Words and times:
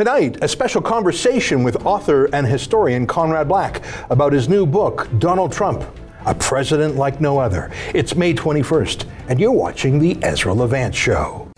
Tonight, 0.00 0.38
a 0.40 0.48
special 0.48 0.80
conversation 0.80 1.62
with 1.62 1.84
author 1.84 2.24
and 2.34 2.46
historian 2.46 3.06
Conrad 3.06 3.48
Black 3.48 3.82
about 4.08 4.32
his 4.32 4.48
new 4.48 4.64
book, 4.64 5.06
Donald 5.18 5.52
Trump, 5.52 5.84
A 6.24 6.34
President 6.34 6.96
Like 6.96 7.20
No 7.20 7.36
Other. 7.36 7.70
It's 7.92 8.16
May 8.16 8.32
21st, 8.32 9.04
and 9.28 9.38
you're 9.38 9.52
watching 9.52 9.98
The 9.98 10.16
Ezra 10.22 10.54
Levant 10.54 10.94
Show. 10.94 11.49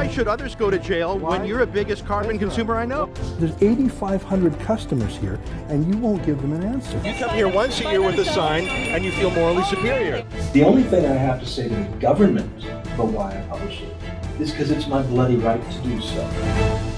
Why 0.00 0.08
should 0.08 0.28
others 0.28 0.54
go 0.54 0.70
to 0.70 0.78
jail 0.78 1.18
when 1.18 1.44
you're 1.44 1.58
the 1.58 1.70
biggest 1.70 2.06
carbon 2.06 2.38
consumer 2.38 2.74
I 2.74 2.86
know? 2.86 3.12
There's 3.38 3.52
8,500 3.60 4.58
customers 4.60 5.14
here, 5.18 5.38
and 5.68 5.86
you 5.86 6.00
won't 6.00 6.24
give 6.24 6.40
them 6.40 6.54
an 6.54 6.62
answer. 6.62 6.96
You 7.04 7.12
come 7.12 7.34
here 7.34 7.48
once 7.48 7.78
a 7.82 7.90
year 7.90 8.00
with 8.00 8.18
a 8.18 8.24
sign, 8.24 8.66
and 8.66 9.04
you 9.04 9.12
feel 9.12 9.30
morally 9.30 9.62
superior. 9.64 10.24
The 10.54 10.62
only 10.62 10.84
thing 10.84 11.04
I 11.04 11.12
have 11.12 11.38
to 11.40 11.46
say 11.46 11.68
to 11.68 11.74
the 11.74 11.84
government 11.98 12.50
for 12.96 13.04
why 13.04 13.40
I 13.40 13.42
publish 13.50 13.82
it 13.82 13.94
is 14.40 14.52
because 14.52 14.70
it's 14.70 14.86
my 14.86 15.02
bloody 15.02 15.36
right 15.36 15.60
to 15.70 15.78
do 15.82 16.00
so. 16.00 16.89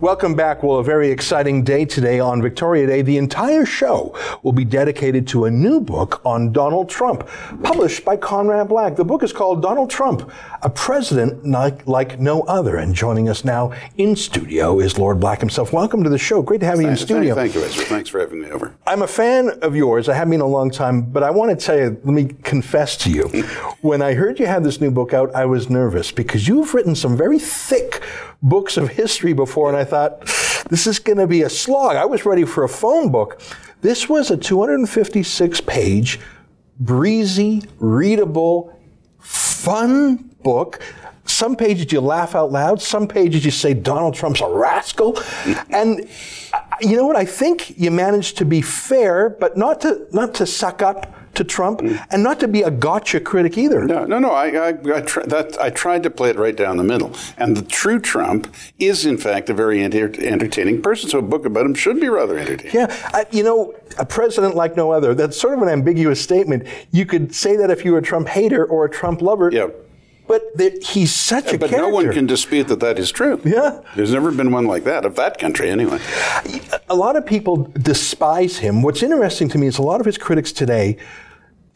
Welcome 0.00 0.36
back. 0.36 0.62
Well, 0.62 0.78
a 0.78 0.84
very 0.84 1.10
exciting 1.10 1.64
day 1.64 1.84
today 1.84 2.20
on 2.20 2.40
Victoria 2.40 2.86
Day. 2.86 3.02
The 3.02 3.16
entire 3.16 3.66
show 3.66 4.16
will 4.44 4.52
be 4.52 4.64
dedicated 4.64 5.26
to 5.28 5.46
a 5.46 5.50
new 5.50 5.80
book 5.80 6.20
on 6.24 6.52
Donald 6.52 6.88
Trump, 6.88 7.28
published 7.64 8.04
by 8.04 8.16
Conrad 8.16 8.68
Black. 8.68 8.94
The 8.94 9.04
book 9.04 9.24
is 9.24 9.32
called 9.32 9.60
Donald 9.60 9.90
Trump, 9.90 10.30
a 10.62 10.70
president 10.70 11.44
like, 11.44 11.84
like 11.88 12.20
no 12.20 12.42
other. 12.42 12.76
And 12.76 12.94
joining 12.94 13.28
us 13.28 13.44
now 13.44 13.72
in 13.96 14.14
studio 14.14 14.78
is 14.78 14.98
Lord 14.98 15.18
Black 15.18 15.40
himself. 15.40 15.72
Welcome 15.72 16.04
to 16.04 16.10
the 16.10 16.16
show. 16.16 16.42
Great 16.42 16.60
to 16.60 16.66
have 16.66 16.80
you 16.80 16.86
in 16.86 16.96
studio. 16.96 17.34
Thank, 17.34 17.54
thank 17.54 17.64
you, 17.64 17.68
Ezra. 17.68 17.84
Thanks 17.86 18.08
for 18.08 18.20
having 18.20 18.42
me 18.42 18.52
over. 18.52 18.76
I'm 18.86 19.02
a 19.02 19.08
fan 19.08 19.50
of 19.62 19.74
yours. 19.74 20.08
I 20.08 20.14
have 20.14 20.30
been 20.30 20.40
a 20.40 20.46
long 20.46 20.70
time, 20.70 21.02
but 21.02 21.24
I 21.24 21.30
want 21.32 21.58
to 21.58 21.66
tell 21.66 21.76
you, 21.76 22.00
let 22.04 22.14
me 22.14 22.26
confess 22.44 22.96
to 22.98 23.10
you. 23.10 23.24
when 23.80 24.00
I 24.00 24.14
heard 24.14 24.38
you 24.38 24.46
had 24.46 24.62
this 24.62 24.80
new 24.80 24.92
book 24.92 25.12
out, 25.12 25.34
I 25.34 25.44
was 25.44 25.68
nervous 25.68 26.12
because 26.12 26.46
you've 26.46 26.72
written 26.72 26.94
some 26.94 27.16
very 27.16 27.40
thick 27.40 28.00
books 28.42 28.76
of 28.76 28.90
history 28.90 29.32
before, 29.32 29.68
and 29.68 29.76
I 29.76 29.84
thought, 29.88 30.20
this 30.68 30.86
is 30.86 30.98
going 30.98 31.18
to 31.18 31.26
be 31.26 31.42
a 31.42 31.50
slog. 31.50 31.96
I 31.96 32.04
was 32.04 32.24
ready 32.24 32.44
for 32.44 32.64
a 32.64 32.68
phone 32.68 33.10
book. 33.10 33.40
This 33.80 34.08
was 34.08 34.30
a 34.30 34.36
256 34.36 35.60
page, 35.62 36.20
breezy, 36.78 37.62
readable, 37.78 38.78
fun 39.18 40.16
book. 40.42 40.82
Some 41.24 41.56
pages 41.56 41.92
you 41.92 42.00
laugh 42.00 42.34
out 42.34 42.50
loud, 42.50 42.80
some 42.80 43.06
pages 43.06 43.44
you 43.44 43.50
say 43.50 43.74
Donald 43.74 44.14
Trump's 44.14 44.40
a 44.40 44.48
rascal. 44.48 45.20
And 45.70 46.08
uh, 46.52 46.60
you 46.80 46.96
know 46.96 47.06
what? 47.06 47.16
I 47.16 47.24
think 47.24 47.78
you 47.78 47.90
managed 47.90 48.38
to 48.38 48.44
be 48.44 48.62
fair, 48.62 49.28
but 49.30 49.56
not 49.56 49.80
to 49.82 50.06
not 50.12 50.34
to 50.34 50.46
suck 50.46 50.80
up 50.82 51.14
to 51.38 51.44
Trump, 51.44 51.80
mm. 51.80 52.06
and 52.10 52.22
not 52.22 52.38
to 52.40 52.48
be 52.48 52.62
a 52.62 52.70
gotcha 52.70 53.20
critic 53.20 53.56
either. 53.56 53.84
No, 53.84 54.04
no, 54.04 54.18
no. 54.18 54.30
I, 54.30 54.48
I, 54.48 54.68
I, 54.68 54.72
that, 54.72 55.56
I 55.60 55.70
tried 55.70 56.02
to 56.02 56.10
play 56.10 56.30
it 56.30 56.36
right 56.36 56.54
down 56.54 56.76
the 56.76 56.84
middle. 56.84 57.12
And 57.38 57.56
the 57.56 57.62
true 57.62 57.98
Trump 57.98 58.54
is, 58.78 59.06
in 59.06 59.16
fact, 59.16 59.48
a 59.48 59.54
very 59.54 59.82
enter- 59.82 60.12
entertaining 60.20 60.82
person. 60.82 61.08
So 61.08 61.18
a 61.18 61.22
book 61.22 61.46
about 61.46 61.64
him 61.64 61.74
should 61.74 62.00
be 62.00 62.08
rather 62.08 62.38
entertaining. 62.38 62.74
Yeah, 62.74 63.24
you 63.30 63.42
know, 63.42 63.74
a 63.98 64.04
president 64.04 64.54
like 64.54 64.76
no 64.76 64.92
other. 64.92 65.14
That's 65.14 65.40
sort 65.40 65.54
of 65.54 65.62
an 65.62 65.68
ambiguous 65.68 66.20
statement. 66.20 66.66
You 66.90 67.06
could 67.06 67.34
say 67.34 67.56
that 67.56 67.70
if 67.70 67.84
you 67.84 67.92
were 67.92 67.98
a 67.98 68.02
Trump 68.02 68.28
hater 68.28 68.64
or 68.64 68.84
a 68.84 68.90
Trump 68.90 69.22
lover. 69.22 69.50
Yeah. 69.52 69.68
But 70.26 70.42
he's 70.82 71.14
such 71.14 71.54
a 71.54 71.58
but 71.58 71.70
character. 71.70 71.78
no 71.78 71.88
one 71.88 72.12
can 72.12 72.26
dispute 72.26 72.68
that 72.68 72.80
that 72.80 72.98
is 72.98 73.10
true. 73.10 73.40
Yeah. 73.46 73.80
There's 73.96 74.12
never 74.12 74.30
been 74.30 74.52
one 74.52 74.66
like 74.66 74.84
that, 74.84 75.06
of 75.06 75.14
that 75.16 75.38
country 75.38 75.70
anyway. 75.70 75.98
A 76.90 76.94
lot 76.94 77.16
of 77.16 77.24
people 77.24 77.72
despise 77.72 78.58
him. 78.58 78.82
What's 78.82 79.02
interesting 79.02 79.48
to 79.48 79.58
me 79.58 79.68
is 79.68 79.78
a 79.78 79.82
lot 79.82 80.00
of 80.00 80.06
his 80.06 80.18
critics 80.18 80.52
today 80.52 80.98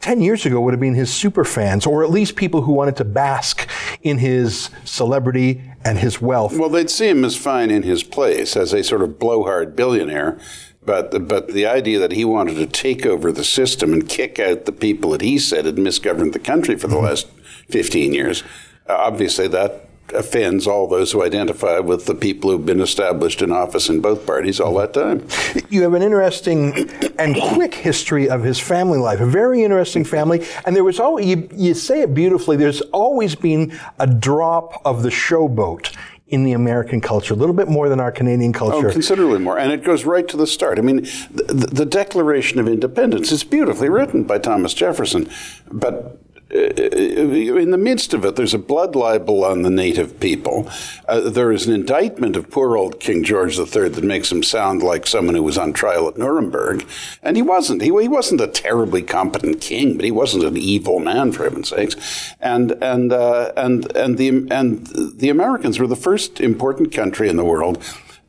10 0.03 0.19
years 0.19 0.45
ago 0.45 0.59
would 0.59 0.73
have 0.73 0.81
been 0.81 0.95
his 0.95 1.13
super 1.13 1.45
fans, 1.45 1.85
or 1.85 2.03
at 2.03 2.09
least 2.09 2.35
people 2.35 2.63
who 2.63 2.73
wanted 2.73 2.97
to 2.97 3.05
bask 3.05 3.69
in 4.01 4.17
his 4.17 4.69
celebrity 4.83 5.63
and 5.85 5.97
his 5.97 6.21
wealth. 6.21 6.57
Well, 6.59 6.67
they'd 6.67 6.89
see 6.89 7.07
him 7.07 7.23
as 7.23 7.37
fine 7.37 7.71
in 7.71 7.83
his 7.83 8.03
place 8.03 8.57
as 8.57 8.73
a 8.73 8.83
sort 8.83 9.01
of 9.01 9.17
blowhard 9.17 9.77
billionaire. 9.77 10.37
But, 10.85 11.29
but 11.29 11.47
the 11.47 11.65
idea 11.65 11.99
that 11.99 12.11
he 12.11 12.25
wanted 12.25 12.55
to 12.55 12.65
take 12.65 13.05
over 13.05 13.31
the 13.31 13.45
system 13.45 13.93
and 13.93 14.09
kick 14.09 14.39
out 14.39 14.65
the 14.65 14.73
people 14.73 15.11
that 15.11 15.21
he 15.21 15.39
said 15.39 15.63
had 15.63 15.77
misgoverned 15.77 16.33
the 16.33 16.39
country 16.39 16.75
for 16.75 16.87
the 16.87 16.97
mm-hmm. 16.97 17.05
last 17.05 17.27
15 17.69 18.13
years, 18.13 18.43
uh, 18.89 18.95
obviously 18.97 19.47
that 19.47 19.82
offends 20.15 20.67
all 20.67 20.87
those 20.87 21.11
who 21.11 21.23
identify 21.23 21.79
with 21.79 22.05
the 22.05 22.15
people 22.15 22.51
who've 22.51 22.65
been 22.65 22.81
established 22.81 23.41
in 23.41 23.51
office 23.51 23.89
in 23.89 24.01
both 24.01 24.25
parties 24.25 24.59
all 24.59 24.75
that 24.75 24.93
time. 24.93 25.27
You 25.69 25.83
have 25.83 25.93
an 25.93 26.01
interesting 26.01 26.89
and 27.19 27.35
quick 27.53 27.73
history 27.73 28.29
of 28.29 28.43
his 28.43 28.59
family 28.59 28.99
life, 28.99 29.19
a 29.19 29.25
very 29.25 29.63
interesting 29.63 30.03
family. 30.05 30.45
And 30.65 30.75
there 30.75 30.83
was 30.83 30.99
always, 30.99 31.25
you, 31.25 31.49
you 31.53 31.73
say 31.73 32.01
it 32.01 32.13
beautifully, 32.13 32.57
there's 32.57 32.81
always 32.91 33.35
been 33.35 33.77
a 33.99 34.07
drop 34.07 34.81
of 34.85 35.03
the 35.03 35.09
showboat 35.09 35.95
in 36.27 36.43
the 36.43 36.53
American 36.53 36.99
culture, 36.99 37.33
a 37.33 37.37
little 37.37 37.53
bit 37.53 37.67
more 37.67 37.89
than 37.89 37.99
our 37.99 38.11
Canadian 38.11 38.51
oh, 38.55 38.59
culture. 38.59 38.89
Oh, 38.89 38.91
considerably 38.91 39.39
more. 39.39 39.59
And 39.59 39.71
it 39.71 39.83
goes 39.83 40.03
right 40.03 40.27
to 40.29 40.37
the 40.37 40.47
start. 40.47 40.79
I 40.79 40.81
mean, 40.81 41.03
the, 41.31 41.69
the 41.71 41.85
Declaration 41.85 42.59
of 42.59 42.67
Independence 42.67 43.31
is 43.31 43.43
beautifully 43.43 43.87
written 43.89 44.23
by 44.23 44.39
Thomas 44.39 44.73
Jefferson, 44.73 45.29
but 45.71 46.22
in 46.53 47.71
the 47.71 47.77
midst 47.77 48.13
of 48.13 48.23
it, 48.25 48.35
there's 48.35 48.53
a 48.53 48.59
blood 48.59 48.95
libel 48.95 49.43
on 49.43 49.63
the 49.63 49.69
native 49.69 50.19
people. 50.19 50.69
Uh, 51.07 51.21
there 51.21 51.51
is 51.51 51.65
an 51.65 51.73
indictment 51.73 52.35
of 52.35 52.49
poor 52.51 52.77
old 52.77 52.99
King 52.99 53.23
George 53.23 53.57
III 53.57 53.89
that 53.89 54.03
makes 54.03 54.31
him 54.31 54.43
sound 54.43 54.83
like 54.83 55.07
someone 55.07 55.35
who 55.35 55.41
was 55.43 55.57
on 55.57 55.73
trial 55.73 56.07
at 56.07 56.17
Nuremberg, 56.17 56.85
and 57.23 57.35
he 57.35 57.41
wasn't. 57.41 57.81
He, 57.81 57.87
he 57.87 58.07
wasn't 58.07 58.41
a 58.41 58.47
terribly 58.47 59.01
competent 59.01 59.61
king, 59.61 59.95
but 59.95 60.05
he 60.05 60.11
wasn't 60.11 60.43
an 60.43 60.57
evil 60.57 60.99
man, 60.99 61.31
for 61.31 61.43
heaven's 61.43 61.69
sakes. 61.69 62.35
And 62.39 62.71
and 62.83 63.11
uh, 63.11 63.51
and 63.57 63.95
and 63.95 64.17
the 64.17 64.47
and 64.51 64.85
the 64.87 65.29
Americans 65.29 65.79
were 65.79 65.87
the 65.87 65.95
first 65.95 66.39
important 66.39 66.91
country 66.91 67.29
in 67.29 67.37
the 67.37 67.45
world 67.45 67.83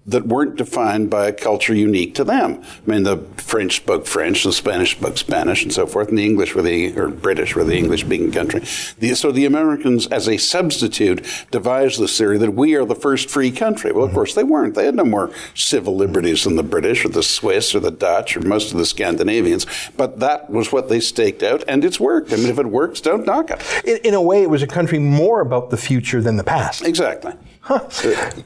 that 0.06 0.26
weren't 0.26 0.56
defined 0.56 1.08
by 1.08 1.26
a 1.28 1.32
culture 1.32 1.74
unique 1.74 2.14
to 2.14 2.24
them. 2.24 2.62
I 2.86 2.90
mean, 2.90 3.04
the 3.04 3.16
French 3.36 3.76
spoke 3.76 4.06
French, 4.06 4.44
the 4.44 4.52
Spanish 4.52 4.92
spoke 4.92 5.16
Spanish, 5.16 5.62
and 5.62 5.72
so 5.72 5.86
forth, 5.86 6.08
and 6.08 6.18
the 6.18 6.24
English 6.24 6.54
were 6.54 6.62
the, 6.62 6.94
or 6.98 7.08
British 7.08 7.56
were 7.56 7.64
the 7.64 7.76
English-speaking 7.76 8.32
country. 8.32 8.60
The, 8.98 9.14
so 9.14 9.32
the 9.32 9.46
Americans, 9.46 10.06
as 10.08 10.28
a 10.28 10.36
substitute, 10.36 11.24
devised 11.50 11.98
this 11.98 12.18
theory 12.18 12.36
that 12.38 12.50
we 12.50 12.74
are 12.74 12.84
the 12.84 12.94
first 12.94 13.30
free 13.30 13.50
country. 13.50 13.92
Well, 13.92 14.04
of 14.04 14.10
mm-hmm. 14.10 14.16
course, 14.16 14.34
they 14.34 14.44
weren't. 14.44 14.74
They 14.74 14.84
had 14.84 14.94
no 14.94 15.04
more 15.04 15.30
civil 15.54 15.96
liberties 15.96 16.44
than 16.44 16.56
the 16.56 16.62
British 16.62 17.04
or 17.04 17.08
the 17.08 17.22
Swiss 17.22 17.74
or 17.74 17.80
the 17.80 17.90
Dutch 17.90 18.36
or 18.36 18.40
most 18.40 18.72
of 18.72 18.78
the 18.78 18.86
Scandinavians, 18.86 19.66
but 19.96 20.20
that 20.20 20.50
was 20.50 20.70
what 20.70 20.88
they 20.88 21.00
staked 21.00 21.42
out, 21.42 21.64
and 21.66 21.84
it's 21.84 21.98
worked. 21.98 22.32
I 22.32 22.36
mean, 22.36 22.48
if 22.48 22.58
it 22.58 22.66
works, 22.66 23.00
don't 23.00 23.24
knock 23.24 23.50
it. 23.50 23.62
In, 23.86 23.96
in 24.08 24.14
a 24.14 24.22
way, 24.22 24.42
it 24.42 24.50
was 24.50 24.62
a 24.62 24.66
country 24.66 24.98
more 24.98 25.40
about 25.40 25.70
the 25.70 25.78
future 25.78 26.20
than 26.20 26.36
the 26.36 26.44
past. 26.44 26.84
Exactly. 26.84 27.32
Huh. 27.60 27.88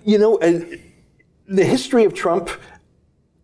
You 0.04 0.18
know, 0.18 0.38
uh, 0.38 0.60
the 1.48 1.64
history 1.64 2.04
of 2.04 2.14
Trump, 2.14 2.50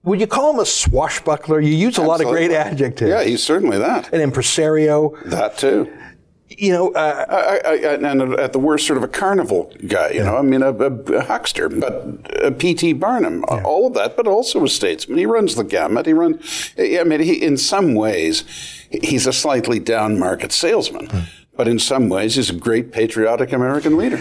would 0.04 0.20
you 0.20 0.26
call 0.26 0.52
him 0.52 0.60
a 0.60 0.66
swashbuckler? 0.66 1.60
You 1.60 1.70
use 1.70 1.98
a 1.98 2.02
Absolutely. 2.02 2.08
lot 2.08 2.20
of 2.20 2.28
great 2.28 2.50
adjectives. 2.50 3.08
Yeah, 3.08 3.24
he's 3.24 3.42
certainly 3.42 3.78
that. 3.78 4.12
An 4.12 4.20
impresario. 4.20 5.16
That 5.24 5.56
too. 5.56 5.90
You 6.56 6.72
know, 6.72 6.92
uh, 6.92 7.24
I, 7.64 7.68
I, 7.68 7.94
and 7.94 8.34
at 8.34 8.52
the 8.52 8.58
worst, 8.58 8.86
sort 8.86 8.98
of 8.98 9.02
a 9.02 9.08
carnival 9.08 9.72
guy. 9.88 10.10
You 10.10 10.18
yeah. 10.18 10.24
know, 10.24 10.36
I 10.36 10.42
mean, 10.42 10.62
a, 10.62 10.72
a, 10.72 10.92
a 11.14 11.24
huckster, 11.24 11.68
but 11.70 12.58
P.T. 12.58 12.92
Barnum, 12.92 13.44
yeah. 13.48 13.62
all 13.64 13.86
of 13.86 13.94
that, 13.94 14.14
but 14.16 14.28
also 14.28 14.62
a 14.62 14.68
statesman. 14.68 15.18
He 15.18 15.26
runs 15.26 15.54
the 15.54 15.64
gamut. 15.64 16.06
He 16.06 16.12
runs. 16.12 16.72
I 16.78 17.02
mean, 17.04 17.20
he, 17.20 17.42
in 17.42 17.56
some 17.56 17.94
ways, 17.94 18.44
he's 18.90 19.26
a 19.26 19.32
slightly 19.32 19.80
down 19.80 20.18
market 20.18 20.52
salesman. 20.52 21.08
Mm. 21.08 21.28
But 21.56 21.66
in 21.66 21.78
some 21.78 22.08
ways, 22.08 22.34
he's 22.34 22.50
a 22.50 22.54
great 22.54 22.92
patriotic 22.92 23.52
American 23.52 23.96
leader. 23.96 24.18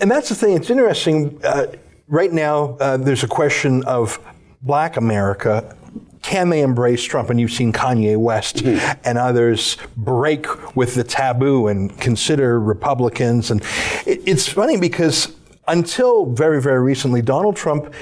And 0.00 0.10
that's 0.10 0.28
the 0.28 0.34
thing. 0.34 0.56
It's 0.56 0.70
interesting. 0.70 1.40
Uh, 1.44 1.66
right 2.08 2.32
now, 2.32 2.76
uh, 2.80 2.96
there's 2.96 3.22
a 3.22 3.28
question 3.28 3.84
of 3.84 4.18
black 4.62 4.96
America. 4.96 5.76
Can 6.22 6.50
they 6.50 6.62
embrace 6.62 7.04
Trump? 7.04 7.30
And 7.30 7.38
you've 7.38 7.52
seen 7.52 7.72
Kanye 7.72 8.16
West 8.16 8.56
mm-hmm. 8.56 9.00
and 9.04 9.16
others 9.16 9.76
break 9.96 10.46
with 10.74 10.94
the 10.94 11.04
taboo 11.04 11.68
and 11.68 11.96
consider 12.00 12.58
Republicans. 12.58 13.50
And 13.50 13.62
it, 14.06 14.22
it's 14.26 14.48
funny 14.48 14.76
because 14.76 15.32
until 15.68 16.26
very, 16.26 16.60
very 16.60 16.80
recently, 16.82 17.22
Donald 17.22 17.56
Trump 17.56 17.92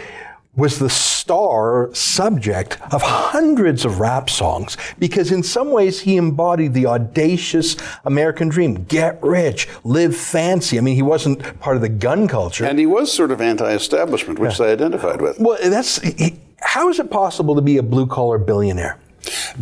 was 0.56 0.78
the 0.78 0.90
star 1.25 1.88
subject 1.94 2.76
of 2.93 3.00
hundreds 3.00 3.87
of 3.87 3.99
rap 3.99 4.29
songs 4.29 4.76
because 4.99 5.32
in 5.32 5.43
some 5.43 5.71
ways 5.71 6.00
he 6.00 6.19
embodied 6.19 6.75
the 6.75 6.85
audacious 6.85 7.76
American 8.05 8.50
dream. 8.50 8.85
Get 8.85 9.23
rich, 9.23 9.67
live 9.85 10.15
fancy. 10.15 10.76
I 10.76 10.82
mean, 10.82 10.97
he 10.97 11.03
wasn't 11.03 11.59
part 11.61 11.76
of 11.76 11.82
the 11.82 11.88
gun 11.88 12.29
culture. 12.29 12.67
And 12.67 12.79
he 12.79 12.85
was 12.85 13.11
sort 13.11 13.31
of 13.31 13.41
anti-establishment, 13.41 14.38
which 14.38 14.61
yeah. 14.61 14.67
they 14.67 14.73
identified 14.73 15.23
with. 15.23 15.41
Well, 15.41 15.56
that's, 15.62 15.99
he, 16.03 16.38
how 16.61 16.91
is 16.91 16.99
it 16.99 17.11
possible 17.11 17.55
to 17.55 17.62
be 17.62 17.79
a 17.79 17.82
blue 17.82 18.06
collar 18.06 18.37
billionaire? 18.37 18.99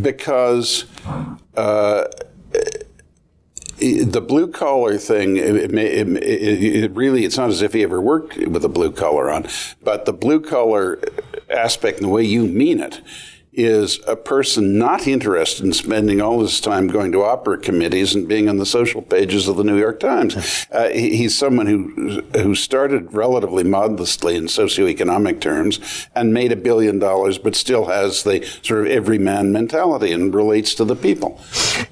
Because, 0.01 0.87
uh, 1.57 2.09
the 3.79 4.21
blue 4.21 4.49
collar 4.49 4.97
thing, 4.99 5.37
it, 5.37 5.73
it, 5.75 5.75
it, 5.77 6.91
really, 6.93 7.25
it's 7.25 7.37
not 7.37 7.51
as 7.51 7.63
if 7.63 7.73
he 7.73 7.85
ever 7.85 8.01
worked 8.01 8.37
with 8.37 8.65
a 8.65 8.69
blue 8.69 8.91
collar 8.91 9.31
on, 9.31 9.47
but 9.83 10.07
the 10.07 10.13
blue 10.13 10.41
collar 10.41 11.01
aspect 11.53 11.99
and 11.99 12.07
the 12.07 12.13
way 12.13 12.23
you 12.23 12.47
mean 12.47 12.81
it 12.81 13.01
is 13.53 14.01
a 14.07 14.17
person 14.17 14.79
not 14.79 15.07
interested 15.07 15.65
in 15.65 15.73
spending 15.75 16.23
all 16.23 16.41
his 16.41 16.59
time 16.59 16.87
going 16.87 17.13
to 17.13 17.23
opera 17.23 17.59
committees 17.59 18.15
and 18.15 18.27
being 18.27 18.49
on 18.49 18.57
the 18.57 18.65
social 18.65 19.03
pages 19.03 19.47
of 19.47 19.59
the 19.59 19.65
New 19.65 19.79
York 19.79 20.01
Times. 20.01 20.37
Uh, 20.73 20.89
he, 20.89 21.17
he's 21.17 21.37
someone 21.37 21.67
who 21.67 22.23
who 22.35 22.55
started 22.55 23.13
relatively 23.13 23.63
modestly 23.63 24.37
in 24.37 24.45
socioeconomic 24.45 25.41
terms 25.41 26.09
and 26.15 26.33
made 26.33 26.51
a 26.51 26.57
billion 26.57 26.99
dollars, 26.99 27.37
but 27.37 27.55
still 27.55 27.87
has 27.87 28.23
the 28.23 28.43
sort 28.63 28.81
of 28.81 28.87
everyman 28.87 29.53
mentality 29.53 30.13
and 30.13 30.35
relates 30.35 30.75
to 30.75 30.85
the 30.85 30.97
people. 30.97 31.39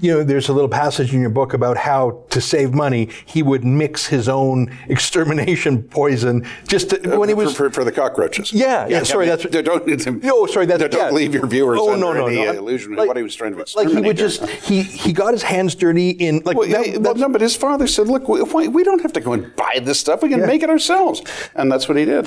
You 0.01 0.15
know, 0.15 0.25
there's 0.25 0.49
a 0.49 0.53
little 0.55 0.69
passage 0.69 1.12
in 1.12 1.21
your 1.21 1.31
book 1.31 1.53
about 1.53 1.77
how 1.77 2.25
to 2.31 2.41
save 2.41 2.73
money 2.73 3.11
he 3.27 3.43
would 3.43 3.65
mix 3.65 4.07
his 4.07 4.29
own 4.29 4.75
extermination 4.89 5.83
poison 5.83 6.47
just 6.67 6.91
to, 6.91 7.19
when 7.19 7.29
he 7.29 7.35
was 7.35 7.53
for, 7.53 7.69
for, 7.69 7.81
for 7.81 7.85
the 7.85 7.93
cockroaches. 7.93 8.51
Yeah, 8.53 8.87
yeah. 8.87 9.03
sorry, 9.03 9.31
I 9.31 9.37
mean, 9.37 9.51
that's 9.51 10.05
don't. 10.05 10.23
No, 10.23 10.47
sorry, 10.47 10.67
that's 10.67 10.81
don't 10.81 10.95
yeah. 10.95 11.11
leave 11.11 11.35
your 11.35 11.50
viewers 11.50 11.79
Oh 11.81 11.93
under 11.93 12.06
no, 12.06 12.12
no, 12.12 12.29
no. 12.29 12.49
Uh, 12.49 12.52
illusion 12.55 12.93
Like- 12.94 13.02
of 13.02 13.08
what 13.08 13.17
he 13.17 13.23
was 13.23 13.35
trying 13.35 13.55
to 13.56 13.64
Like 13.76 13.88
he 13.88 14.00
would 14.00 14.17
just 14.17 14.47
he 14.49 14.82
he 14.82 15.12
got 15.12 15.32
his 15.32 15.43
hands 15.43 15.75
dirty 15.75 16.11
in 16.11 16.43
like 16.44 16.56
Well, 16.56 16.69
that- 16.69 17.00
well, 17.02 17.14
no, 17.17 17.29
but 17.29 17.41
his 17.41 17.56
father 17.56 17.87
said, 17.87 18.08
"Look, 18.08 18.29
we, 18.29 18.69
we 18.69 18.85
don't 18.85 19.02
have 19.02 19.12
to 19.14 19.20
go 19.20 19.32
and 19.32 19.55
buy 19.56 19.81
this 19.82 19.99
stuff. 20.00 20.23
We 20.23 20.29
can 20.29 20.41
Yeah. 20.41 20.47
make 20.47 20.62
it 20.62 20.70
ourselves." 20.70 21.23
And 21.55 21.70
that's 21.70 21.88
what 21.88 21.97
he 21.99 22.05
did. 22.05 22.26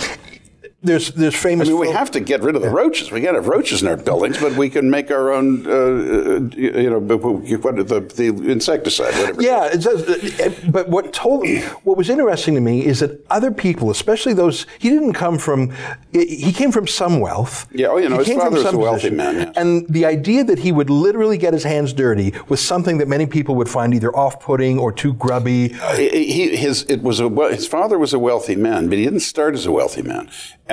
There's 0.84 1.12
there's 1.12 1.46
I 1.46 1.56
mean, 1.56 1.78
we 1.80 1.90
have 1.90 2.12
to 2.12 2.20
get 2.20 2.42
rid 2.42 2.56
of 2.56 2.62
the 2.62 2.70
roaches. 2.70 3.12
We 3.12 3.22
can't 3.22 3.36
have 3.36 3.48
roaches 3.48 3.82
in 3.82 3.88
our 3.88 3.98
buildings, 3.98 4.38
but 4.40 4.54
we 4.56 4.70
can 4.70 4.90
make 4.90 5.10
our 5.12 5.32
own, 5.32 5.66
uh, 5.66 5.72
uh, 5.72 6.40
you 6.56 6.90
know, 6.90 7.00
what 7.00 7.76
the, 7.88 8.00
the 8.16 8.28
insecticide, 8.52 9.14
whatever. 9.16 9.42
Yeah, 9.42 9.66
it 9.74 9.82
does. 9.82 10.04
uh, 10.08 10.52
But 10.70 10.90
what 10.90 11.14
told 11.14 11.48
what 11.84 11.98
was 11.98 12.10
interesting 12.10 12.56
to 12.56 12.62
me 12.62 12.86
is 12.86 13.00
that 13.00 13.12
other 13.30 13.52
people, 13.52 13.90
especially 13.90 14.34
those, 14.34 14.66
he 14.80 14.90
didn't 14.90 15.14
come 15.14 15.38
from. 15.38 15.72
He 16.12 16.52
came 16.54 16.72
from 16.72 16.88
some 16.88 17.20
wealth. 17.20 17.68
Yeah, 17.72 17.88
oh, 17.88 17.98
you 17.98 18.10
know, 18.10 18.18
He 18.18 18.26
his 18.26 18.28
came 18.28 18.40
from 18.40 18.46
father 18.54 18.56
was 18.56 18.64
some 18.66 18.76
a 18.76 18.80
wealthy 18.80 19.10
position. 19.10 19.18
man, 19.18 19.36
yes. 19.36 19.54
And 19.56 19.88
the 19.90 20.06
idea 20.06 20.44
that 20.44 20.60
he 20.60 20.72
would 20.72 20.90
literally 20.90 21.38
get 21.38 21.54
his 21.54 21.64
hands 21.64 21.94
dirty 21.94 22.34
was 22.50 22.60
something 22.62 22.98
that 23.00 23.08
many 23.08 23.26
people 23.26 23.56
would 23.56 23.70
find 23.70 23.94
either 23.94 24.16
off-putting 24.16 24.80
or 24.80 24.92
too 24.92 25.14
grubby. 25.14 25.70
He, 25.96 26.10
he- 26.32 26.56
his 26.56 26.84
it 26.84 27.02
was 27.02 27.20
a 27.20 27.30
his 27.50 27.68
father 27.68 27.98
was 27.98 28.14
a 28.14 28.20
wealthy 28.20 28.56
man, 28.56 28.90
but 28.90 28.98
he 28.98 29.04
didn't 29.06 29.22
start 29.22 29.54
as 29.56 29.66
a 29.66 29.72
wealthy 29.72 30.02
man, 30.02 30.30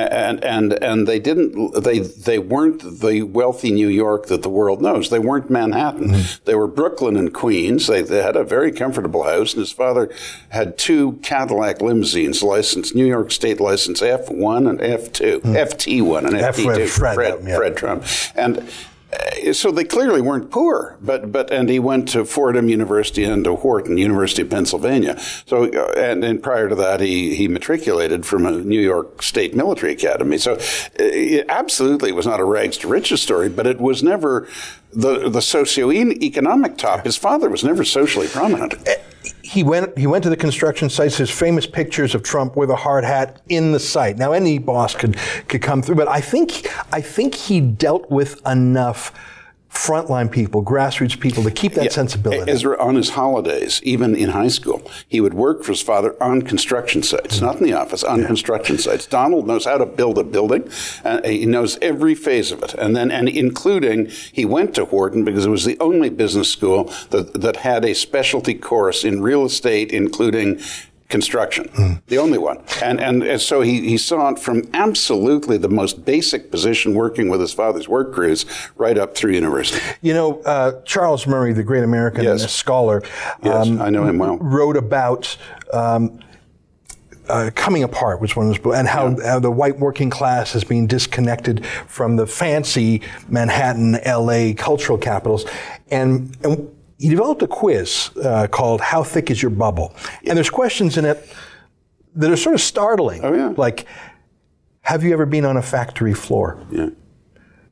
and 0.08 0.44
and 0.44 0.73
and 0.75 1.06
they 1.06 1.19
didn't 1.19 1.82
they 1.82 2.00
they 2.00 2.38
weren't 2.38 3.00
the 3.00 3.23
wealthy 3.23 3.70
New 3.70 3.88
York 3.88 4.26
that 4.26 4.43
the 4.43 4.49
world 4.49 4.82
knows. 4.82 5.11
They 5.11 5.19
weren't 5.19 5.50
Manhattan. 5.50 6.14
Hmm. 6.14 6.20
They 6.44 6.55
were 6.55 6.67
Brooklyn 6.67 7.17
and 7.17 7.32
Queens. 7.32 7.87
They, 7.87 8.02
they 8.02 8.23
had 8.23 8.37
a 8.37 8.44
very 8.44 8.73
comfortable 8.73 9.25
house, 9.25 9.52
and 9.52 9.61
his 9.61 9.73
father 9.73 10.12
had 10.50 10.79
two 10.79 11.12
Cadillac 11.23 11.81
limousines 11.81 12.43
licensed 12.43 12.94
New 12.94 13.06
York 13.06 13.31
State 13.32 13.61
license 13.61 14.02
F 14.02 14.31
one 14.31 14.67
and 14.67 14.81
F 14.81 15.12
two, 15.12 15.41
hmm. 15.41 15.55
FT 15.55 16.02
one 16.02 16.26
and 16.26 16.37
F- 16.37 16.56
FT 16.56 16.76
two, 16.76 16.87
Fred, 16.87 17.14
Fred, 17.14 17.38
yeah. 17.44 17.56
Fred 17.56 17.76
Trump, 17.76 18.05
and. 18.35 18.69
Uh, 19.12 19.53
So 19.53 19.71
they 19.71 19.85
clearly 19.85 20.21
weren't 20.21 20.51
poor, 20.51 20.97
but 21.01 21.33
but 21.33 21.51
and 21.53 21.69
he 21.69 21.79
went 21.79 22.09
to 22.11 22.25
Fordham 22.25 22.69
University 22.69 23.25
and 23.25 23.45
to 23.45 23.55
Wharton 23.55 23.99
University 23.99 24.43
of 24.43 24.51
Pennsylvania. 24.51 25.19
So 25.47 25.65
uh, 25.65 25.93
and, 25.97 26.25
and 26.25 26.43
prior 26.43 26.69
to 26.69 26.75
that, 26.77 27.01
he 27.01 27.35
he 27.35 27.49
matriculated 27.49 28.27
from 28.27 28.47
a 28.47 28.53
New 28.53 28.81
York 28.81 29.23
State 29.23 29.55
Military 29.55 29.93
Academy. 29.93 30.39
So 30.39 30.53
uh, 30.55 30.59
it 30.99 31.47
absolutely 31.49 32.12
was 32.12 32.27
not 32.27 32.41
a 32.41 32.45
rags 32.45 32.77
to 32.79 32.89
riches 32.89 33.23
story, 33.23 33.49
but 33.49 33.67
it 33.67 33.81
was 33.81 34.03
never 34.03 34.49
the 34.93 35.29
the 35.29 35.41
socioeconomic 35.41 36.77
top. 36.77 37.05
His 37.05 37.17
father 37.17 37.49
was 37.49 37.65
never 37.65 37.85
socially 37.85 38.29
prominent. 38.29 38.75
He 39.50 39.64
went 39.64 39.99
he 39.99 40.06
went 40.06 40.23
to 40.23 40.31
the 40.31 40.37
construction 40.37 40.88
sites. 40.88 41.17
His 41.17 41.31
famous 41.31 41.67
pictures 41.67 42.14
of 42.14 42.23
Trump 42.23 42.56
with 42.56 42.70
a 42.70 42.76
hard 42.76 43.05
hat 43.05 43.43
in 43.49 43.73
the 43.73 43.81
site. 43.81 44.17
Now 44.17 44.31
any 44.32 44.58
boss 44.58 44.94
could 44.94 45.17
could 45.49 45.61
come 45.61 45.82
through, 45.82 45.97
but 45.97 46.06
I 46.06 46.20
think 46.20 46.69
I 46.93 47.00
think 47.00 47.35
he 47.35 47.61
dealt 47.61 48.08
with 48.11 48.41
enough 48.47 49.12
frontline 49.73 50.31
people, 50.31 50.65
grassroots 50.65 51.19
people 51.19 51.43
to 51.45 51.51
keep 51.51 51.75
that 51.75 51.85
Yeah. 51.85 51.91
sensibility. 51.91 52.51
Ezra, 52.51 52.77
on 52.83 52.97
his 52.97 53.11
holidays, 53.11 53.81
even 53.85 54.15
in 54.17 54.31
high 54.31 54.49
school, 54.49 54.83
he 55.09 55.21
would 55.21 55.33
work 55.35 55.63
for 55.63 55.73
his 55.73 55.81
father 55.81 56.17
on 56.21 56.43
construction 56.43 57.03
sites, 57.03 57.41
not 57.41 57.57
in 57.61 57.65
the 57.65 57.73
office, 57.73 58.03
on 58.03 58.25
construction 58.25 58.79
sites. 58.79 59.07
Donald 59.07 59.47
knows 59.47 59.65
how 59.65 59.79
to 59.79 59.87
build 59.87 60.19
a 60.19 60.25
building. 60.25 60.69
Uh, 61.05 61.21
he 61.25 61.47
knows 61.47 61.79
every 61.81 62.15
phase 62.15 62.51
of 62.51 62.63
it, 62.63 62.75
and 62.75 62.97
then 62.97 63.11
and 63.11 63.29
including 63.29 64.09
he 64.33 64.45
went 64.45 64.75
to 64.75 64.85
Wharton 64.85 65.25
because 65.25 65.47
it 65.47 65.51
was 65.51 65.65
the 65.65 65.79
only 65.81 66.11
business 66.11 66.49
school 66.49 66.93
that 67.11 67.41
that 67.41 67.57
had 67.57 67.85
a 67.85 67.95
specialty 67.95 68.55
course 68.55 69.05
in 69.05 69.23
real 69.23 69.45
estate, 69.45 69.93
including 69.93 70.59
construction, 71.11 72.01
the 72.07 72.17
only 72.19 72.39
one. 72.39 72.62
And, 72.83 73.01
and 73.01 73.23
and 73.23 73.41
so 73.41 73.61
he, 73.61 73.81
he 73.89 73.99
saw 73.99 74.31
it 74.31 74.39
from 74.39 74.62
absolutely 74.73 75.59
the 75.59 75.69
most 75.69 76.05
basic 76.05 76.51
position, 76.51 76.95
working 76.95 77.29
with 77.29 77.41
his 77.41 77.53
father's 77.53 77.89
work 77.89 78.12
crews, 78.15 78.47
right 78.77 78.97
up 78.97 79.15
through 79.15 79.33
university. 79.33 79.83
you 80.01 80.15
know, 80.15 80.41
uh, 80.43 80.81
Charles 80.83 81.27
Murray, 81.27 81.53
the 81.53 81.62
great 81.65 81.85
American 81.85 82.25
Yes. 82.25 82.53
scholar, 82.53 83.03
Yes, 83.43 83.67
um, 83.67 83.83
I 83.83 83.91
know 83.91 84.05
him 84.05 84.19
well. 84.19 84.39
wrote 84.39 84.77
about. 84.77 85.37
Um, 85.73 86.21
uh, 87.29 87.49
coming 87.55 87.85
apart 87.85 88.21
was 88.21 88.35
one 88.35 88.51
of 88.51 88.61
books, 88.61 88.77
and 88.77 88.89
how, 88.89 89.17
how 89.25 89.39
the 89.39 89.53
white 89.53 89.79
working 89.79 90.11
class 90.11 90.57
is 90.57 90.65
being 90.65 90.89
disconnected 90.89 91.65
from 91.87 92.17
the 92.17 92.27
fancy 92.27 93.03
Manhattan, 93.29 93.95
L.A. 94.03 94.53
cultural 94.55 94.99
capitals, 94.99 95.45
and, 95.93 96.37
and 96.43 96.69
he 97.00 97.08
developed 97.08 97.43
a 97.43 97.47
quiz 97.47 98.11
uh, 98.23 98.47
called 98.49 98.81
"How 98.81 99.02
Thick 99.02 99.31
Is 99.31 99.43
Your 99.43 99.50
Bubble?" 99.50 99.94
And 100.26 100.37
there's 100.37 100.50
questions 100.50 100.97
in 100.99 101.05
it 101.05 101.19
that 102.14 102.31
are 102.31 102.37
sort 102.37 102.55
of 102.55 102.61
startling, 102.61 103.25
Oh, 103.25 103.32
yeah. 103.35 103.55
like, 103.56 103.87
"Have 104.82 105.02
you 105.05 105.12
ever 105.12 105.26
been 105.26 105.44
on 105.44 105.56
a 105.56 105.62
factory 105.62 106.14
floor?" 106.14 106.58
Yeah. 106.70 106.91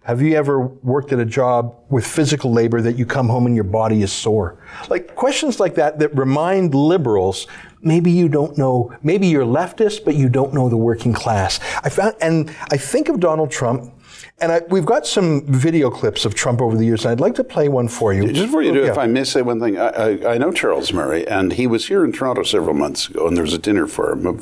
Have 0.03 0.23
you 0.23 0.37
ever 0.37 0.61
worked 0.83 1.13
at 1.13 1.19
a 1.19 1.27
job 1.27 1.75
with 1.91 2.07
physical 2.07 2.51
labor 2.51 2.81
that 2.81 2.97
you 2.97 3.05
come 3.05 3.29
home 3.29 3.45
and 3.45 3.55
your 3.55 3.65
body 3.65 4.01
is 4.03 4.11
sore? 4.11 4.57
Like 4.89 5.15
questions 5.15 5.61
like 5.61 5.75
that 5.75 5.99
that 5.99 6.17
remind 6.17 6.75
liberals 6.75 7.47
maybe 7.83 8.11
you 8.11 8.27
don't 8.31 8.57
know, 8.57 8.91
maybe 9.03 9.27
you're 9.27 9.45
leftist, 9.45 10.05
but 10.07 10.15
you 10.15 10.31
don't 10.31 10.55
know 10.55 10.71
the 10.71 10.79
working 10.79 11.13
class. 11.13 11.61
I 11.85 11.91
found, 11.91 12.15
and 12.23 12.51
I 12.73 12.79
think 12.79 13.11
of 13.11 13.21
Donald 13.21 13.51
Trump, 13.51 13.93
and 14.41 14.53
I, 14.53 14.61
we've 14.69 14.87
got 14.87 15.07
some 15.07 15.43
video 15.47 15.91
clips 15.91 16.25
of 16.25 16.35
Trump 16.35 16.61
over 16.61 16.77
the 16.77 16.85
years, 16.85 17.05
and 17.05 17.13
I'd 17.13 17.21
like 17.21 17.35
to 17.37 17.45
play 17.45 17.69
one 17.69 17.89
for 17.89 18.13
you. 18.13 18.29
Just 18.33 18.47
before 18.47 18.63
you 18.63 18.73
do, 18.73 18.81
Yeah. 18.85 18.91
if 18.93 18.99
I 18.99 19.07
may 19.07 19.25
say 19.25 19.43
one 19.43 19.61
thing, 19.61 19.79
I, 19.79 19.89
I, 19.89 20.35
I 20.35 20.39
know 20.39 20.53
Charles 20.53 20.93
Murray, 20.93 21.27
and 21.27 21.53
he 21.55 21.67
was 21.67 21.89
here 21.89 22.05
in 22.05 22.13
Toronto 22.13 22.43
several 22.43 22.75
months 22.75 23.09
ago, 23.09 23.27
and 23.27 23.37
there 23.37 23.45
was 23.45 23.53
a 23.55 23.59
dinner 23.59 23.87
for 23.87 24.13
him, 24.13 24.27
a 24.27 24.35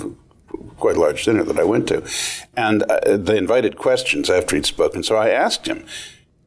quite 0.76 0.96
large 0.96 1.24
dinner 1.24 1.42
that 1.44 1.58
I 1.58 1.64
went 1.64 1.88
to, 1.88 2.02
and 2.56 2.82
uh, 2.90 3.16
they 3.16 3.38
invited 3.38 3.76
questions 3.76 4.28
after 4.30 4.56
he'd 4.56 4.66
spoken. 4.66 5.02
So 5.02 5.16
I 5.16 5.30
asked 5.30 5.66
him, 5.66 5.84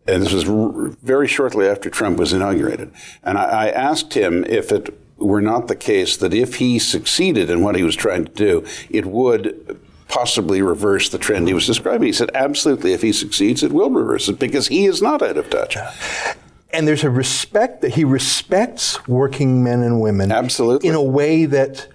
and 0.07 0.21
this 0.23 0.31
was 0.33 0.47
r- 0.47 0.89
very 1.03 1.27
shortly 1.27 1.67
after 1.67 1.89
Trump 1.89 2.17
was 2.19 2.33
inaugurated, 2.33 2.91
and 3.23 3.37
I, 3.37 3.43
I 3.43 3.69
asked 3.69 4.13
him 4.13 4.43
if 4.45 4.71
it 4.71 4.97
were 5.17 5.41
not 5.41 5.67
the 5.67 5.75
case 5.75 6.15
that 6.17 6.33
if 6.33 6.55
he 6.55 6.79
succeeded 6.79 7.49
in 7.49 7.61
what 7.61 7.75
he 7.75 7.83
was 7.83 7.95
trying 7.95 8.23
to 8.25 8.31
do, 8.31 8.65
it 8.89 9.05
would 9.05 9.79
possibly 10.09 10.61
reverse 10.61 11.09
the 11.09 11.17
trend 11.17 11.47
he 11.47 11.53
was 11.53 11.65
describing. 11.65 12.07
He 12.07 12.13
said, 12.13 12.29
absolutely, 12.33 12.93
if 12.93 13.01
he 13.01 13.13
succeeds, 13.13 13.63
it 13.63 13.71
will 13.71 13.89
reverse 13.89 14.27
it 14.27 14.39
because 14.39 14.67
he 14.67 14.85
is 14.85 15.01
not 15.01 15.21
out 15.21 15.37
of 15.37 15.49
touch. 15.49 15.77
and 16.73 16.87
there's 16.87 17.03
a 17.03 17.09
respect 17.09 17.81
that 17.81 17.93
he 17.93 18.03
respects 18.03 19.07
working 19.07 19.63
men 19.63 19.81
and 19.81 20.01
women 20.01 20.31
Absolutely. 20.31 20.89
in 20.89 20.95
a 20.95 21.01
way 21.01 21.45
that 21.45 21.87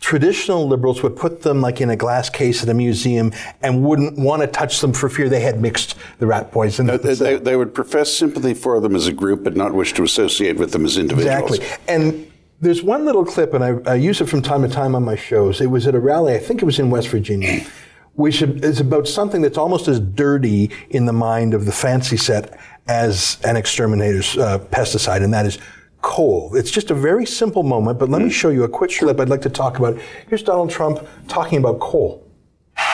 traditional 0.00 0.66
liberals 0.66 1.02
would 1.02 1.16
put 1.16 1.42
them 1.42 1.60
like 1.60 1.80
in 1.80 1.88
a 1.88 1.96
glass 1.96 2.28
case 2.28 2.62
at 2.62 2.68
a 2.68 2.74
museum 2.74 3.32
and 3.62 3.84
wouldn't 3.84 4.18
want 4.18 4.42
to 4.42 4.48
touch 4.48 4.80
them 4.80 4.92
for 4.92 5.08
fear 5.08 5.28
they 5.28 5.40
had 5.40 5.60
mixed 5.60 5.94
the 6.18 6.26
rat 6.26 6.50
poison. 6.50 6.86
They, 6.86 6.96
they, 6.96 7.36
they 7.36 7.56
would 7.56 7.72
profess 7.72 8.12
sympathy 8.12 8.52
for 8.52 8.80
them 8.80 8.96
as 8.96 9.06
a 9.06 9.12
group, 9.12 9.44
but 9.44 9.56
not 9.56 9.72
wish 9.72 9.92
to 9.94 10.02
associate 10.02 10.56
with 10.56 10.72
them 10.72 10.84
as 10.84 10.98
individuals. 10.98 11.58
Exactly. 11.58 11.94
And 11.94 12.31
there's 12.62 12.80
one 12.80 13.04
little 13.04 13.24
clip, 13.24 13.54
and 13.54 13.64
I, 13.64 13.90
I 13.90 13.94
use 13.96 14.20
it 14.20 14.28
from 14.28 14.40
time 14.40 14.62
to 14.62 14.68
time 14.68 14.94
on 14.94 15.04
my 15.04 15.16
shows. 15.16 15.60
It 15.60 15.66
was 15.66 15.88
at 15.88 15.96
a 15.96 16.00
rally, 16.00 16.34
I 16.34 16.38
think 16.38 16.62
it 16.62 16.64
was 16.64 16.78
in 16.78 16.90
West 16.90 17.08
Virginia, 17.08 17.66
which 18.14 18.40
is 18.40 18.78
about 18.78 19.08
something 19.08 19.42
that's 19.42 19.58
almost 19.58 19.88
as 19.88 19.98
dirty 19.98 20.70
in 20.90 21.04
the 21.06 21.12
mind 21.12 21.54
of 21.54 21.66
the 21.66 21.72
fancy 21.72 22.16
set 22.16 22.56
as 22.86 23.36
an 23.44 23.56
exterminator's 23.56 24.38
uh, 24.38 24.60
pesticide, 24.70 25.24
and 25.24 25.34
that 25.34 25.44
is 25.44 25.58
coal. 26.02 26.54
It's 26.54 26.70
just 26.70 26.92
a 26.92 26.94
very 26.94 27.26
simple 27.26 27.64
moment, 27.64 27.98
but 27.98 28.08
let 28.08 28.22
me 28.22 28.30
show 28.30 28.50
you 28.50 28.62
a 28.62 28.68
quick 28.68 28.92
clip 28.96 29.18
I'd 29.18 29.28
like 29.28 29.42
to 29.42 29.50
talk 29.50 29.78
about. 29.78 29.98
Here's 30.28 30.44
Donald 30.44 30.70
Trump 30.70 31.04
talking 31.26 31.58
about 31.58 31.80
coal. 31.80 32.22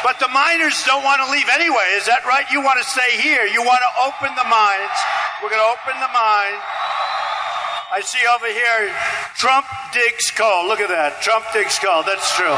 But 0.03 0.19
the 0.19 0.29
miners 0.29 0.83
don't 0.87 1.05
want 1.05 1.21
to 1.25 1.31
leave 1.31 1.49
anyway. 1.53 1.93
Is 1.97 2.07
that 2.07 2.25
right? 2.25 2.45
You 2.51 2.65
want 2.65 2.81
to 2.81 2.89
stay 2.89 3.21
here. 3.21 3.45
You 3.45 3.63
want 3.63 3.81
to 3.85 3.93
open 4.01 4.35
the 4.35 4.49
mines. 4.49 4.97
We're 5.43 5.51
going 5.51 5.61
to 5.61 5.71
open 5.77 6.01
the 6.01 6.13
mine. 6.13 6.57
I 7.91 8.03
see 8.03 8.19
over 8.35 8.47
here, 8.47 8.95
Trump 9.37 9.65
digs 9.95 10.31
coal. 10.31 10.69
Look 10.69 10.81
at 10.81 10.89
that. 10.89 11.23
Trump 11.23 11.47
digs 11.55 11.79
coal. 11.79 12.03
That's 12.03 12.37
true. 12.37 12.55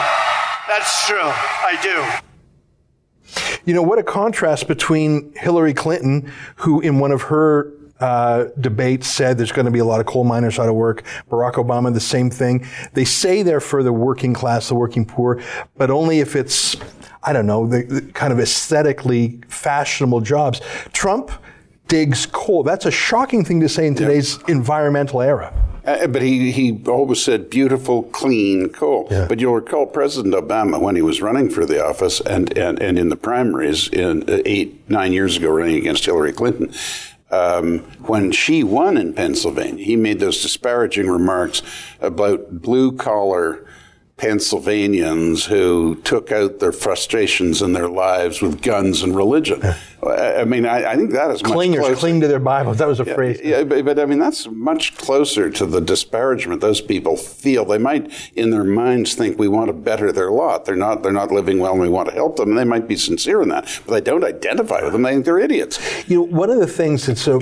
That's 0.67 1.07
true. 1.07 1.19
I 1.23 1.79
do. 1.83 3.55
You 3.65 3.75
know, 3.75 3.83
what 3.83 4.01
a 4.01 4.03
contrast 4.03 4.67
between 4.67 5.33
Hillary 5.37 5.73
Clinton, 5.73 6.33
who 6.57 6.81
in 6.81 6.99
one 6.99 7.13
of 7.13 7.23
her 7.23 7.73
uh, 8.01 8.47
debates 8.59 9.07
said 9.07 9.39
there's 9.39 9.53
going 9.53 9.67
to 9.67 9.71
be 9.71 9.79
a 9.79 9.85
lot 9.85 10.01
of 10.01 10.07
coal 10.07 10.25
miners 10.25 10.59
out 10.59 10.69
of 10.69 10.75
work. 10.75 11.05
Barack 11.31 11.55
Obama, 11.55 11.95
the 11.95 12.01
same 12.01 12.31
thing. 12.31 12.67
They 12.95 13.05
say 13.05 13.43
they're 13.45 13.61
for 13.61 13.85
the 13.85 13.93
working 13.93 14.35
class, 14.35 14.69
the 14.69 14.75
working 14.75 15.05
poor, 15.05 15.41
but 15.77 15.91
only 15.91 16.19
if 16.19 16.35
it's 16.35 16.77
I 17.23 17.33
don't 17.35 17.47
know, 17.47 17.67
the, 17.67 17.83
the 17.83 18.01
kind 18.13 18.33
of 18.33 18.41
aesthetically 18.41 19.41
fashionable 19.47 20.23
jobs. 20.23 20.61
Trump 20.93 21.31
digs 21.91 22.25
coal. 22.25 22.63
That's 22.63 22.87
a 22.87 22.91
shocking 22.91 23.45
thing 23.45 23.61
to 23.61 23.69
say 23.69 23.87
in 23.87 23.95
today's 23.95 24.39
environmental 24.49 25.21
era. 25.21 25.53
Uh, 25.85 26.07
but 26.07 26.23
he, 26.23 26.53
he 26.53 26.81
always 26.87 27.23
said 27.23 27.51
beautiful, 27.51 28.05
clean 28.05 28.69
coal. 28.69 29.09
Yeah. 29.11 29.27
But 29.29 29.41
you'll 29.41 29.55
recall 29.55 29.87
President 29.87 30.35
Obama, 30.35 30.81
when 30.81 30.95
he 30.95 31.03
was 31.03 31.21
running 31.21 31.51
for 31.51 31.67
the 31.67 31.85
office 31.85 32.21
and, 32.21 32.57
and, 32.57 32.81
and 32.81 32.99
in 32.99 33.09
the 33.09 33.17
primaries 33.17 33.89
in 33.89 34.23
uh, 34.31 34.41
eight, 34.45 34.89
nine 34.89 35.13
years 35.13 35.37
ago, 35.37 35.51
running 35.51 35.77
against 35.77 36.05
Hillary 36.05 36.33
Clinton, 36.33 36.73
um, 37.33 37.81
when 38.07 38.31
she 38.31 38.63
won 38.63 38.97
in 38.97 39.13
Pennsylvania, 39.15 39.85
he 39.85 39.97
made 39.97 40.21
those 40.21 40.43
disparaging 40.43 41.09
remarks 41.09 41.63
about 42.01 42.61
blue 42.63 42.93
collar 42.93 43.67
Pennsylvanians 44.21 45.47
who 45.47 45.95
took 46.05 46.31
out 46.31 46.59
their 46.59 46.73
frustrations 46.73 47.63
in 47.63 47.73
their 47.73 47.89
lives 47.89 48.43
with 48.43 48.61
guns 48.61 49.03
and 49.03 49.17
religion. 49.17 49.63
I 50.07 50.45
mean, 50.45 50.67
I, 50.67 50.93
I 50.93 50.97
think 50.97 51.13
that 51.13 51.31
is 51.31 51.43
much 51.43 51.53
Clingers 51.53 51.97
cling 51.97 52.21
to 52.21 52.29
their 52.29 52.39
Bibles. 52.39 52.77
That 52.77 52.89
was 52.89 53.01
a 53.01 53.07
phrase. 53.07 53.41
Yeah, 53.43 53.65
but, 53.65 53.83
but 53.87 53.99
I 53.99 54.05
mean, 54.05 54.19
that's 54.19 54.47
much 54.49 54.95
closer 54.99 55.49
to 55.49 55.65
the 55.65 55.81
disparagement 55.81 56.61
those 56.61 56.83
people 56.83 57.17
feel. 57.17 57.65
They 57.65 57.79
might, 57.79 58.13
in 58.35 58.51
their 58.51 58.65
minds, 58.65 59.15
think 59.15 59.39
we 59.39 59.49
want 59.49 59.69
to 59.69 59.73
better 59.73 60.13
their 60.13 60.31
lot. 60.31 60.67
They're 60.67 60.77
not. 60.77 61.03
They're 61.03 61.13
not 61.13 61.33
living 61.33 61.59
well, 61.59 61.73
and 61.73 61.81
we 61.81 61.89
want 61.89 62.11
to 62.11 62.15
help 62.15 62.37
them. 62.37 62.51
And 62.51 62.59
they 62.59 62.65
might 62.65 62.89
be 62.89 62.97
sincere 62.97 63.41
in 63.41 63.49
that, 63.49 63.81
but 63.87 64.05
they 64.05 64.11
don't 64.11 64.25
identify 64.25 64.83
with 64.83 64.93
them. 64.93 65.01
They 65.01 65.13
think 65.13 65.25
they're 65.25 65.39
idiots. 65.39 65.79
You 66.09 66.19
know, 66.19 66.23
one 66.25 66.51
of 66.51 66.59
the 66.59 66.67
things 66.67 67.07
that's 67.07 67.23
so, 67.23 67.41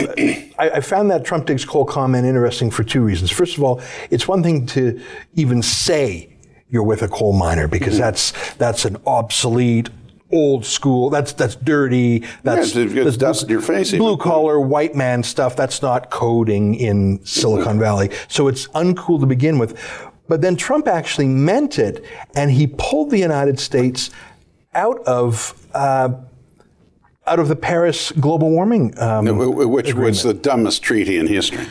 I, 0.59 0.71
I 0.75 0.81
found 0.81 1.11
that 1.11 1.25
Trump 1.25 1.47
digs 1.47 1.65
coal 1.65 1.85
comment 1.85 2.25
interesting 2.25 2.71
for 2.71 2.85
two 2.85 3.03
reasons. 3.03 3.33
First 3.33 3.57
of 3.57 3.65
all, 3.65 3.81
it's 4.11 4.29
one 4.29 4.45
thing 4.45 4.65
to 4.67 5.01
even 5.35 5.61
say 5.61 6.28
you're 6.71 6.83
with 6.83 7.03
a 7.03 7.09
coal 7.09 7.33
miner 7.33 7.67
because 7.69 7.95
Mm-hmm. 7.95 8.03
that's 8.03 8.55
that's 8.55 8.85
an 8.85 8.97
obsolete. 9.07 9.91
Old 10.31 10.67
school. 10.67 11.09
That's 11.09 11.33
that's 11.33 11.57
dirty. 11.57 12.23
That's 12.43 12.77
it's- 12.77 12.93
it's 13.07 13.17
dust 13.17 13.45
in 13.45 13.49
your 13.49 13.63
face 13.63 13.89
even. 13.95 14.01
Blue 14.01 14.19
collar 14.19 14.61
white 14.61 14.95
man 14.95 15.23
stuff. 15.23 15.57
That's 15.57 15.81
not 15.81 16.11
coding 16.11 16.75
in 16.75 17.25
Silicon 17.25 17.79
Valley. 17.79 18.11
So 18.29 18.47
it's 18.47 18.69
uncool 18.69 19.21
to 19.21 19.27
begin 19.27 19.59
with. 19.59 19.81
But 20.29 20.43
then 20.43 20.57
Trump 20.57 20.87
actually 20.87 21.29
meant 21.29 21.79
it, 21.79 22.05
and 22.35 22.51
he 22.51 22.67
pulled 22.67 23.09
the 23.11 23.19
United 23.19 23.59
States 23.59 24.11
out 24.75 24.99
of 25.07 25.55
uh, 25.73 26.11
out 27.27 27.39
of 27.39 27.49
the 27.49 27.57
Paris 27.57 28.13
global 28.13 28.51
warming 28.51 28.99
um, 29.01 29.25
Which 29.25 29.95
was 29.95 30.23
the 30.25 30.35
dumbest 30.35 30.83
treaty 30.83 31.17
in 31.17 31.27
history, 31.27 31.65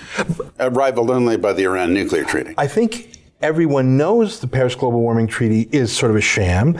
uh, 0.59 0.71
rivaled 0.71 1.11
only 1.11 1.37
by 1.37 1.53
the 1.53 1.63
Iran 1.65 1.93
nuclear 1.93 2.23
treaty. 2.23 2.55
I 2.57 2.65
think 2.65 3.16
everyone 3.41 3.97
knows 3.97 4.39
the 4.39 4.47
Paris 4.47 4.75
Global 4.75 5.01
Warming 5.01 5.27
Treaty 5.27 5.69
is 5.71 5.95
sort 5.95 6.11
of 6.11 6.17
a 6.17 6.21
sham. 6.21 6.77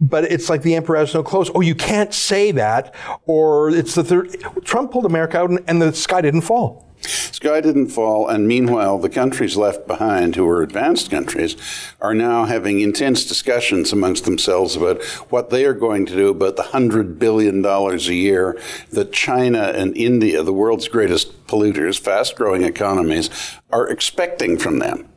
But 0.00 0.24
it's 0.24 0.48
like 0.48 0.62
the 0.62 0.76
emperor 0.76 0.96
has 0.96 1.12
no 1.12 1.24
clothes. 1.24 1.50
Oh, 1.54 1.60
you 1.60 1.74
can't 1.74 2.14
say 2.14 2.52
that, 2.52 2.94
or 3.26 3.70
it's 3.70 3.96
the 3.96 4.04
third. 4.04 4.36
Trump 4.64 4.92
pulled 4.92 5.06
America 5.06 5.38
out, 5.38 5.50
and, 5.50 5.58
and 5.66 5.82
the 5.82 5.92
sky 5.92 6.20
didn't 6.20 6.42
fall. 6.42 6.86
Sky 7.00 7.60
didn't 7.60 7.88
fall, 7.88 8.28
and 8.28 8.46
meanwhile, 8.46 8.98
the 8.98 9.08
countries 9.08 9.56
left 9.56 9.86
behind, 9.86 10.36
who 10.36 10.48
are 10.48 10.62
advanced 10.62 11.10
countries, 11.10 11.56
are 12.00 12.14
now 12.14 12.44
having 12.44 12.80
intense 12.80 13.24
discussions 13.24 13.92
amongst 13.92 14.24
themselves 14.24 14.76
about 14.76 15.02
what 15.30 15.50
they 15.50 15.64
are 15.64 15.74
going 15.74 16.06
to 16.06 16.14
do 16.14 16.28
about 16.28 16.56
the 16.56 16.64
$100 16.64 17.18
billion 17.18 17.64
a 17.64 17.96
year 17.96 18.60
that 18.90 19.12
China 19.12 19.72
and 19.74 19.96
India, 19.96 20.42
the 20.42 20.52
world's 20.52 20.88
greatest 20.88 21.46
polluters, 21.46 21.98
fast 21.98 22.36
growing 22.36 22.62
economies, 22.62 23.30
are 23.70 23.88
expecting 23.88 24.58
from 24.58 24.78
them. 24.78 25.08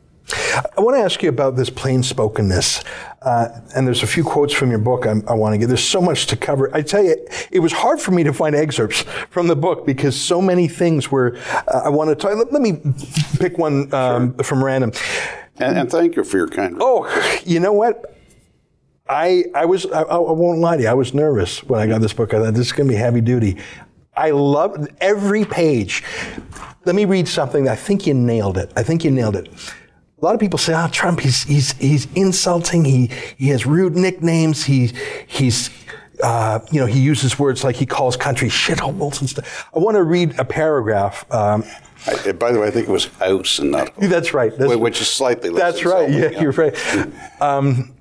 I 0.76 0.80
want 0.80 0.96
to 0.96 1.02
ask 1.02 1.22
you 1.22 1.28
about 1.28 1.56
this 1.56 1.70
plain 1.70 2.02
spokenness. 2.02 2.84
Uh, 3.22 3.48
and 3.76 3.86
there's 3.86 4.02
a 4.02 4.06
few 4.06 4.24
quotes 4.24 4.52
from 4.52 4.70
your 4.70 4.78
book 4.78 5.06
I, 5.06 5.12
I 5.28 5.34
want 5.34 5.54
to 5.54 5.58
get. 5.58 5.66
There's 5.66 5.84
so 5.84 6.00
much 6.00 6.26
to 6.26 6.36
cover. 6.36 6.74
I 6.74 6.82
tell 6.82 7.02
you, 7.02 7.16
it 7.50 7.60
was 7.60 7.72
hard 7.72 8.00
for 8.00 8.10
me 8.10 8.24
to 8.24 8.32
find 8.32 8.54
excerpts 8.54 9.02
from 9.30 9.46
the 9.46 9.56
book 9.56 9.86
because 9.86 10.20
so 10.20 10.40
many 10.40 10.68
things 10.68 11.10
were. 11.10 11.36
Uh, 11.68 11.82
I 11.84 11.88
want 11.88 12.10
to 12.10 12.16
talk. 12.16 12.36
Let, 12.36 12.52
let 12.52 12.62
me 12.62 12.80
pick 13.38 13.58
one 13.58 13.92
um, 13.94 14.34
from 14.38 14.64
random. 14.64 14.92
And, 15.58 15.78
and 15.78 15.90
thank 15.90 16.16
you 16.16 16.24
for 16.24 16.36
your 16.36 16.48
kind. 16.48 16.78
Oh, 16.80 17.06
you 17.44 17.60
know 17.60 17.72
what? 17.72 18.16
I 19.08 19.44
I 19.54 19.66
was 19.66 19.86
I, 19.86 20.02
I 20.02 20.18
won't 20.18 20.60
lie 20.60 20.76
to 20.76 20.82
you. 20.84 20.88
I 20.88 20.94
was 20.94 21.12
nervous 21.12 21.62
when 21.64 21.80
I 21.80 21.86
got 21.86 22.00
this 22.00 22.12
book. 22.12 22.32
I 22.34 22.38
thought 22.38 22.54
this 22.54 22.66
is 22.66 22.72
going 22.72 22.88
to 22.88 22.92
be 22.92 22.98
heavy 22.98 23.20
duty. 23.20 23.58
I 24.16 24.30
love 24.30 24.88
every 25.00 25.44
page. 25.44 26.02
Let 26.84 26.94
me 26.94 27.04
read 27.04 27.28
something. 27.28 27.68
I 27.68 27.76
think 27.76 28.06
you 28.06 28.14
nailed 28.14 28.58
it. 28.58 28.72
I 28.76 28.82
think 28.82 29.04
you 29.04 29.10
nailed 29.10 29.36
it. 29.36 29.48
A 30.22 30.24
lot 30.24 30.34
of 30.34 30.40
people 30.40 30.58
say, 30.58 30.72
"Oh, 30.72 30.88
Trump, 30.92 31.18
he's 31.18 31.42
he's 31.42 31.72
he's 31.72 32.06
insulting. 32.14 32.84
He 32.84 33.10
he 33.36 33.48
has 33.48 33.66
rude 33.66 33.96
nicknames. 33.96 34.64
He 34.64 34.92
he's." 35.26 35.70
Uh, 36.22 36.60
you 36.70 36.78
know, 36.78 36.86
he 36.86 37.00
uses 37.00 37.36
words 37.36 37.64
like 37.64 37.74
he 37.74 37.84
calls 37.84 38.16
countries 38.16 38.52
shitholes 38.52 39.18
and 39.18 39.28
stuff. 39.28 39.68
I 39.74 39.80
want 39.80 39.96
to 39.96 40.04
read 40.04 40.38
a 40.38 40.44
paragraph. 40.44 41.24
Um, 41.32 41.64
I, 42.06 42.30
by 42.30 42.52
the 42.52 42.60
way, 42.60 42.68
I 42.68 42.70
think 42.70 42.88
it 42.88 42.92
was 42.92 43.06
house 43.06 43.58
and 43.58 43.72
not 43.72 43.88
home. 43.88 44.08
that's 44.08 44.32
right. 44.32 44.56
That's, 44.56 44.76
Which 44.76 45.00
is 45.00 45.08
slightly 45.08 45.50
less 45.50 45.74
That's 45.74 45.84
right. 45.84 46.08
insulting, 46.08 46.32
Yeah, 46.34 46.40
you're 46.42 46.52
right. 46.52 46.76
Um, 47.40 47.92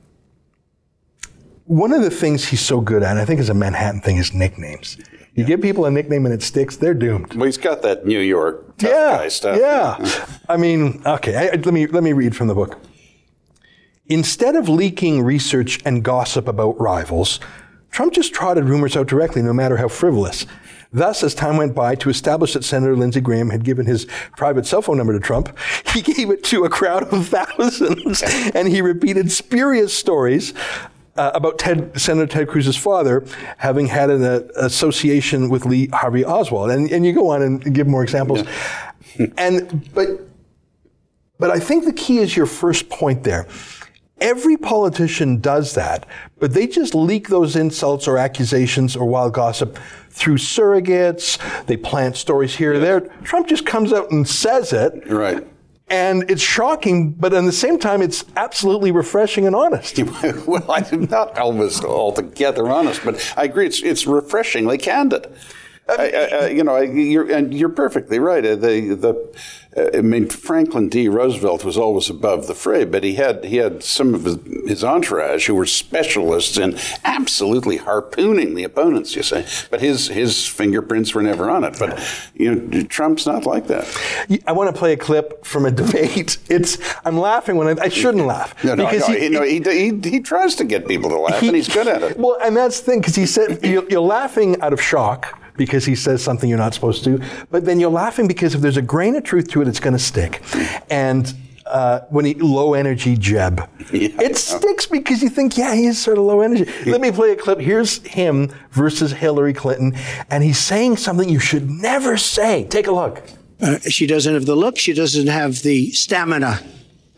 one 1.65 1.93
of 1.93 2.03
the 2.03 2.11
things 2.11 2.45
he's 2.45 2.61
so 2.61 2.79
good 2.79 3.01
at, 3.01 3.09
and 3.09 3.19
I 3.19 3.25
think 3.25 3.39
is 3.39 3.49
a 3.49 3.55
Manhattan 3.55 4.01
thing, 4.01 4.17
is 4.17 4.33
nicknames. 4.33 4.97
You 5.33 5.45
give 5.45 5.61
people 5.61 5.85
a 5.85 5.91
nickname 5.91 6.25
and 6.25 6.33
it 6.33 6.43
sticks, 6.43 6.75
they're 6.75 6.93
doomed. 6.93 7.35
Well, 7.35 7.45
he's 7.45 7.57
got 7.57 7.81
that 7.83 8.05
New 8.05 8.19
York 8.19 8.77
tough 8.77 8.89
yeah, 8.89 9.17
guy 9.17 9.27
stuff. 9.29 9.57
yeah. 9.59 10.25
I 10.50 10.57
mean, 10.57 11.01
okay. 11.05 11.35
I- 11.35 11.55
let 11.55 11.73
me 11.73 11.88
let 11.88 12.03
me 12.03 12.11
read 12.13 12.35
from 12.35 12.47
the 12.47 12.55
book. 12.55 12.77
Instead 14.07 14.55
of 14.55 14.67
leaking 14.67 15.21
research 15.23 15.79
and 15.85 16.03
gossip 16.03 16.47
about 16.47 16.79
rivals, 16.79 17.39
Trump 17.91 18.13
just 18.13 18.33
trotted 18.33 18.65
rumors 18.65 18.97
out 18.97 19.07
directly, 19.07 19.41
no 19.41 19.53
matter 19.53 19.77
how 19.77 19.88
frivolous. 19.88 20.45
Thus, 20.93 21.23
as 21.23 21.33
time 21.33 21.55
went 21.55 21.73
by, 21.73 21.95
to 21.95 22.09
establish 22.09 22.51
that 22.53 22.65
Senator 22.65 22.97
Lindsey 22.97 23.21
Graham 23.21 23.50
had 23.50 23.63
given 23.63 23.85
his 23.85 24.05
private 24.35 24.65
cell 24.65 24.81
phone 24.81 24.97
number 24.97 25.13
to 25.13 25.19
Trump, 25.21 25.57
he 25.93 26.01
gave 26.13 26.29
it 26.29 26.43
to 26.45 26.65
a 26.65 26.69
crowd 26.69 27.03
of 27.13 27.27
thousands, 27.29 28.21
and 28.53 28.67
he 28.67 28.81
repeated 28.81 29.31
spurious 29.31 29.93
stories 29.93 30.53
uh, 31.21 31.31
about 31.35 31.59
Ted, 31.59 31.99
Senator 31.99 32.25
Ted 32.25 32.47
Cruz's 32.47 32.77
father 32.77 33.23
having 33.57 33.87
had 33.87 34.09
an 34.09 34.23
uh, 34.23 34.41
association 34.55 35.49
with 35.49 35.65
Lee 35.65 35.87
Harvey 35.87 36.25
Oswald, 36.25 36.71
and, 36.71 36.91
and 36.91 37.05
you 37.05 37.13
go 37.13 37.29
on 37.29 37.43
and 37.43 37.75
give 37.75 37.87
more 37.87 38.01
examples. 38.01 38.43
and 39.37 39.93
but 39.93 40.07
but 41.37 41.51
I 41.51 41.59
think 41.59 41.85
the 41.85 41.93
key 41.93 42.17
is 42.17 42.35
your 42.35 42.47
first 42.47 42.89
point 42.89 43.23
there. 43.23 43.47
Every 44.19 44.57
politician 44.57 45.39
does 45.41 45.73
that, 45.75 46.07
but 46.39 46.53
they 46.53 46.67
just 46.67 46.93
leak 46.95 47.27
those 47.29 47.55
insults 47.55 48.07
or 48.07 48.17
accusations 48.17 48.95
or 48.95 49.05
wild 49.05 49.33
gossip 49.33 49.77
through 50.09 50.37
surrogates. 50.37 51.37
They 51.65 51.77
plant 51.77 52.17
stories 52.17 52.55
here 52.55 52.73
or 52.73 52.79
there. 52.79 53.01
Trump 53.23 53.47
just 53.47 53.65
comes 53.65 53.93
out 53.93 54.11
and 54.11 54.27
says 54.27 54.73
it. 54.73 55.07
Right. 55.07 55.47
And 55.91 56.31
it's 56.31 56.41
shocking, 56.41 57.12
but 57.12 57.33
at 57.33 57.43
the 57.43 57.51
same 57.51 57.77
time, 57.77 58.01
it's 58.01 58.24
absolutely 58.38 58.91
refreshing 58.91 59.45
and 59.45 59.53
honest. 59.53 60.00
well, 60.48 60.65
I'm 60.71 61.03
not 61.05 61.38
always 61.38 61.83
altogether 61.83 62.69
honest, 62.69 63.01
but 63.03 63.33
I 63.36 63.43
agree. 63.43 63.65
It's 63.67 63.83
it's 63.83 64.07
refreshingly 64.07 64.77
candid. 64.77 65.27
I, 65.89 66.29
I, 66.31 66.47
you 66.50 66.63
know, 66.63 66.75
I, 66.75 66.83
you're 66.83 67.29
and 67.31 67.53
you're 67.53 67.69
perfectly 67.69 68.19
right. 68.19 68.45
Uh, 68.45 68.55
The 68.55 68.95
the 68.95 69.35
uh, 69.75 69.97
I 69.97 70.01
mean, 70.01 70.27
Franklin 70.27 70.89
D. 70.89 71.07
Roosevelt 71.07 71.63
was 71.63 71.77
always 71.77 72.09
above 72.09 72.47
the 72.47 72.55
fray, 72.55 72.83
but 72.85 73.03
he 73.03 73.15
had 73.15 73.45
he 73.45 73.57
had 73.57 73.83
some 73.83 74.13
of 74.13 74.25
his, 74.25 74.38
his 74.67 74.83
entourage 74.83 75.47
who 75.47 75.55
were 75.55 75.65
specialists 75.65 76.57
in 76.57 76.77
absolutely 77.03 77.77
harpooning 77.77 78.53
the 78.55 78.63
opponents. 78.63 79.15
You 79.15 79.23
say, 79.23 79.45
but 79.69 79.81
his 79.81 80.07
his 80.07 80.45
fingerprints 80.45 81.15
were 81.15 81.23
never 81.23 81.50
on 81.50 81.63
it. 81.63 81.77
But 81.79 82.00
you 82.35 82.53
know, 82.53 82.83
Trump's 82.83 83.25
not 83.25 83.45
like 83.45 83.67
that. 83.67 83.88
I 84.45 84.51
want 84.51 84.73
to 84.73 84.77
play 84.77 84.93
a 84.93 84.97
clip 84.97 85.45
from 85.45 85.65
a 85.65 85.71
debate. 85.81 86.38
It's 86.50 86.77
I'm 87.05 87.17
laughing 87.17 87.55
when 87.55 87.67
I, 87.79 87.85
I 87.85 87.89
shouldn't 87.89 88.25
laugh 88.27 88.61
No, 88.63 88.75
no, 88.75 88.85
because 88.85 89.09
no, 89.09 89.15
he, 89.15 89.29
no, 89.29 89.43
he, 89.43 89.61
he, 89.61 90.09
he 90.09 90.19
tries 90.19 90.55
to 90.55 90.63
get 90.63 90.88
people 90.88 91.09
to 91.09 91.17
laugh, 91.17 91.41
and 91.41 91.55
he's 91.55 91.69
good 91.73 91.88
at 91.88 92.03
it. 92.03 92.17
Well, 92.19 92.38
and 92.43 92.55
that's 92.55 92.81
the 92.81 92.91
thing 92.91 93.00
because 93.00 93.15
he 93.15 93.25
said 93.25 93.63
you're, 93.63 93.88
you're 93.89 94.01
laughing 94.01 94.61
out 94.61 94.73
of 94.73 94.81
shock 94.81 95.40
because 95.58 95.86
he 95.86 95.96
says 95.96 96.24
something 96.24 96.50
you're 96.50 96.58
not 96.58 96.74
supposed 96.74 97.03
to, 97.03 97.22
but 97.50 97.65
then 97.65 97.79
you're 97.79 97.91
laughing 97.91 98.27
because 98.27 98.55
if 98.55 98.62
there's 98.62 98.77
a 98.77 98.81
grain 98.81 99.15
of 99.15 99.24
truth 99.24 99.50
to 99.50 99.62
it, 99.62 99.67
it's 99.67 99.79
going 99.79 99.93
to 99.93 100.00
stick. 100.00 100.41
And 100.89 101.34
uh, 101.65 102.01
when 102.10 102.25
he 102.25 102.34
low 102.36 102.74
energy 102.74 103.15
Jeb, 103.15 103.62
Yeah, 103.91 104.10
it 104.22 104.36
sticks 104.36 104.86
because 104.86 105.24
you 105.24 105.29
think, 105.29 105.58
yeah, 105.58 105.74
he 105.74 105.86
is 105.86 106.01
sort 106.01 106.17
of 106.17 106.25
low 106.25 106.41
energy. 106.41 106.70
Let 106.86 107.01
me 107.01 107.12
play 107.12 107.31
a 107.31 107.36
clip. 107.36 107.60
Here's 107.60 108.05
him 108.05 108.51
versus 108.72 109.12
Hillary 109.12 109.53
Clinton, 109.53 109.96
and 110.29 110.43
he's 110.43 110.58
saying 110.60 110.98
something 110.98 111.29
you 111.29 111.39
should 111.39 111.70
never 111.70 112.17
say. 112.17 112.65
Take 112.65 112.88
a 112.88 112.91
look. 112.91 113.24
Uh, 113.62 113.79
she 113.79 114.08
doesn't 114.08 114.34
have 114.34 114.46
the 114.46 114.55
look. 114.55 114.77
She 114.77 114.93
doesn't 114.93 115.27
have 115.27 115.62
the 115.62 115.91
stamina. 115.91 116.60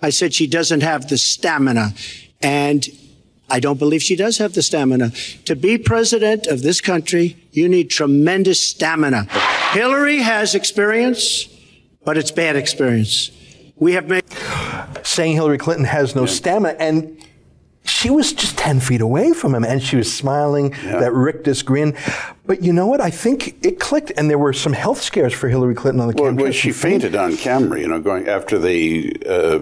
I 0.02 0.10
said 0.10 0.34
she 0.34 0.46
doesn't 0.48 0.82
have 0.82 1.08
the 1.08 1.18
stamina. 1.18 1.94
And 2.42 2.86
I 3.54 3.60
don't 3.60 3.78
believe 3.78 4.02
she 4.02 4.16
does 4.16 4.40
have 4.40 4.54
the 4.54 4.64
stamina. 4.64 5.12
To 5.46 5.56
be 5.56 5.78
president 5.78 6.48
of 6.48 6.64
this 6.64 6.82
country, 6.82 7.38
you 7.52 7.70
need 7.70 7.92
tremendous 7.92 8.60
stamina. 8.68 9.26
Hillary 9.74 10.18
has 10.24 10.56
experience, 10.56 11.48
but 12.04 12.18
it's 12.18 12.32
bad 12.32 12.56
experience. 12.56 13.30
We 13.76 13.94
have 13.94 14.08
made 14.10 14.24
saying 15.04 15.34
Hillary 15.36 15.60
Clinton 15.60 15.86
has 15.86 16.16
no 16.16 16.26
stamina, 16.26 16.76
and 16.80 17.24
she 17.86 18.10
was 18.10 18.34
just 18.34 18.58
10 18.58 18.80
feet 18.80 19.02
away 19.02 19.34
from 19.34 19.54
him 19.54 19.64
and 19.64 19.84
she 19.84 19.98
was 19.98 20.12
smiling, 20.12 20.72
that 20.86 21.14
rictus 21.14 21.62
grin. 21.62 21.96
But 22.48 22.64
you 22.64 22.74
know 22.74 22.88
what? 22.88 23.02
I 23.02 23.12
think 23.12 23.64
it 23.64 23.80
clicked, 23.80 24.12
and 24.18 24.32
there 24.32 24.40
were 24.40 24.54
some 24.54 24.74
health 24.74 25.02
scares 25.04 25.32
for 25.34 25.48
Hillary 25.48 25.76
Clinton 25.76 26.02
on 26.02 26.08
the 26.08 26.16
Well, 26.16 26.32
campaign. 26.32 26.44
well, 26.46 26.54
she 26.54 26.72
fainted 26.72 27.16
on 27.16 27.38
camera, 27.38 27.80
you 27.80 27.88
know, 27.88 28.00
going 28.02 28.28
after 28.28 28.58
the 28.58 29.16
uh, 29.30 29.60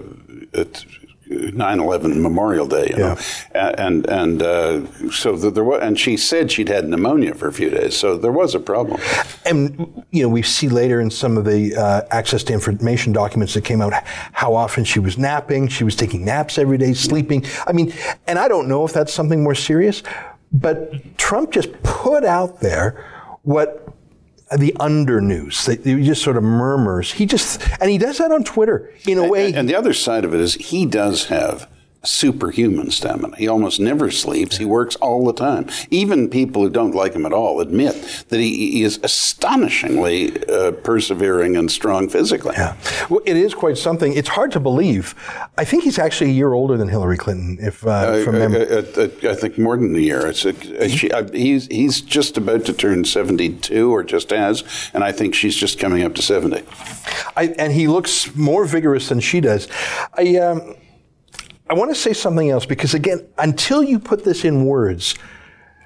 at 0.57 0.85
9/11 1.31 2.21
Memorial 2.21 2.67
Day, 2.67 2.87
you 2.89 2.97
know, 2.97 3.17
and 3.53 4.07
and 4.09 4.41
uh, 4.41 4.85
so 5.11 5.37
th- 5.37 5.53
there 5.53 5.63
was, 5.63 5.81
and 5.81 5.99
she 5.99 6.17
said 6.17 6.51
she'd 6.51 6.69
had 6.69 6.87
pneumonia 6.87 7.33
for 7.33 7.47
a 7.47 7.53
few 7.53 7.69
days, 7.69 7.95
so 7.95 8.17
there 8.17 8.31
was 8.31 8.55
a 8.55 8.59
problem. 8.59 8.99
And 9.45 10.03
you 10.11 10.23
know, 10.23 10.29
we 10.29 10.41
see 10.41 10.69
later 10.69 10.99
in 10.99 11.09
some 11.09 11.37
of 11.37 11.45
the 11.45 11.75
uh, 11.75 12.01
access 12.11 12.43
to 12.43 12.53
information 12.53 13.13
documents 13.13 13.53
that 13.53 13.63
came 13.63 13.81
out 13.81 13.93
how 14.33 14.53
often 14.53 14.83
she 14.83 14.99
was 14.99 15.17
napping. 15.17 15.67
She 15.67 15.83
was 15.83 15.95
taking 15.95 16.25
naps 16.25 16.57
every 16.57 16.77
day, 16.77 16.93
sleeping. 16.93 17.45
I 17.67 17.71
mean, 17.71 17.93
and 18.27 18.37
I 18.37 18.47
don't 18.47 18.67
know 18.67 18.85
if 18.85 18.93
that's 18.93 19.13
something 19.13 19.43
more 19.43 19.55
serious, 19.55 20.03
but 20.51 21.17
Trump 21.17 21.51
just 21.51 21.71
put 21.83 22.25
out 22.25 22.59
there 22.59 23.05
what 23.43 23.87
the 24.57 24.75
under 24.79 25.21
news 25.21 25.65
that 25.65 25.83
he 25.83 26.03
just 26.03 26.21
sort 26.21 26.37
of 26.37 26.43
murmurs. 26.43 27.13
He 27.13 27.25
just 27.25 27.61
and 27.79 27.89
he 27.89 27.97
does 27.97 28.17
that 28.17 28.31
on 28.31 28.43
Twitter 28.43 28.91
in 29.05 29.17
a 29.17 29.27
way. 29.27 29.47
And, 29.47 29.57
and 29.59 29.69
the 29.69 29.75
other 29.75 29.93
side 29.93 30.25
of 30.25 30.33
it 30.33 30.41
is 30.41 30.55
he 30.55 30.85
does 30.85 31.25
have 31.25 31.69
superhuman 32.03 32.89
stamina. 32.89 33.35
He 33.37 33.47
almost 33.47 33.79
never 33.79 34.09
sleeps. 34.09 34.57
He 34.57 34.65
works 34.65 34.95
all 34.97 35.25
the 35.25 35.33
time. 35.33 35.67
Even 35.89 36.29
people 36.29 36.63
who 36.63 36.69
don't 36.69 36.95
like 36.95 37.13
him 37.13 37.25
at 37.25 37.33
all 37.33 37.61
admit 37.61 38.25
that 38.29 38.39
he, 38.39 38.71
he 38.71 38.83
is 38.83 38.99
astonishingly 39.03 40.43
uh, 40.47 40.71
persevering 40.71 41.55
and 41.55 41.71
strong 41.71 42.09
physically. 42.09 42.53
Yeah. 42.55 42.75
Well, 43.09 43.21
it 43.25 43.37
is 43.37 43.53
quite 43.53 43.77
something. 43.77 44.13
It's 44.13 44.29
hard 44.29 44.51
to 44.53 44.59
believe. 44.59 45.13
I 45.57 45.65
think 45.65 45.83
he's 45.83 45.99
actually 45.99 46.31
a 46.31 46.33
year 46.33 46.53
older 46.53 46.75
than 46.75 46.87
Hillary 46.87 47.17
Clinton, 47.17 47.57
if 47.61 47.85
uh, 47.85 48.23
from 48.23 48.35
I, 48.35 48.39
memory. 48.39 48.67
I, 48.71 49.35
think 49.35 49.57
more 49.57 49.77
than 49.77 49.95
a 49.95 49.99
year. 49.99 50.25
It's 50.27 50.45
a, 50.45 50.89
she, 50.89 51.11
I, 51.11 51.29
he's 51.31 51.67
he's 51.67 52.01
just 52.01 52.37
about 52.37 52.65
to 52.65 52.73
turn 52.73 53.05
seventy-two, 53.05 53.91
or 53.91 54.03
just 54.03 54.31
as, 54.33 54.63
and 54.93 55.03
I 55.03 55.11
think 55.11 55.35
she's 55.35 55.55
just 55.55 55.79
coming 55.79 56.03
up 56.03 56.15
to 56.15 56.21
seventy. 56.21 56.63
I, 57.35 57.53
and 57.57 57.73
he 57.73 57.87
looks 57.87 58.35
more 58.35 58.65
vigorous 58.65 59.09
than 59.09 59.19
she 59.19 59.39
does. 59.39 59.67
I, 60.15 60.37
um, 60.37 60.75
I 61.71 61.73
want 61.73 61.89
to 61.89 61.95
say 61.95 62.11
something 62.11 62.49
else 62.49 62.65
because, 62.65 62.93
again, 62.93 63.25
until 63.37 63.81
you 63.81 63.97
put 63.97 64.25
this 64.25 64.43
in 64.43 64.65
words, 64.65 65.15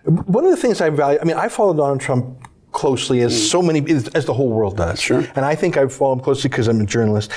one 0.03 0.43
of 0.43 0.49
the 0.49 0.57
things 0.57 0.81
I 0.81 0.89
value, 0.89 1.19
I 1.21 1.25
mean, 1.25 1.37
I 1.37 1.47
follow 1.47 1.75
Donald 1.75 2.01
Trump 2.01 2.47
closely 2.71 3.21
as 3.21 3.49
so 3.51 3.61
many, 3.61 3.79
as 3.91 4.25
the 4.25 4.33
whole 4.33 4.49
world 4.49 4.77
does. 4.77 4.99
Sure. 4.99 5.23
And 5.35 5.45
I 5.45 5.53
think 5.53 5.77
I 5.77 5.87
follow 5.87 6.13
him 6.13 6.21
closely 6.21 6.49
because 6.49 6.67
I'm 6.67 6.81
a 6.81 6.87
journalist. 6.87 7.31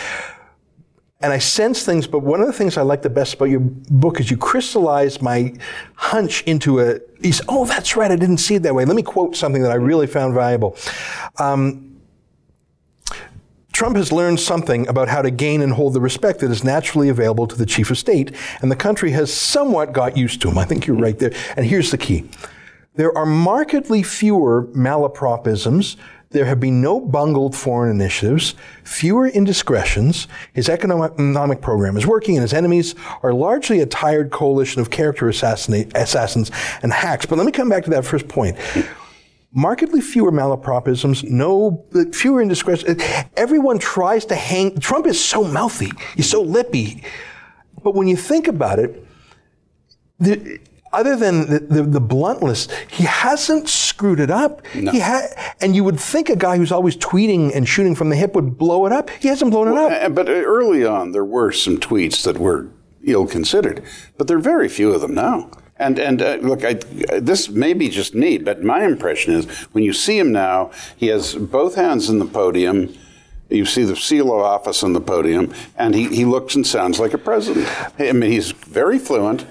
And 1.20 1.30
I 1.30 1.38
sense 1.38 1.84
things, 1.84 2.06
but 2.06 2.20
one 2.20 2.40
of 2.40 2.46
the 2.46 2.54
things 2.54 2.78
I 2.78 2.82
like 2.82 3.02
the 3.02 3.10
best 3.10 3.34
about 3.34 3.50
your 3.50 3.60
book 3.60 4.18
is 4.18 4.30
you 4.30 4.38
crystallize 4.38 5.20
my 5.20 5.52
hunch 5.96 6.42
into 6.44 6.80
a, 6.80 7.00
oh, 7.50 7.66
that's 7.66 7.96
right, 7.96 8.10
I 8.10 8.16
didn't 8.16 8.38
see 8.38 8.54
it 8.54 8.62
that 8.62 8.74
way. 8.74 8.86
Let 8.86 8.96
me 8.96 9.02
quote 9.02 9.36
something 9.36 9.60
that 9.60 9.72
I 9.72 9.74
really 9.74 10.06
found 10.06 10.32
valuable. 10.32 10.74
Um, 11.38 11.97
Trump 13.78 13.96
has 13.96 14.10
learned 14.10 14.40
something 14.40 14.88
about 14.88 15.06
how 15.06 15.22
to 15.22 15.30
gain 15.30 15.62
and 15.62 15.72
hold 15.72 15.94
the 15.94 16.00
respect 16.00 16.40
that 16.40 16.50
is 16.50 16.64
naturally 16.64 17.10
available 17.10 17.46
to 17.46 17.54
the 17.54 17.64
chief 17.64 17.92
of 17.92 17.96
state, 17.96 18.32
and 18.60 18.72
the 18.72 18.74
country 18.74 19.12
has 19.12 19.32
somewhat 19.32 19.92
got 19.92 20.16
used 20.16 20.42
to 20.42 20.50
him. 20.50 20.58
I 20.58 20.64
think 20.64 20.84
you're 20.84 20.96
right 20.96 21.16
there. 21.16 21.30
And 21.56 21.64
here's 21.64 21.92
the 21.92 21.96
key 21.96 22.28
there 22.96 23.16
are 23.16 23.24
markedly 23.24 24.02
fewer 24.02 24.64
malapropisms. 24.74 25.94
There 26.30 26.46
have 26.46 26.58
been 26.58 26.80
no 26.80 26.98
bungled 26.98 27.54
foreign 27.54 27.92
initiatives, 27.92 28.56
fewer 28.82 29.28
indiscretions. 29.28 30.26
His 30.52 30.68
economic, 30.68 31.60
program 31.60 31.96
is 31.96 32.04
working, 32.04 32.34
and 32.34 32.42
his 32.42 32.52
enemies 32.52 32.96
are 33.22 33.32
largely 33.32 33.78
a 33.78 33.86
tired 33.86 34.32
coalition 34.32 34.80
of 34.80 34.90
character 34.90 35.28
assassins 35.28 36.50
and 36.82 36.92
hacks. 36.92 37.26
But 37.26 37.38
let 37.38 37.46
me 37.46 37.52
come 37.52 37.68
back 37.68 37.84
to 37.84 37.90
that 37.90 38.04
first 38.04 38.26
point 38.26 38.58
markedly 39.52 40.00
fewer 40.00 40.30
malapropisms, 40.32 41.24
no 41.28 41.84
fewer 42.12 42.42
indiscretions. 42.42 43.00
Everyone 43.36 43.78
tries 43.78 44.24
to 44.26 44.34
hang. 44.34 44.78
Trump 44.78 45.06
is 45.06 45.22
so 45.22 45.44
mouthy. 45.44 45.90
He's 46.16 46.28
so 46.30 46.42
lippy. 46.42 47.02
But 47.82 47.94
when 47.94 48.08
you 48.08 48.16
think 48.16 48.48
about 48.48 48.78
it, 48.78 49.04
the, 50.20 50.58
other 50.92 51.16
than 51.16 51.48
the, 51.48 51.58
the, 51.60 51.82
the 51.82 52.00
bluntness, 52.00 52.68
he 52.90 53.04
hasn't 53.04 53.68
screwed 53.68 54.20
it 54.20 54.30
up. 54.30 54.66
He 54.92 55.00
ha- 55.00 55.28
and 55.60 55.76
you 55.76 55.84
would 55.84 56.00
think 56.00 56.28
a 56.28 56.36
guy 56.36 56.56
who's 56.56 56.72
always 56.72 56.96
tweeting 56.96 57.54
and 57.54 57.68
shooting 57.68 57.94
from 57.94 58.08
the 58.08 58.16
hip 58.16 58.34
would 58.34 58.58
blow 58.58 58.84
it 58.86 58.92
up. 58.92 59.10
He 59.10 59.28
hasn't 59.28 59.50
blown 59.50 59.68
it 59.68 59.76
up. 59.78 59.92
Uh, 60.02 60.08
But 60.08 60.28
early 60.28 60.84
on, 60.84 61.12
there 61.12 61.24
were 61.24 61.52
some 61.52 61.78
tweets 61.78 62.22
that 62.24 62.38
were 62.38 62.68
ill-considered, 63.04 63.82
but 64.16 64.26
there 64.28 64.36
are 64.36 64.40
very 64.40 64.68
few 64.68 64.92
of 64.92 65.00
them 65.00 65.14
now. 65.14 65.50
And 65.78 65.98
and 65.98 66.20
uh, 66.20 66.38
look, 66.40 66.64
I, 66.64 66.74
this 67.20 67.48
may 67.48 67.72
be 67.72 67.88
just 67.88 68.14
me, 68.14 68.38
but 68.38 68.62
my 68.62 68.84
impression 68.84 69.34
is 69.34 69.46
when 69.72 69.84
you 69.84 69.92
see 69.92 70.18
him 70.18 70.32
now, 70.32 70.72
he 70.96 71.06
has 71.08 71.34
both 71.34 71.76
hands 71.76 72.08
in 72.10 72.18
the 72.18 72.26
podium. 72.26 72.94
You 73.48 73.64
see 73.64 73.84
the 73.84 73.94
CLO 73.94 74.40
office 74.40 74.82
on 74.82 74.92
the 74.92 75.00
podium, 75.00 75.54
and 75.76 75.94
he, 75.94 76.08
he 76.08 76.24
looks 76.26 76.54
and 76.54 76.66
sounds 76.66 77.00
like 77.00 77.14
a 77.14 77.18
president. 77.18 77.66
I 77.98 78.12
mean, 78.12 78.30
he's 78.30 78.50
very 78.50 78.98
fluent. 78.98 79.46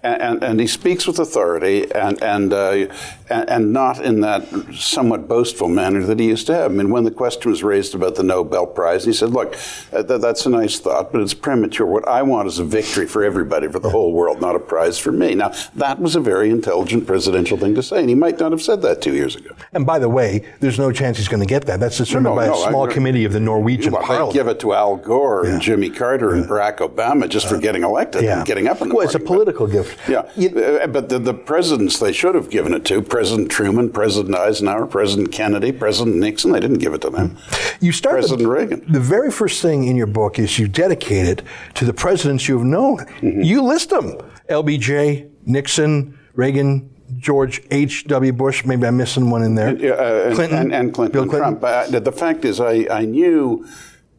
And, 0.00 0.22
and, 0.22 0.44
and 0.44 0.60
he 0.60 0.68
speaks 0.68 1.08
with 1.08 1.18
authority 1.18 1.90
and 1.92 2.22
and, 2.22 2.52
uh, 2.52 2.86
and 3.30 3.72
not 3.72 4.00
in 4.02 4.20
that 4.20 4.46
somewhat 4.74 5.28
boastful 5.28 5.68
manner 5.68 6.02
that 6.04 6.18
he 6.18 6.26
used 6.26 6.46
to 6.46 6.54
have. 6.54 6.70
I 6.70 6.74
mean, 6.74 6.90
when 6.90 7.04
the 7.04 7.10
question 7.10 7.50
was 7.50 7.62
raised 7.62 7.94
about 7.94 8.14
the 8.14 8.22
Nobel 8.22 8.66
Prize, 8.66 9.04
he 9.04 9.12
said, 9.12 9.30
"Look, 9.30 9.54
uh, 9.92 10.02
th- 10.02 10.20
that's 10.20 10.46
a 10.46 10.50
nice 10.50 10.78
thought, 10.78 11.12
but 11.12 11.20
it's 11.20 11.34
premature. 11.34 11.86
What 11.86 12.06
I 12.08 12.22
want 12.22 12.48
is 12.48 12.58
a 12.58 12.64
victory 12.64 13.06
for 13.06 13.22
everybody, 13.24 13.68
for 13.68 13.78
the 13.78 13.90
whole 13.90 14.12
world, 14.12 14.40
not 14.40 14.56
a 14.56 14.58
prize 14.58 14.98
for 14.98 15.12
me." 15.12 15.34
Now, 15.34 15.52
that 15.76 16.00
was 16.00 16.16
a 16.16 16.20
very 16.20 16.50
intelligent 16.50 17.06
presidential 17.06 17.56
thing 17.58 17.74
to 17.74 17.82
say, 17.82 18.00
and 18.00 18.08
he 18.08 18.14
might 18.14 18.38
not 18.40 18.52
have 18.52 18.62
said 18.62 18.82
that 18.82 19.00
two 19.02 19.12
years 19.14 19.36
ago. 19.36 19.50
And 19.72 19.84
by 19.86 19.98
the 19.98 20.08
way, 20.08 20.42
there's 20.60 20.78
no 20.78 20.90
chance 20.92 21.18
he's 21.18 21.28
going 21.28 21.40
to 21.42 21.46
get 21.46 21.66
that. 21.66 21.80
That's 21.80 21.98
determined 21.98 22.34
No, 22.34 22.40
by 22.40 22.46
no, 22.46 22.54
a 22.54 22.64
I- 22.66 22.68
small 22.70 22.86
committee 22.86 23.24
of 23.24 23.32
the 23.32 23.40
Norwegian 23.40 23.92
Well, 23.92 24.02
they 24.02 24.06
Parliament. 24.06 24.34
give 24.34 24.48
it 24.48 24.60
to 24.60 24.72
Al 24.74 24.96
Gore 24.96 25.44
and 25.44 25.60
Jimmy 25.60 25.90
Carter 25.90 26.34
and 26.34 26.46
Barack 26.46 26.78
Obama 26.78 27.28
just 27.28 27.48
for 27.48 27.58
getting 27.58 27.82
elected 27.82 28.22
yeah. 28.22 28.38
and 28.38 28.46
getting 28.46 28.68
up 28.68 28.80
in 28.80 28.88
the 28.88 28.94
Well, 28.94 29.04
it's 29.04 29.14
a 29.14 29.18
morning. 29.18 29.26
But- 29.46 29.54
political 29.54 29.66
gift. 29.66 29.98
Yeah, 30.08 30.22
You- 30.36 30.48
Uh, 30.58 30.86
but 30.86 31.08
the, 31.08 31.18
the 31.18 31.34
presidents 31.34 31.98
they 31.98 32.12
should 32.12 32.34
have 32.34 32.50
given 32.50 32.72
it 32.74 32.84
to 32.86 33.00
President 33.18 33.50
Truman, 33.50 33.90
President 33.90 34.32
Eisenhower, 34.36 34.86
President 34.86 35.32
Kennedy, 35.32 35.72
President 35.72 36.14
Nixon. 36.18 36.52
They 36.52 36.60
didn't 36.60 36.78
give 36.78 36.94
it 36.94 37.00
to 37.00 37.10
them. 37.10 37.36
You 37.80 37.90
start 37.90 38.14
President 38.14 38.42
the, 38.42 38.48
Reagan. 38.48 38.92
The 38.92 39.00
very 39.00 39.32
first 39.32 39.60
thing 39.60 39.88
in 39.88 39.96
your 39.96 40.06
book 40.06 40.38
is 40.38 40.56
you 40.56 40.68
dedicate 40.68 41.26
it 41.26 41.42
to 41.74 41.84
the 41.84 41.92
presidents 41.92 42.46
you 42.46 42.56
have 42.56 42.64
known. 42.64 42.98
Mm-hmm. 42.98 43.42
You 43.42 43.62
list 43.64 43.90
them: 43.90 44.18
LBJ, 44.48 45.28
Nixon, 45.46 46.16
Reagan, 46.34 46.94
George 47.16 47.60
H. 47.72 48.06
W. 48.06 48.32
Bush. 48.32 48.64
Maybe 48.64 48.86
I'm 48.86 48.96
missing 48.96 49.30
one 49.30 49.42
in 49.42 49.56
there. 49.56 49.76
Yeah, 49.76 49.94
uh, 49.94 50.22
and, 50.26 50.34
Clinton 50.36 50.58
and, 50.58 50.72
and 50.72 50.94
Clinton, 50.94 51.12
Bill 51.12 51.28
Clinton. 51.28 51.58
Trump. 51.58 51.92
Uh, 51.92 51.98
the 51.98 52.12
fact 52.12 52.44
is, 52.44 52.60
I, 52.60 52.86
I 52.88 53.04
knew 53.04 53.66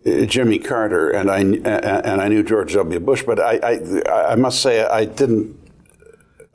uh, 0.06 0.26
Jimmy 0.26 0.60
Carter 0.60 1.10
and 1.10 1.32
I 1.32 1.40
uh, 1.40 2.02
and 2.04 2.20
I 2.20 2.28
knew 2.28 2.44
George 2.44 2.74
W. 2.74 3.00
Bush, 3.00 3.24
but 3.24 3.40
I, 3.40 3.60
I 3.64 4.34
I 4.34 4.36
must 4.36 4.62
say 4.62 4.84
I 4.84 5.06
didn't. 5.06 5.58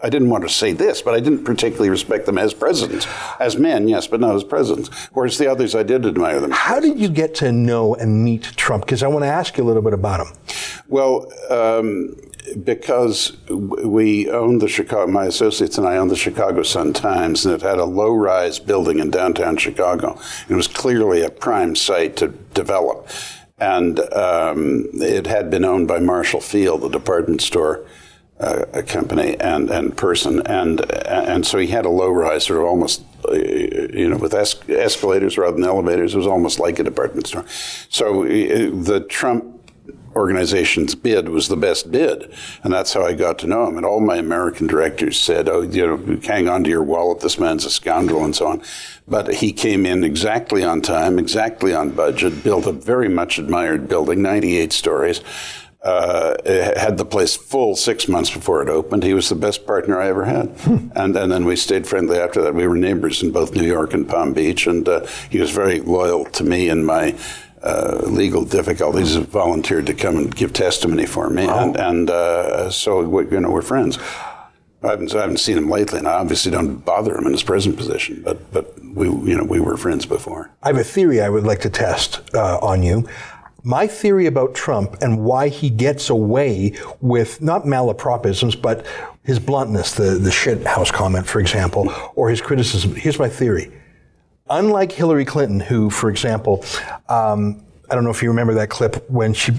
I 0.05 0.11
didn't 0.11 0.29
want 0.29 0.45
to 0.45 0.51
say 0.51 0.73
this, 0.75 1.01
but 1.01 1.15
I 1.15 1.21
didn't 1.21 1.45
particularly 1.45 1.89
respect 1.89 2.27
them 2.27 2.37
as 2.37 2.53
presidents. 2.53 3.07
As 3.41 3.57
men, 3.57 3.89
yes, 3.89 4.07
but 4.07 4.21
not 4.21 4.37
as 4.37 4.45
presidents. 4.45 4.91
Whereas 5.15 5.39
the 5.39 5.51
others, 5.51 5.75
I 5.75 5.83
did 5.83 6.05
admire 6.05 6.41
them. 6.41 6.51
How 6.51 6.79
did 6.79 7.01
you 7.01 7.09
get 7.09 7.35
to 7.37 7.51
know 7.51 7.95
and 7.95 8.23
meet 8.23 8.43
Trump? 8.43 8.85
Because 8.85 9.03
I 9.03 9.09
want 9.09 9.25
to 9.25 9.31
ask 9.31 9.57
you 9.57 9.65
a 9.65 9.67
little 9.67 9.81
bit 9.81 9.95
about 9.95 10.21
him. 10.21 10.37
Well, 10.89 11.33
um, 11.49 12.17
because 12.63 13.35
we 13.49 14.29
owned 14.29 14.61
the 14.61 14.69
Chicago, 14.69 15.11
my 15.11 15.25
associates 15.25 15.79
and 15.79 15.89
I 15.89 15.97
owned 15.97 16.11
the 16.11 16.17
Chicago 16.17 16.63
Sun 16.63 16.93
Times, 16.93 17.47
and 17.47 17.55
it 17.55 17.63
had 17.63 17.79
a 17.79 17.87
low-rise 17.87 18.59
building 18.59 18.99
in 18.99 19.11
downtown 19.11 19.57
Chicago. 19.57 20.21
It 20.51 20.55
was 20.55 20.69
clearly 20.69 21.23
a 21.23 21.31
prime 21.31 21.75
site 21.77 22.15
to 22.19 22.29
develop, 22.53 23.09
and 23.59 24.01
um, 24.13 24.85
it 24.93 25.27
had 25.27 25.51
been 25.51 25.65
owned 25.65 25.89
by 25.89 25.99
Marshall 25.99 26.43
Field, 26.43 26.83
the 26.83 26.91
department 26.91 27.41
store. 27.41 27.87
Uh, 28.41 28.65
a 28.73 28.83
company 28.83 29.37
and 29.39 29.71
and 29.71 29.97
person 29.97 30.45
and 30.47 30.91
and 31.07 31.47
so 31.47 31.57
he 31.57 31.69
had 31.69 31.85
a 31.85 31.89
low 31.89 32.11
rise 32.11 32.47
sort 32.47 32.59
of 32.59 32.67
almost 32.67 33.05
uh, 33.29 33.33
you 33.33 34.09
know 34.09 34.17
with 34.17 34.35
es- 34.35 34.69
escalators 34.69 35.39
rather 35.39 35.57
than 35.57 35.65
elevators 35.65 36.15
it 36.15 36.19
was 36.19 36.27
almost 36.27 36.59
like 36.59 36.81
a 36.81 36.83
department 36.83 37.29
store 37.29 37.45
so 37.89 38.25
uh, 38.25 38.27
the 38.27 39.07
Trump 39.09 39.55
organization's 40.17 40.95
bid 40.95 41.29
was 41.29 41.49
the 41.49 41.57
best 41.57 41.91
bid, 41.91 42.33
and 42.63 42.73
that's 42.73 42.93
how 42.93 43.05
I 43.05 43.15
got 43.15 43.39
to 43.41 43.47
know 43.47 43.67
him. 43.67 43.77
And 43.77 43.87
all 43.87 44.01
my 44.01 44.17
American 44.17 44.67
directors 44.67 45.19
said, 45.19 45.49
"Oh, 45.49 45.63
you 45.63 45.87
know, 45.87 46.21
hang 46.23 46.49
on 46.49 46.65
to 46.65 46.71
your 46.71 46.83
wallet. 46.83 47.21
This 47.21 47.39
man's 47.39 47.65
a 47.65 47.71
scoundrel," 47.71 48.25
and 48.25 48.35
so 48.35 48.47
on. 48.47 48.63
But 49.07 49.35
he 49.35 49.53
came 49.53 49.85
in 49.85 50.05
exactly 50.05 50.65
on 50.65 50.81
time, 50.81 51.19
exactly 51.19 51.75
on 51.75 51.91
budget, 51.91 52.43
built 52.43 52.67
a 52.67 52.73
very 52.73 53.09
much 53.09 53.39
admired 53.39 53.89
building, 53.89 54.23
98 54.23 54.73
stories. 54.73 55.21
Uh, 55.85 56.35
had 56.81 56.97
the 56.97 57.05
place 57.05 57.37
full 57.37 57.77
six 57.77 58.09
months 58.09 58.31
before 58.31 58.63
it 58.63 58.71
opened. 58.71 59.03
He 59.03 59.13
was 59.13 59.29
the 59.29 59.35
best 59.35 59.67
partner 59.67 60.01
I 60.01 60.09
ever 60.09 60.25
had, 60.25 60.51
and 60.97 61.15
and 61.15 61.31
then 61.31 61.45
we 61.45 61.57
stayed 61.57 61.87
friendly 61.87 62.19
after 62.19 62.41
that. 62.41 62.55
We 62.55 62.67
were 62.67 62.77
neighbors 62.77 63.23
in 63.23 63.33
both 63.33 63.55
New 63.55 63.67
York 63.67 63.93
and 63.93 64.09
Palm 64.09 64.33
Beach, 64.33 64.67
and 64.67 64.89
uh, 64.89 65.07
he 65.29 65.39
was 65.39 65.51
very 65.51 65.81
loyal 65.81 66.25
to 66.25 66.43
me 66.43 66.71
in 66.71 66.87
my 66.87 67.15
uh, 67.63 68.01
legal 68.07 68.47
difficulties. 68.47 69.17
Volunteered 69.17 69.85
to 69.87 69.95
come 69.95 70.17
and 70.17 70.35
give 70.35 70.55
testimony 70.55 71.05
for 71.05 71.29
me, 71.29 71.47
and 71.47 71.77
and 71.77 72.09
uh, 72.09 72.71
so 72.71 73.03
we, 73.03 73.25
you 73.31 73.41
know 73.41 73.51
we're 73.51 73.61
friends. 73.61 73.99
I 74.83 74.91
haven't, 74.91 75.15
I 75.15 75.21
haven't 75.23 75.39
seen 75.39 75.57
him 75.57 75.71
lately, 75.71 75.99
and 75.99 76.07
I 76.07 76.15
obviously 76.15 76.51
don't 76.51 76.85
bother 76.85 77.17
him 77.17 77.25
in 77.25 77.33
his 77.33 77.43
present 77.43 77.77
position. 77.77 78.23
But 78.23 78.53
but 78.53 78.75
we 78.83 79.07
you 79.07 79.37
know 79.37 79.45
we 79.45 79.61
were 79.61 79.77
friends 79.77 80.07
before. 80.07 80.51
I 80.63 80.69
have 80.69 80.77
a 80.77 80.85
theory 80.85 81.21
I 81.21 81.29
would 81.29 81.45
like 81.45 81.61
to 81.61 81.71
test 81.71 82.21
uh, 82.35 82.59
on 82.59 82.83
you. 82.83 83.09
My 83.67 83.87
theory 83.87 84.27
about 84.27 84.55
Trump 84.55 84.99
and 85.01 85.25
why 85.25 85.49
he 85.49 85.71
gets 85.71 86.11
away 86.11 86.75
with 87.01 87.41
not 87.41 87.65
malapropisms, 87.65 88.61
but 88.61 88.85
his 89.23 89.39
bluntness, 89.39 89.95
the, 89.95 90.19
the 90.19 90.31
shit 90.31 90.67
house 90.67 90.91
comment, 90.91 91.27
for 91.27 91.41
example, 91.41 91.91
or 92.15 92.29
his 92.29 92.43
criticism. 92.43 92.95
Here's 92.95 93.19
my 93.19 93.29
theory. 93.29 93.73
Unlike 94.51 94.93
Hillary 94.93 95.25
Clinton, 95.25 95.61
who, 95.61 95.89
for 95.89 96.11
example, 96.11 96.63
um, 97.09 97.65
I 97.91 97.95
don't 97.95 98.05
know 98.05 98.11
if 98.11 98.23
you 98.23 98.29
remember 98.29 98.53
that 98.55 98.69
clip 98.69 99.09
when 99.09 99.33
she 99.33 99.53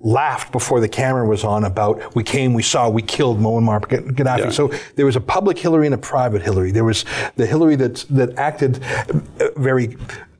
laughed 0.00 0.50
before 0.50 0.80
the 0.80 0.88
camera 0.88 1.24
was 1.24 1.44
on 1.44 1.62
about 1.62 2.16
we 2.16 2.24
came, 2.24 2.54
we 2.54 2.62
saw, 2.64 2.88
we 2.88 3.02
killed 3.02 3.38
Muammar 3.38 3.80
Gaddafi. 3.80 4.38
Yeah. 4.38 4.50
So 4.50 4.72
there 4.96 5.06
was 5.06 5.14
a 5.14 5.20
public 5.20 5.56
Hillary 5.56 5.86
and 5.86 5.94
a 5.94 5.98
private 5.98 6.42
Hillary. 6.42 6.72
There 6.72 6.84
was 6.84 7.04
the 7.36 7.46
Hillary 7.46 7.76
that 7.76 8.04
that 8.10 8.36
acted 8.36 8.82
very 9.56 9.96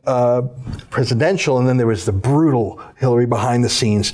uh, 0.07 0.43
presidential, 0.91 1.59
and 1.59 1.69
then 1.69 1.77
there 1.77 1.87
was 1.87 2.05
the 2.05 2.13
brutal 2.13 2.81
Hillary 2.97 3.27
behind 3.27 3.65
the 3.65 3.69
scenes. 3.69 4.13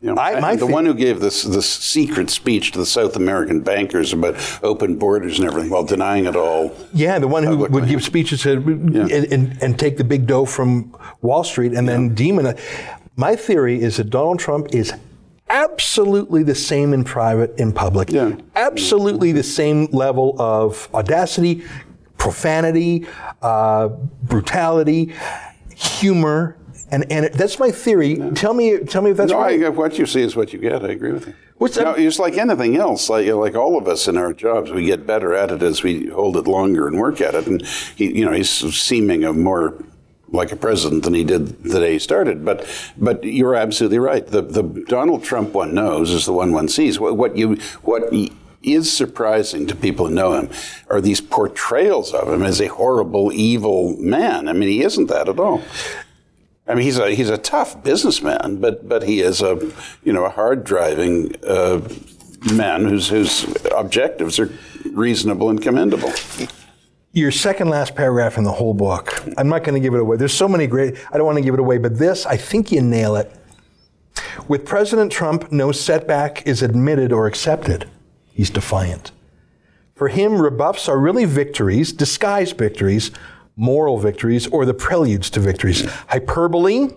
You 0.00 0.08
know, 0.12 0.20
I- 0.20 0.56
the 0.56 0.66
one 0.66 0.84
who 0.84 0.94
gave 0.94 1.20
this 1.20 1.44
this 1.44 1.68
secret 1.68 2.28
speech 2.28 2.72
to 2.72 2.78
the 2.78 2.86
South 2.86 3.14
American 3.14 3.60
bankers 3.60 4.12
about 4.12 4.34
open 4.62 4.96
borders 4.96 5.38
and 5.38 5.46
everything, 5.48 5.70
while 5.70 5.84
denying 5.84 6.26
it 6.26 6.34
all. 6.34 6.74
Yeah, 6.92 7.20
the 7.20 7.28
one 7.28 7.44
who 7.44 7.56
would 7.58 7.86
give 7.86 8.02
speeches 8.02 8.42
to, 8.42 8.52
and, 8.56 9.10
and, 9.10 9.62
and 9.62 9.78
take 9.78 9.98
the 9.98 10.04
big 10.04 10.26
dough 10.26 10.44
from 10.44 10.96
Wall 11.20 11.44
Street 11.44 11.72
and 11.72 11.88
then 11.88 12.14
demon 12.14 12.46
it. 12.46 12.58
My 13.14 13.36
theory 13.36 13.80
is 13.80 13.98
that 13.98 14.10
Donald 14.10 14.40
Trump 14.40 14.74
is 14.74 14.92
absolutely 15.48 16.42
the 16.42 16.54
same 16.54 16.92
in 16.92 17.04
private, 17.04 17.54
in 17.58 17.72
public. 17.72 18.10
Yeah. 18.10 18.32
Absolutely 18.56 19.32
the 19.32 19.42
same 19.42 19.84
level 19.92 20.34
of 20.40 20.88
audacity, 20.94 21.62
profanity, 22.22 23.04
uh, 23.42 23.88
brutality, 24.22 25.12
humor. 25.74 26.56
And, 26.92 27.10
and 27.10 27.24
it, 27.24 27.32
that's 27.32 27.58
my 27.58 27.72
theory. 27.72 28.16
Tell 28.34 28.54
me, 28.54 28.78
tell 28.78 29.02
me 29.02 29.10
if 29.10 29.16
that's 29.16 29.32
no, 29.32 29.40
right. 29.40 29.64
I, 29.64 29.68
what 29.70 29.98
you 29.98 30.06
see 30.06 30.20
is 30.20 30.36
what 30.36 30.52
you 30.52 30.60
get. 30.60 30.84
I 30.84 30.90
agree 30.90 31.10
with 31.10 31.26
you. 31.26 31.34
What's 31.56 31.76
no, 31.76 31.94
it's 31.94 32.20
like 32.20 32.38
anything 32.38 32.76
else. 32.76 33.08
Like 33.08 33.26
like 33.26 33.56
all 33.56 33.76
of 33.76 33.88
us 33.88 34.06
in 34.06 34.16
our 34.16 34.32
jobs, 34.32 34.70
we 34.70 34.84
get 34.84 35.06
better 35.06 35.32
at 35.32 35.50
it 35.50 35.62
as 35.62 35.82
we 35.82 36.08
hold 36.08 36.36
it 36.36 36.46
longer 36.46 36.86
and 36.86 36.98
work 36.98 37.20
at 37.20 37.34
it. 37.34 37.46
And 37.46 37.66
he, 37.96 38.18
you 38.18 38.24
know, 38.24 38.32
he's 38.32 38.50
seeming 38.50 39.24
a 39.24 39.32
more 39.32 39.82
like 40.28 40.52
a 40.52 40.56
president 40.56 41.04
than 41.04 41.14
he 41.14 41.24
did 41.24 41.62
the 41.64 41.80
day 41.80 41.94
he 41.94 41.98
started. 41.98 42.44
But 42.44 42.68
but 42.96 43.24
you're 43.24 43.54
absolutely 43.54 43.98
right. 43.98 44.26
The 44.26 44.42
the 44.42 44.62
Donald 44.88 45.24
Trump 45.24 45.54
one 45.54 45.74
knows 45.74 46.10
is 46.10 46.26
the 46.26 46.32
one 46.32 46.52
one 46.52 46.68
sees. 46.68 47.00
What, 47.00 47.16
what 47.16 47.36
you 47.36 47.56
what. 47.82 48.12
Is 48.62 48.92
surprising 48.92 49.66
to 49.66 49.76
people 49.76 50.08
who 50.08 50.14
know 50.14 50.32
him 50.34 50.50
are 50.88 51.00
these 51.00 51.20
portrayals 51.20 52.12
of 52.12 52.32
him 52.32 52.42
as 52.42 52.60
a 52.60 52.68
horrible, 52.68 53.32
evil 53.32 53.96
man. 53.98 54.48
I 54.48 54.52
mean, 54.52 54.68
he 54.68 54.82
isn't 54.82 55.06
that 55.06 55.28
at 55.28 55.38
all. 55.38 55.62
I 56.66 56.74
mean, 56.74 56.84
he's 56.84 56.98
a 56.98 57.10
he's 57.14 57.30
a 57.30 57.38
tough 57.38 57.82
businessman, 57.82 58.58
but 58.60 58.88
but 58.88 59.02
he 59.02 59.20
is 59.20 59.42
a 59.42 59.58
you 60.04 60.12
know 60.12 60.24
a 60.24 60.30
hard 60.30 60.64
driving 60.64 61.34
uh, 61.44 61.80
man 62.54 62.84
whose 62.84 63.08
whose 63.08 63.46
objectives 63.74 64.38
are 64.38 64.50
reasonable 64.92 65.50
and 65.50 65.60
commendable. 65.60 66.12
your 67.12 67.30
second 67.30 67.68
last 67.68 67.94
paragraph 67.94 68.38
in 68.38 68.44
the 68.44 68.52
whole 68.52 68.74
book. 68.74 69.22
I'm 69.36 69.48
not 69.48 69.64
going 69.64 69.74
to 69.74 69.80
give 69.80 69.94
it 69.94 70.00
away. 70.00 70.16
There's 70.16 70.32
so 70.32 70.48
many 70.48 70.66
great, 70.66 70.96
I 71.12 71.18
don't 71.18 71.26
want 71.26 71.36
to 71.36 71.44
give 71.44 71.54
it 71.54 71.60
away, 71.60 71.78
but 71.78 71.98
this, 71.98 72.24
I 72.24 72.36
think 72.36 72.72
you 72.72 72.80
nail 72.80 73.16
it. 73.16 73.30
With 74.48 74.64
President 74.64 75.12
Trump, 75.12 75.52
no 75.52 75.72
setback 75.72 76.46
is 76.46 76.62
admitted 76.62 77.12
or 77.12 77.26
accepted. 77.26 77.88
He's 78.32 78.50
defiant. 78.50 79.12
For 79.94 80.08
him, 80.08 80.40
rebuffs 80.40 80.88
are 80.88 80.98
really 80.98 81.24
victories, 81.24 81.92
disguised 81.92 82.56
victories, 82.56 83.10
moral 83.56 83.98
victories, 83.98 84.46
or 84.48 84.64
the 84.64 84.74
preludes 84.74 85.30
to 85.30 85.40
victories. 85.40 85.84
Hyperbole, 86.08 86.88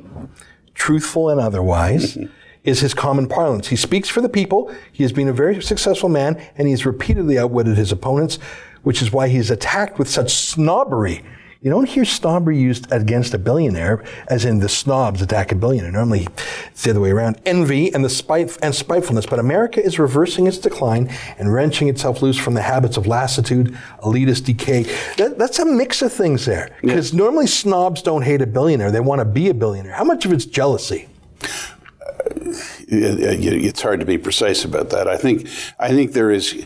truthful 0.74 1.30
and 1.30 1.40
otherwise, 1.40 2.18
is 2.64 2.80
his 2.80 2.94
common 2.94 3.28
parlance. 3.28 3.68
He 3.68 3.76
speaks 3.76 4.10
for 4.10 4.22
the 4.22 4.30
people. 4.30 4.74
He 4.92 5.04
has 5.04 5.12
been 5.12 5.28
a 5.28 5.34
very 5.34 5.62
successful 5.62 6.10
man, 6.10 6.42
and 6.58 6.68
he 6.68 6.72
has 6.72 6.86
repeatedly 6.86 7.38
outwitted 7.38 7.78
his 7.78 7.92
opponents, 7.92 8.40
which 8.84 9.02
is 9.02 9.12
why 9.12 9.28
he 9.28 9.38
is 9.38 9.52
attacked 9.52 10.00
with 10.00 10.10
such 10.10 10.34
snobbery. 10.34 11.24
You 11.66 11.72
don't 11.72 11.90
hear 11.90 12.06
snobbery 12.06 12.60
used 12.60 12.92
against 12.92 13.34
a 13.34 13.40
billionaire, 13.40 14.04
as 14.28 14.46
in 14.46 14.60
the 14.60 14.70
snobs 14.70 15.20
attack 15.24 15.52
a 15.52 15.56
billionaire. 15.56 15.92
Normally, 15.92 16.28
it's 16.68 16.84
the 16.84 16.92
other 16.92 17.00
way 17.00 17.10
around. 17.10 17.42
Envy 17.44 17.92
and 17.92 18.06
the 18.06 18.10
spite 18.10 18.56
and 18.62 18.76
spitefulness. 18.76 19.26
But 19.26 19.40
America 19.40 19.84
is 19.84 19.98
reversing 19.98 20.46
its 20.46 20.60
decline 20.60 21.10
and 21.40 21.52
wrenching 21.52 21.88
itself 21.88 22.22
loose 22.22 22.38
from 22.38 22.54
the 22.54 22.62
habits 22.62 22.98
of 22.98 23.08
lassitude, 23.08 23.76
elitist 24.04 24.46
decay. 24.46 24.84
That, 25.18 25.40
that's 25.40 25.58
a 25.58 25.66
mix 25.66 26.04
of 26.04 26.14
things 26.14 26.46
there. 26.46 26.70
Because 26.84 27.16
normally 27.16 27.48
snobs 27.48 28.04
don't 28.04 28.22
hate 28.22 28.44
a 28.44 28.48
billionaire; 28.48 28.92
they 28.92 29.00
want 29.00 29.22
to 29.22 29.26
be 29.26 29.50
a 29.50 29.56
billionaire. 29.56 29.94
How 29.94 30.04
much 30.04 30.24
of 30.24 30.34
it's 30.34 30.46
jealousy? 30.46 31.10
Uh, 31.42 32.54
it's 32.92 33.82
hard 33.82 34.02
to 34.02 34.06
be 34.06 34.20
precise 34.20 34.64
about 34.64 34.92
that. 34.92 35.08
I 35.08 35.18
think 35.18 35.48
I 35.80 35.90
think 35.90 36.12
there 36.12 36.30
is 36.30 36.64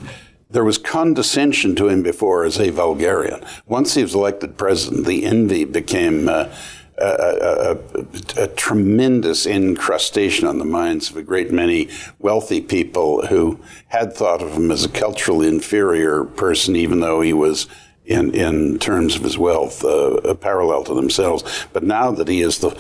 there 0.50 0.64
was 0.64 0.78
condescension 0.78 1.76
to 1.76 1.88
him 1.90 2.02
before 2.02 2.44
as 2.44 2.60
a 2.60 2.72
vulgarian. 2.72 3.44
Once 3.68 3.94
he 3.94 4.02
was 4.02 4.16
elected 4.16 4.58
president, 4.58 5.06
the 5.06 5.26
envy 5.26 5.64
became. 5.64 6.28
Uh, 6.28 6.54
a, 7.02 7.06
a, 7.06 7.72
a, 7.72 8.44
a 8.44 8.48
tremendous 8.50 9.46
incrustation 9.46 10.46
on 10.46 10.58
the 10.58 10.66
minds 10.66 11.10
of 11.10 11.16
a 11.16 11.24
great 11.24 11.50
many 11.50 11.88
wealthy 12.20 12.60
people 12.60 13.26
who 13.28 13.58
had 13.88 14.12
thought 14.12 14.42
of 14.42 14.52
him 14.52 14.70
as 14.70 14.84
a 14.84 14.90
culturally 14.90 15.48
inferior 15.48 16.26
person, 16.26 16.76
even 16.76 17.00
though 17.00 17.22
he 17.22 17.32
was 17.32 17.68
in, 18.06 18.34
in 18.34 18.80
terms 18.80 19.16
of 19.16 19.22
his 19.22 19.38
wealth, 19.38 19.86
uh, 19.86 20.34
parallel 20.36 20.84
to 20.84 20.96
themselves. 20.96 21.68
But 21.72 21.84
now 21.84 22.12
that 22.12 22.28
he 22.28 22.42
is 22.42 22.58
the 22.58 22.70
uh, 22.70 22.76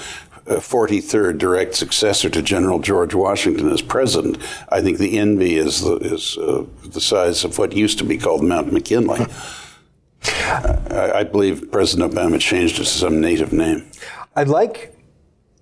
43rd 0.56 1.38
direct 1.38 1.76
successor 1.76 2.30
to 2.30 2.42
General 2.42 2.80
George 2.80 3.14
Washington 3.14 3.70
as 3.72 3.82
president, 3.82 4.38
I 4.70 4.82
think 4.82 4.98
the 4.98 5.18
envy 5.18 5.56
is 5.56 5.82
the, 5.82 5.96
is 5.98 6.38
uh, 6.38 6.66
the 6.86 7.02
size 7.02 7.44
of 7.44 7.58
what 7.58 7.74
used 7.74 7.98
to 8.00 8.04
be 8.04 8.18
called 8.18 8.44
Mount 8.44 8.74
McKinley. 8.74 9.26
I, 10.24 11.12
I 11.16 11.24
believe 11.24 11.72
President 11.72 12.12
Obama 12.12 12.40
changed 12.40 12.76
it 12.76 12.80
to 12.80 12.86
some 12.86 13.22
native 13.22 13.54
name. 13.54 13.90
I 14.36 14.44
like 14.44 14.96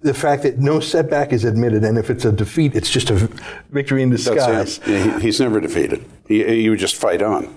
the 0.02 0.14
fact 0.14 0.44
that 0.44 0.60
no 0.60 0.80
setback 0.80 1.34
is 1.34 1.44
admitted, 1.44 1.84
and 1.84 1.98
if 1.98 2.10
it's 2.10 2.26
a 2.26 2.32
defeat, 2.32 2.76
it's 2.76 2.90
just 2.90 3.10
a 3.10 3.16
victory 3.70 4.04
in 4.04 4.10
disguise. 4.10 4.80
Yeah, 4.88 5.18
he, 5.18 5.22
he's 5.22 5.40
never 5.40 5.60
defeated. 5.60 6.06
Would 6.30 6.80
just 6.80 6.96
fight 6.96 7.22
on. 7.22 7.54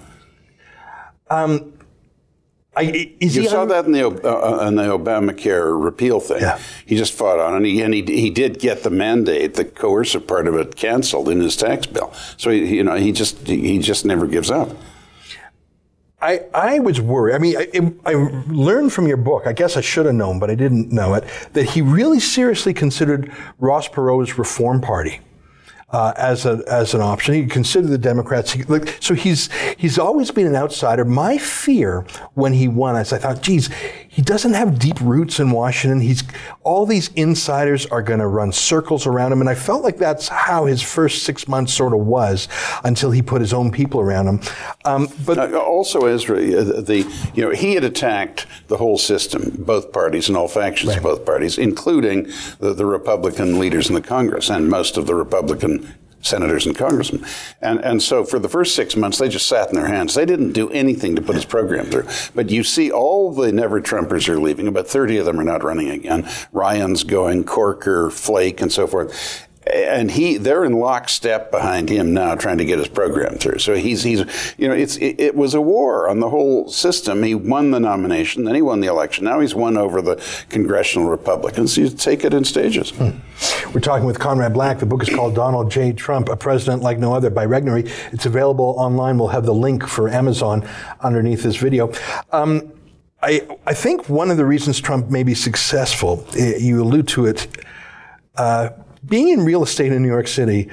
I, 2.76 3.14
is 3.18 3.34
You 3.34 3.42
he 3.42 3.48
saw 3.48 3.64
that 3.64 3.84
in 3.84 3.92
the 3.92 4.06
uh, 4.06 4.66
in 4.68 4.76
the 4.76 4.84
Obamacare 4.84 5.82
repeal 5.82 6.20
thing. 6.20 6.40
Yeah. 6.40 6.60
He 6.86 6.96
just 6.96 7.12
fought 7.12 7.40
on, 7.40 7.56
and 7.56 7.66
he 7.66 7.82
and 7.82 7.92
he, 7.92 8.02
he 8.02 8.30
did 8.30 8.60
get 8.60 8.84
the 8.84 8.90
mandate, 8.90 9.54
the 9.54 9.64
coercive 9.64 10.26
part 10.26 10.46
of 10.46 10.54
it, 10.54 10.76
canceled 10.76 11.28
in 11.28 11.40
his 11.40 11.56
tax 11.56 11.86
bill. 11.86 12.12
So 12.36 12.50
he, 12.50 12.76
you 12.76 12.84
know 12.84 12.94
he 12.94 13.10
just 13.10 13.46
he 13.46 13.78
just 13.80 14.04
never 14.04 14.26
gives 14.26 14.50
up. 14.50 14.70
I, 16.22 16.42
I 16.52 16.78
was 16.80 17.00
worried. 17.00 17.34
I 17.34 17.38
mean, 17.38 17.56
I, 17.56 17.92
I 18.04 18.12
learned 18.48 18.92
from 18.92 19.06
your 19.06 19.16
book, 19.16 19.46
I 19.46 19.54
guess 19.54 19.78
I 19.78 19.80
should 19.80 20.04
have 20.04 20.14
known, 20.14 20.38
but 20.38 20.50
I 20.50 20.54
didn't 20.54 20.92
know 20.92 21.14
it, 21.14 21.24
that 21.54 21.64
he 21.64 21.80
really 21.80 22.20
seriously 22.20 22.74
considered 22.74 23.32
Ross 23.58 23.88
Perot's 23.88 24.36
Reform 24.36 24.82
Party. 24.82 25.20
Uh, 25.92 26.12
as 26.16 26.46
a 26.46 26.62
as 26.68 26.94
an 26.94 27.00
option, 27.00 27.34
he 27.34 27.46
considered 27.46 27.88
the 27.88 27.98
Democrats. 27.98 28.56
Like, 28.68 28.96
so 29.00 29.12
he's 29.14 29.48
he's 29.76 29.98
always 29.98 30.30
been 30.30 30.46
an 30.46 30.54
outsider. 30.54 31.04
My 31.04 31.36
fear 31.36 32.06
when 32.34 32.52
he 32.52 32.68
won, 32.68 32.94
is 32.94 33.12
I 33.12 33.18
thought, 33.18 33.42
geez, 33.42 33.68
he 34.12 34.22
doesn't 34.22 34.54
have 34.54 34.76
deep 34.76 35.00
roots 35.00 35.38
in 35.38 35.52
Washington. 35.52 36.00
He's 36.00 36.24
all 36.64 36.84
these 36.84 37.10
insiders 37.14 37.86
are 37.86 38.02
going 38.02 38.18
to 38.18 38.26
run 38.26 38.50
circles 38.50 39.06
around 39.06 39.32
him, 39.32 39.40
and 39.40 39.48
I 39.48 39.54
felt 39.54 39.84
like 39.84 39.98
that's 39.98 40.26
how 40.26 40.66
his 40.66 40.82
first 40.82 41.22
six 41.22 41.46
months 41.46 41.72
sort 41.72 41.92
of 41.92 42.00
was 42.00 42.48
until 42.82 43.12
he 43.12 43.22
put 43.22 43.40
his 43.40 43.52
own 43.52 43.70
people 43.70 44.00
around 44.00 44.26
him. 44.26 44.40
Um, 44.84 45.08
but 45.24 45.38
Uh, 45.38 45.58
also, 45.58 46.06
Ezra, 46.06 46.38
uh, 46.38 46.80
the 46.80 47.06
you 47.34 47.44
know 47.44 47.50
he 47.50 47.74
had 47.74 47.84
attacked 47.84 48.48
the 48.66 48.78
whole 48.78 48.98
system, 48.98 49.54
both 49.58 49.92
parties 49.92 50.26
and 50.28 50.36
all 50.36 50.48
factions 50.48 50.96
of 50.96 51.02
both 51.04 51.24
parties, 51.24 51.56
including 51.56 52.28
the, 52.58 52.74
the 52.74 52.86
Republican 52.86 53.60
leaders 53.60 53.88
in 53.88 53.94
the 53.94 54.02
Congress 54.02 54.50
and 54.50 54.68
most 54.68 54.96
of 54.96 55.06
the 55.06 55.14
Republican 55.14 55.94
senators 56.22 56.66
and 56.66 56.76
congressmen. 56.76 57.24
And 57.60 57.82
and 57.84 58.02
so 58.02 58.24
for 58.24 58.38
the 58.38 58.48
first 58.48 58.74
six 58.74 58.96
months, 58.96 59.18
they 59.18 59.28
just 59.28 59.46
sat 59.46 59.68
in 59.68 59.74
their 59.74 59.86
hands. 59.86 60.14
They 60.14 60.26
didn't 60.26 60.52
do 60.52 60.70
anything 60.70 61.16
to 61.16 61.22
put 61.22 61.34
his 61.34 61.44
program 61.44 61.86
through. 61.86 62.06
But 62.34 62.50
you 62.50 62.62
see, 62.62 62.90
all 62.90 63.32
the 63.32 63.52
never 63.52 63.80
Trumpers 63.80 64.28
are 64.28 64.38
leaving. 64.38 64.68
About 64.68 64.86
thirty 64.86 65.16
of 65.18 65.26
them 65.26 65.38
are 65.40 65.44
not 65.44 65.62
running 65.64 65.90
again. 65.90 66.28
Ryan's 66.52 67.04
going, 67.04 67.44
Corker, 67.44 68.10
Flake, 68.10 68.60
and 68.60 68.72
so 68.72 68.86
forth. 68.86 69.48
And 69.66 70.10
he 70.10 70.38
they're 70.38 70.64
in 70.64 70.72
lockstep 70.72 71.50
behind 71.50 71.90
him 71.90 72.14
now 72.14 72.34
trying 72.34 72.56
to 72.58 72.64
get 72.64 72.78
his 72.78 72.88
program 72.88 73.36
through. 73.36 73.58
So 73.58 73.74
he's 73.74 74.02
he's 74.02 74.20
you 74.56 74.66
know 74.66 74.74
it's 74.74 74.96
it, 74.96 75.20
it, 75.20 75.34
was 75.34 75.52
a 75.54 75.60
war 75.60 76.08
on 76.08 76.20
the 76.20 76.30
whole 76.30 76.68
system. 76.68 77.22
He 77.22 77.34
won 77.34 77.70
the 77.70 77.80
nomination 77.80 78.44
then 78.44 78.54
he 78.54 78.62
won 78.62 78.80
the 78.80 78.86
election. 78.86 79.24
Now 79.24 79.40
he's 79.40 79.54
won 79.54 79.76
over 79.76 80.00
the 80.00 80.22
congressional 80.48 81.08
republicans. 81.08 81.76
You 81.76 81.90
take 81.90 82.24
it 82.24 82.32
in 82.32 82.44
stages. 82.44 82.90
Hmm. 82.90 83.10
we're 83.74 83.80
talking 83.80 84.06
with 84.06 84.18
conrad 84.18 84.54
black. 84.54 84.78
The 84.78 84.86
book 84.86 85.02
is 85.02 85.10
called 85.10 85.34
donald 85.34 85.70
j. 85.70 85.92
Trump 85.92 86.30
a 86.30 86.36
president 86.36 86.82
like 86.82 86.98
no 86.98 87.12
other 87.14 87.28
by 87.28 87.46
regnery. 87.46 87.90
It's 88.12 88.24
available 88.24 88.74
online. 88.78 89.18
We'll 89.18 89.28
have 89.28 89.44
the 89.44 89.54
link 89.54 89.86
for 89.86 90.08
amazon 90.08 90.66
underneath 91.00 91.42
this 91.42 91.56
video. 91.56 91.92
Um, 92.32 92.72
I, 93.22 93.46
I 93.66 93.74
think 93.74 94.08
one 94.08 94.30
of 94.30 94.38
the 94.38 94.46
reasons 94.46 94.80
Trump 94.80 95.10
may 95.10 95.22
be 95.22 95.34
successful, 95.34 96.26
eh, 96.38 96.56
you 96.56 96.82
allude 96.82 97.06
to 97.08 97.26
it, 97.26 97.46
uh, 98.36 98.70
being 99.06 99.28
in 99.28 99.44
real 99.44 99.62
estate 99.62 99.92
in 99.92 100.02
New 100.02 100.08
York 100.08 100.28
City, 100.28 100.70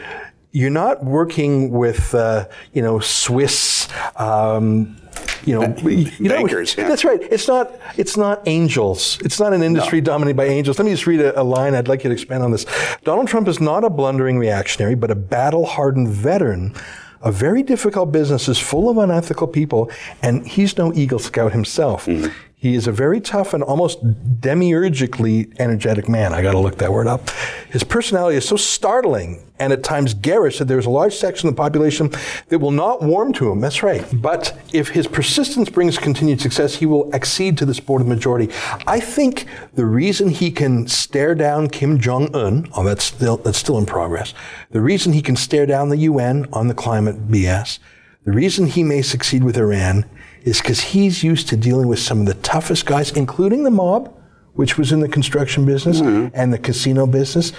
you're 0.52 0.70
not 0.70 1.04
working 1.04 1.72
with, 1.72 2.16
uh, 2.16 2.48
you 2.74 2.82
know, 2.82 3.00
Swiss, 3.00 3.88
um, 4.16 4.98
you 5.46 5.54
know, 5.54 5.76
you 5.78 6.30
bankers. 6.30 6.76
Know, 6.76 6.84
yeah. 6.84 6.90
That's 6.90 7.06
right. 7.06 7.22
It's 7.22 7.48
not. 7.48 7.72
It's 7.96 8.18
not 8.18 8.48
angels. 8.48 9.20
It's 9.24 9.40
not 9.40 9.54
an 9.54 9.64
industry 9.64 10.02
no. 10.02 10.06
dominated 10.06 10.38
by 10.38 10.46
angels. 10.46 10.78
Let 10.80 10.86
me 10.86 10.92
just 10.92 11.08
read 11.08 11.22
a, 11.22 11.40
a, 11.40 11.44
line. 11.44 11.76
I'd 11.76 11.88
like 11.88 12.04
you 12.04 12.10
to 12.10 12.14
expand 12.14 12.44
on 12.44 12.52
this. 12.52 12.66
Donald 13.04 13.28
Trump 13.28 13.48
is 13.48 13.60
not 13.60 13.84
a 13.84 13.90
blundering 13.90 14.38
reactionary, 14.38 14.96
but 14.96 15.12
a 15.12 15.16
battle-hardened 15.16 16.10
veteran 16.10 16.74
A 17.22 17.32
very 17.32 17.64
difficult 17.64 18.12
business 18.12 18.48
is 18.48 18.60
full 18.60 18.90
of 18.90 18.98
unethical 18.98 19.48
people, 19.48 19.90
and 20.22 20.46
he's 20.48 20.78
no 20.78 20.94
Eagle 20.94 21.20
Scout 21.20 21.52
himself. 21.52 22.06
Mm-hmm. 22.06 22.32
He 22.68 22.76
is 22.76 22.86
a 22.86 22.92
very 22.92 23.22
tough 23.22 23.54
and 23.54 23.64
almost 23.64 24.04
demiurgically 24.42 25.58
energetic 25.58 26.10
man. 26.10 26.34
I 26.34 26.42
got 26.42 26.52
to 26.52 26.60
look 26.60 26.80
that 26.80 26.92
word 26.92 27.08
up. 27.08 27.30
His 27.70 27.86
personality 27.86 28.36
is 28.36 28.46
so 28.46 28.58
startling 28.58 29.50
and 29.58 29.72
at 29.72 29.84
times 29.84 30.14
garish 30.14 30.60
that 30.60 30.66
there's 30.66 30.86
a 30.86 30.90
large 30.90 31.16
section 31.16 31.48
of 31.48 31.56
the 31.56 31.58
population 31.58 32.12
that 32.50 32.60
will 32.60 32.72
not 32.72 33.02
warm 33.02 33.32
to 33.34 33.50
him. 33.50 33.62
That's 33.62 33.84
right. 33.84 34.06
But 34.12 34.60
if 34.74 34.90
his 34.90 35.08
persistence 35.08 35.70
brings 35.70 35.98
continued 35.98 36.42
success, 36.42 36.76
he 36.76 36.86
will 36.86 37.10
accede 37.16 37.58
to 37.60 37.66
the 37.66 37.74
support 37.74 38.02
of 38.02 38.10
the 38.10 38.14
majority. 38.14 38.54
I 38.86 39.00
think 39.00 39.46
the 39.76 39.86
reason 39.86 40.28
he 40.28 40.52
can 40.52 40.90
stare 40.90 41.36
down 41.36 41.70
Kim 41.70 42.02
Jong 42.02 42.36
Un, 42.36 42.68
oh, 42.76 42.84
that's 42.84 43.06
still 43.06 43.38
that's 43.38 43.58
still 43.58 43.78
in 43.78 43.86
progress. 43.86 44.34
The 44.72 44.82
reason 44.82 45.14
he 45.14 45.22
can 45.22 45.38
stare 45.38 45.66
down 45.66 45.88
the 45.88 46.00
UN 46.00 46.48
on 46.52 46.68
the 46.68 46.74
climate 46.74 47.30
BS. 47.30 47.80
The 48.26 48.34
reason 48.34 48.66
he 48.66 48.84
may 48.84 49.02
succeed 49.04 49.46
with 49.46 49.56
Iran 49.56 50.04
is 50.48 50.62
because 50.62 50.80
he's 50.80 51.24
used 51.24 51.50
to 51.50 51.58
dealing 51.58 51.88
with 51.88 52.00
some 52.00 52.22
of 52.22 52.26
the 52.26 52.34
toughest 52.36 52.86
guys, 52.86 53.12
including 53.12 53.64
the 53.64 53.72
mob, 53.72 54.14
which 54.54 54.78
was 54.78 54.92
in 54.92 55.02
the 55.02 55.10
construction 55.10 55.66
business 55.66 56.00
mm-hmm. 56.00 56.34
and 56.34 56.54
the 56.54 56.58
casino 56.58 57.06
business. 57.06 57.52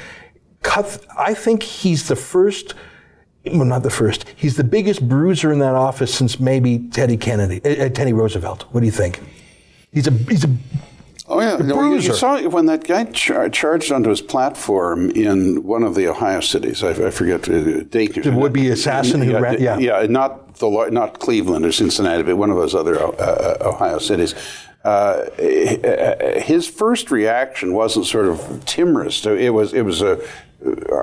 I 1.19 1.35
think 1.35 1.63
he's 1.63 2.09
the 2.09 2.17
first, 2.17 2.75
well, 3.45 3.65
not 3.65 3.83
the 3.83 3.91
first, 3.91 4.25
he's 4.35 4.57
the 4.57 4.65
biggest 4.65 5.07
bruiser 5.07 5.53
in 5.53 5.59
that 5.61 5.75
office 5.75 6.15
since 6.15 6.41
maybe 6.41 6.79
Teddy 6.91 7.17
Kennedy, 7.17 7.61
uh, 7.65 7.89
Teddy 7.91 8.13
Roosevelt. 8.13 8.63
What 8.73 8.81
do 8.81 8.87
you 8.87 8.93
think? 8.93 9.21
He's 9.93 10.07
a, 10.07 10.11
he's 10.11 10.45
a, 10.45 10.49
Oh 11.31 11.41
yeah, 11.41 11.57
no, 11.57 11.93
you 11.93 12.01
saw 12.01 12.41
when 12.49 12.67
that 12.67 12.85
guy 12.85 13.05
char- 13.05 13.51
charged 13.51 13.93
onto 13.93 14.09
his 14.09 14.23
platform 14.23 15.11
in 15.11 15.63
one 15.63 15.83
of 15.83 15.95
the 15.95 16.09
Ohio 16.09 16.41
cities. 16.41 16.83
I, 16.83 16.91
I 16.91 17.11
forget 17.11 17.49
uh, 17.49 17.83
Dayton. 17.83 18.23
The 18.23 18.33
would-be 18.33 18.69
assassin 18.69 19.21
who 19.21 19.33
yeah, 19.33 19.39
ran. 19.39 19.61
Yeah, 19.61 19.79
yeah, 19.79 20.07
not 20.09 20.57
the 20.57 20.89
not 20.91 21.19
Cleveland 21.19 21.67
or 21.67 21.73
Cincinnati, 21.73 22.23
but 22.23 22.37
one 22.37 22.51
of 22.51 22.57
those 22.57 22.75
other 22.75 22.99
uh, 22.99 23.11
uh 23.11 23.57
Ohio 23.61 23.99
cities. 23.99 24.35
Uh, 24.85 25.29
his 25.37 26.67
first 26.67 27.11
reaction 27.11 27.75
wasn't 27.75 28.07
sort 28.07 28.27
of 28.27 28.65
timorous. 28.65 29.27
It 29.27 29.51
was 29.51 29.75
it 29.75 29.83
was 29.83 30.01
a 30.01 30.19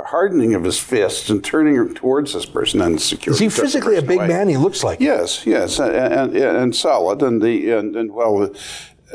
hardening 0.08 0.54
of 0.56 0.64
his 0.64 0.80
fists 0.80 1.30
and 1.30 1.44
turning 1.44 1.94
towards 1.94 2.34
this 2.34 2.46
person 2.46 2.82
and 2.82 3.00
security. 3.00 3.46
Is 3.46 3.56
he 3.56 3.62
physically 3.62 3.96
a 3.96 4.02
big 4.02 4.18
away. 4.18 4.28
man? 4.28 4.50
He 4.50 4.58
looks 4.58 4.84
like. 4.84 5.00
Yes, 5.00 5.46
yes, 5.46 5.80
and, 5.80 5.96
and, 5.96 6.36
and 6.36 6.76
solid, 6.76 7.22
and 7.22 7.42
the 7.42 7.72
and, 7.72 7.96
and 7.96 8.12
well, 8.12 8.52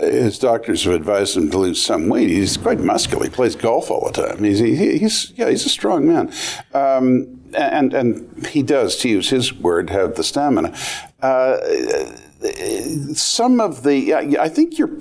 his 0.00 0.38
doctors 0.38 0.84
have 0.84 0.94
advised 0.94 1.36
him 1.36 1.50
to 1.50 1.58
lose 1.58 1.82
some 1.82 2.08
weight. 2.08 2.28
He's 2.28 2.56
quite 2.56 2.80
muscular. 2.80 3.24
He 3.24 3.30
plays 3.30 3.56
golf 3.56 3.90
all 3.90 4.10
the 4.10 4.26
time. 4.26 4.42
He's 4.42 4.58
he, 4.58 4.98
he's 4.98 5.32
yeah, 5.36 5.48
he's 5.48 5.66
a 5.66 5.70
strong 5.70 6.06
man. 6.06 6.32
Um, 6.74 7.40
and 7.54 7.92
and 7.92 8.46
he 8.46 8.62
does, 8.62 8.96
to 8.98 9.08
use 9.08 9.30
his 9.30 9.52
word, 9.52 9.90
have 9.90 10.14
the 10.14 10.24
stamina. 10.24 10.76
Uh, 11.20 11.58
some 13.12 13.60
of 13.60 13.82
the, 13.82 14.14
I 14.14 14.48
think 14.48 14.78
you're 14.78 14.96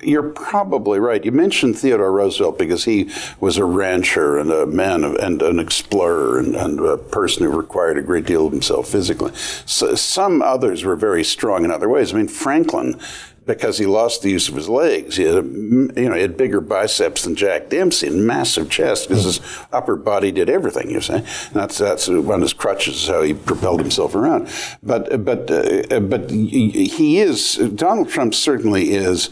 you're 0.00 0.30
probably 0.30 1.00
right. 1.00 1.24
You 1.24 1.32
mentioned 1.32 1.76
Theodore 1.76 2.12
Roosevelt 2.12 2.56
because 2.56 2.84
he 2.84 3.10
was 3.40 3.56
a 3.56 3.64
rancher 3.64 4.38
and 4.38 4.52
a 4.52 4.64
man 4.64 5.02
of, 5.02 5.16
and 5.16 5.42
an 5.42 5.58
explorer 5.58 6.38
and, 6.38 6.54
and, 6.54 6.78
a 6.78 6.96
person 6.96 7.44
who 7.44 7.50
required 7.50 7.98
a 7.98 8.02
great 8.02 8.26
deal 8.26 8.46
of 8.46 8.52
himself 8.52 8.88
physically. 8.88 9.32
So 9.66 9.96
some 9.96 10.40
others 10.40 10.84
were 10.84 10.94
very 10.94 11.24
strong 11.24 11.64
in 11.64 11.72
other 11.72 11.88
ways. 11.88 12.14
I 12.14 12.16
mean, 12.16 12.28
Franklin 12.28 13.00
because 13.46 13.78
he 13.78 13.86
lost 13.86 14.22
the 14.22 14.30
use 14.30 14.48
of 14.48 14.54
his 14.54 14.68
legs. 14.68 15.16
He 15.16 15.24
had, 15.24 15.36
a, 15.36 15.42
you 15.42 16.08
know, 16.08 16.14
he 16.14 16.22
had 16.22 16.36
bigger 16.36 16.60
biceps 16.60 17.24
than 17.24 17.34
Jack 17.34 17.68
Dempsey 17.68 18.06
and 18.06 18.26
massive 18.26 18.70
chest 18.70 19.08
because 19.08 19.24
his 19.24 19.40
upper 19.72 19.96
body 19.96 20.32
did 20.32 20.48
everything. 20.48 20.90
You 20.90 21.00
say 21.00 21.24
that's 21.52 21.78
that's 21.78 22.08
one 22.08 22.36
of 22.36 22.42
his 22.42 22.52
crutches 22.52 23.02
is 23.02 23.08
how 23.08 23.22
he 23.22 23.34
propelled 23.34 23.80
himself 23.80 24.14
around. 24.14 24.48
But 24.82 25.24
but 25.24 25.50
uh, 25.50 26.00
but 26.00 26.30
he 26.30 27.18
is 27.20 27.56
Donald 27.74 28.08
Trump 28.08 28.34
certainly 28.34 28.92
is 28.92 29.30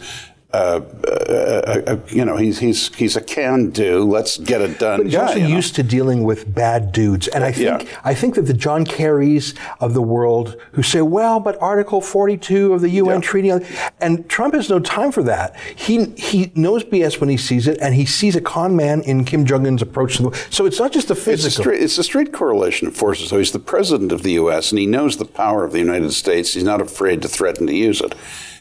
uh, 0.53 0.81
uh, 1.07 1.81
uh, 1.87 1.97
you 2.09 2.23
know, 2.23 2.37
he's 2.37 2.59
he's 2.59 2.93
he's 2.93 3.15
a 3.15 3.21
can-do. 3.21 4.03
Let's 4.03 4.37
get 4.37 4.61
it 4.61 4.77
done. 4.77 4.99
But 4.99 5.05
he's 5.07 5.15
guy, 5.15 5.21
also 5.23 5.39
you 5.39 5.47
know? 5.47 5.55
used 5.55 5.75
to 5.75 5.83
dealing 5.83 6.23
with 6.23 6.53
bad 6.53 6.91
dudes, 6.91 7.27
and 7.27 7.43
I 7.43 7.51
think 7.51 7.83
yeah. 7.83 7.99
I 8.03 8.13
think 8.13 8.35
that 8.35 8.43
the 8.43 8.53
John 8.53 8.85
Kerrys 8.85 9.57
of 9.79 9.95
the 9.95 10.01
world 10.01 10.61
who 10.73 10.83
say, 10.83 11.01
"Well, 11.01 11.39
but 11.39 11.59
Article 11.59 12.01
42 12.01 12.71
of 12.71 12.81
the 12.81 12.89
UN 12.89 13.15
yeah. 13.15 13.21
Treaty," 13.21 13.51
and 13.99 14.29
Trump 14.29 14.53
has 14.53 14.69
no 14.69 14.79
time 14.79 15.11
for 15.11 15.23
that. 15.23 15.55
He 15.75 16.05
he 16.17 16.51
knows 16.53 16.83
BS 16.83 17.19
when 17.19 17.29
he 17.29 17.37
sees 17.37 17.67
it, 17.67 17.79
and 17.81 17.95
he 17.95 18.05
sees 18.05 18.35
a 18.35 18.41
con 18.41 18.75
man 18.75 19.01
in 19.01 19.25
Kim 19.25 19.45
Jong 19.45 19.65
Un's 19.65 19.81
approach 19.81 20.17
to 20.17 20.29
the. 20.29 20.47
So 20.51 20.67
it's 20.67 20.79
not 20.79 20.91
just 20.91 21.07
the 21.07 21.15
physical. 21.15 21.47
It's 21.47 21.57
a, 21.57 21.61
straight, 21.61 21.81
it's 21.81 21.97
a 21.97 22.03
straight 22.03 22.31
correlation 22.31 22.87
of 22.87 22.95
forces. 22.95 23.29
So 23.29 23.39
he's 23.39 23.53
the 23.53 23.59
president 23.59 24.11
of 24.11 24.21
the 24.21 24.33
U.S. 24.33 24.71
and 24.71 24.77
he 24.77 24.85
knows 24.85 25.17
the 25.17 25.25
power 25.25 25.63
of 25.63 25.71
the 25.71 25.79
United 25.79 26.11
States. 26.11 26.53
He's 26.53 26.63
not 26.63 26.79
afraid 26.79 27.23
to 27.23 27.27
threaten 27.27 27.65
to 27.65 27.73
use 27.73 28.01
it. 28.01 28.13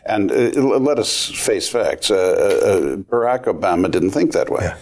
And 0.05 0.31
uh, 0.31 0.61
let 0.61 0.99
us 0.99 1.27
face 1.27 1.69
facts. 1.69 2.11
Uh, 2.11 2.17
uh, 2.17 2.97
Barack 2.97 3.45
Obama 3.45 3.91
didn't 3.91 4.11
think 4.11 4.33
that 4.33 4.51
way. 4.51 4.63
Yeah. 4.63 4.77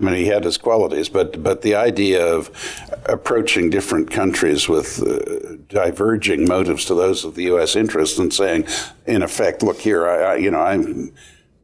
I 0.00 0.02
mean, 0.02 0.14
he 0.16 0.26
had 0.26 0.42
his 0.42 0.58
qualities, 0.58 1.08
but 1.08 1.42
but 1.42 1.62
the 1.62 1.76
idea 1.76 2.26
of 2.26 2.50
approaching 3.06 3.70
different 3.70 4.10
countries 4.10 4.68
with 4.68 5.00
uh, 5.00 5.56
diverging 5.68 6.48
motives 6.48 6.84
to 6.86 6.94
those 6.94 7.24
of 7.24 7.36
the 7.36 7.44
U.S. 7.44 7.76
interest 7.76 8.18
and 8.18 8.34
saying, 8.34 8.66
in 9.06 9.22
effect, 9.22 9.62
look 9.62 9.80
here, 9.80 10.08
I, 10.08 10.32
I 10.32 10.36
you 10.36 10.50
know, 10.50 10.60
I'm. 10.60 11.12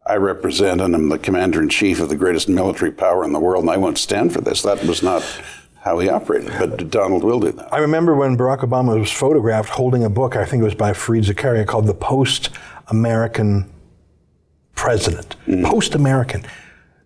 I 0.06 0.16
represent 0.16 0.80
and 0.80 0.96
I'm 0.96 1.08
the 1.08 1.18
commander 1.18 1.62
in 1.62 1.68
chief 1.68 2.00
of 2.00 2.08
the 2.08 2.16
greatest 2.16 2.48
military 2.48 2.90
power 2.90 3.22
in 3.22 3.32
the 3.32 3.38
world, 3.38 3.64
and 3.64 3.70
I 3.70 3.76
won't 3.76 3.98
stand 3.98 4.32
for 4.32 4.40
this. 4.40 4.62
That 4.62 4.82
was 4.84 5.04
not 5.04 5.22
how 5.82 5.98
he 5.98 6.08
operated. 6.08 6.52
But 6.58 6.90
Donald 6.90 7.22
will 7.22 7.38
do 7.38 7.52
that. 7.52 7.72
I 7.72 7.78
remember 7.78 8.14
when 8.14 8.36
Barack 8.36 8.60
Obama 8.60 8.98
was 8.98 9.12
photographed 9.12 9.68
holding 9.68 10.02
a 10.02 10.10
book, 10.10 10.36
I 10.36 10.44
think 10.44 10.62
it 10.62 10.64
was 10.64 10.74
by 10.74 10.92
Fareed 10.92 11.24
Zakaria, 11.24 11.66
called 11.66 11.86
The 11.86 11.94
Post 11.94 12.50
American 12.90 13.70
president, 14.74 15.36
mm. 15.46 15.64
post 15.64 15.94
American. 15.94 16.44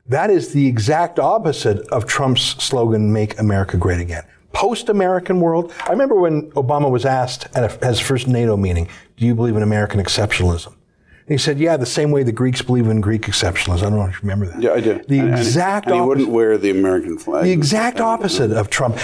That 0.07 0.31
is 0.31 0.53
the 0.53 0.67
exact 0.67 1.19
opposite 1.19 1.87
of 1.89 2.07
Trump's 2.07 2.43
slogan, 2.63 3.13
Make 3.13 3.39
America 3.39 3.77
Great 3.77 4.01
Again. 4.01 4.25
Post 4.53 4.89
American 4.89 5.41
world. 5.41 5.73
I 5.85 5.91
remember 5.91 6.15
when 6.15 6.51
Obama 6.53 6.91
was 6.91 7.05
asked 7.05 7.49
at, 7.57 7.83
his 7.83 7.99
first 8.01 8.29
NATO 8.29 8.57
meeting, 8.57 8.89
Do 9.17 9.27
you 9.27 9.35
believe 9.35 9.57
in 9.57 9.63
American 9.63 10.01
exceptionalism? 10.01 10.69
And 10.69 11.29
he 11.29 11.39
said, 11.39 11.59
Yeah, 11.59 11.77
the 11.77 11.87
same 11.87 12.11
way 12.11 12.23
the 12.23 12.33
Greeks 12.33 12.63
believe 12.63 12.87
in 12.87 13.01
Greek 13.01 13.23
exceptionalism. 13.23 13.79
I 13.79 13.91
don't 13.91 13.97
know 13.97 14.07
if 14.07 14.23
you 14.23 14.29
remember 14.29 14.47
that. 14.47 14.63
Yeah, 14.63 14.73
I 14.73 14.81
do. 14.81 15.03
The 15.09 15.21
and, 15.21 15.31
exact 15.31 15.87
and 15.87 15.95
he, 15.95 16.01
and 16.01 16.05
he 16.05 16.09
wouldn't 16.09 16.29
wear 16.29 16.59
the 16.59 16.71
American 16.71 17.19
flag. 17.19 17.45
The 17.45 17.53
exact 17.53 17.99
opposite 17.99 18.53
of 18.53 18.71
Trump. 18.71 18.99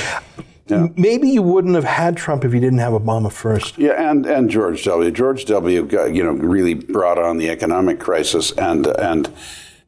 Yeah. 0.71 0.89
Maybe 0.97 1.29
you 1.29 1.43
wouldn't 1.43 1.75
have 1.75 1.85
had 1.85 2.17
Trump 2.17 2.45
if 2.45 2.55
you 2.55 2.61
didn't 2.61 2.79
have 2.79 2.93
Obama 2.93 3.33
first. 3.33 3.79
Yeah, 3.79 4.11
and, 4.11 4.27
and 4.27 4.51
George 4.51 4.85
W. 4.85 5.11
George 5.11 5.45
W. 5.47 5.85
Got, 5.85 6.15
you 6.15 6.23
know 6.23 6.33
really 6.33 6.75
brought 6.75 7.19
on 7.19 7.39
the 7.39 7.49
economic 7.51 8.01
crisis, 8.01 8.53
and 8.53 8.87
and 8.87 9.33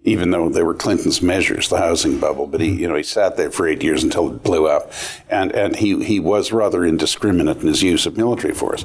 even 0.05 0.31
though 0.31 0.49
they 0.49 0.63
were 0.63 0.75
Clinton's 0.75 1.23
measures, 1.23 1.69
the 1.69 1.79
housing 1.79 2.19
bubble, 2.19 2.47
but 2.47 2.61
he 2.61 2.71
mm-hmm. 2.71 2.81
you 2.81 2.89
know 2.89 2.97
he 2.97 3.03
sat 3.03 3.37
there 3.37 3.51
for 3.51 3.67
eight 3.67 3.83
years 3.83 4.03
until 4.03 4.33
it 4.33 4.43
blew 4.43 4.67
up, 4.67 4.93
and 5.29 5.53
and 5.53 5.77
he 5.77 6.03
he 6.05 6.19
was 6.21 6.53
rather 6.53 6.85
indiscriminate 6.85 7.59
in 7.59 7.69
his 7.69 7.83
use 7.83 8.07
of 8.07 8.17
military 8.17 8.55
force. 8.55 8.85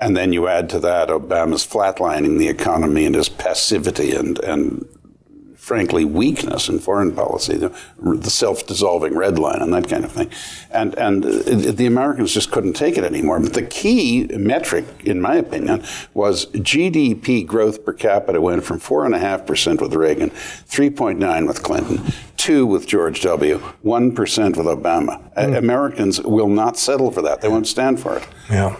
And 0.00 0.16
then 0.16 0.32
you 0.32 0.46
add 0.46 0.68
to 0.70 0.78
that 0.80 1.08
Obama's 1.08 1.66
flatlining 1.66 2.38
the 2.38 2.48
economy 2.48 3.04
and 3.04 3.16
his 3.16 3.28
passivity 3.28 4.12
and, 4.12 4.38
and 4.40 4.86
frankly, 5.68 6.02
weakness 6.02 6.70
in 6.70 6.78
foreign 6.78 7.14
policy, 7.14 7.54
the, 7.54 7.68
the 8.00 8.30
self-dissolving 8.30 9.14
red 9.14 9.38
line 9.38 9.60
and 9.60 9.70
that 9.74 9.86
kind 9.86 10.02
of 10.02 10.10
thing. 10.10 10.30
And, 10.70 10.94
and 10.94 11.22
the 11.22 11.84
Americans 11.84 12.32
just 12.32 12.50
couldn't 12.50 12.72
take 12.72 12.96
it 12.96 13.04
anymore. 13.04 13.38
But 13.38 13.52
the 13.52 13.64
key 13.64 14.24
metric, 14.28 14.86
in 15.04 15.20
my 15.20 15.34
opinion, 15.34 15.84
was 16.14 16.46
GDP 16.46 17.46
growth 17.46 17.84
per 17.84 17.92
capita 17.92 18.40
went 18.40 18.64
from 18.64 18.80
4.5% 18.80 19.82
with 19.82 19.92
Reagan, 19.92 20.30
3.9 20.30 21.46
with 21.46 21.62
Clinton, 21.62 22.00
two 22.38 22.64
with 22.66 22.86
George 22.86 23.20
W., 23.22 23.58
1% 23.84 24.56
with 24.56 24.66
Obama. 24.66 25.20
A- 25.36 25.46
hmm. 25.48 25.54
Americans 25.54 26.20
will 26.22 26.48
not 26.48 26.78
settle 26.78 27.10
for 27.10 27.20
that. 27.22 27.40
They 27.42 27.48
won't 27.48 27.66
stand 27.66 28.00
for 28.00 28.16
it. 28.16 28.26
Yeah. 28.50 28.76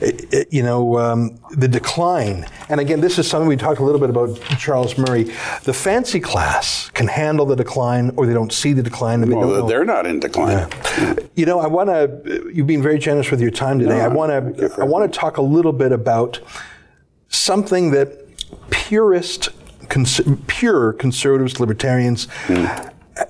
It- 0.00 0.32
it- 0.34 0.48
you 0.52 0.62
know, 0.62 0.98
um, 0.98 1.38
the 1.50 1.68
decline, 1.68 2.46
and 2.68 2.80
again, 2.80 3.00
this 3.00 3.18
is 3.18 3.28
something 3.28 3.46
we 3.48 3.56
talked 3.56 3.80
a 3.80 3.84
little 3.84 4.00
bit 4.00 4.10
about 4.10 4.40
Charles 4.58 4.98
Murray. 4.98 5.30
The 5.64 5.72
fancy 5.74 6.18
class 6.18 6.90
can 6.94 7.06
handle 7.06 7.46
the 7.46 7.54
decline 7.54 8.12
or 8.16 8.26
they 8.26 8.32
don't 8.34 8.52
see 8.52 8.72
the 8.72 8.82
decline 8.82 9.22
and 9.22 9.30
they 9.30 9.36
Well, 9.36 9.48
know. 9.48 9.68
they're 9.68 9.84
not 9.84 10.06
in 10.06 10.18
decline. 10.18 10.66
Hmm. 10.72 11.12
You 11.36 11.46
know, 11.46 11.60
I 11.60 11.66
want 11.68 11.90
to. 11.90 12.50
You've 12.52 12.66
been 12.66 12.82
very 12.82 12.98
generous 12.98 13.30
with 13.30 13.40
your 13.40 13.50
time 13.52 13.78
today. 13.78 14.00
I 14.00 14.08
want 14.08 14.56
to. 14.58 14.74
I 14.80 14.84
want 14.84 15.10
to 15.12 15.18
talk 15.18 15.36
a 15.36 15.42
little 15.42 15.72
bit 15.72 15.92
about 15.92 16.40
something 17.28 17.90
that 17.92 18.08
purist, 18.70 19.50
cons- 19.88 20.20
pure 20.46 20.92
conservatives, 20.94 21.60
libertarians. 21.60 22.26
Hmm. 22.46 22.66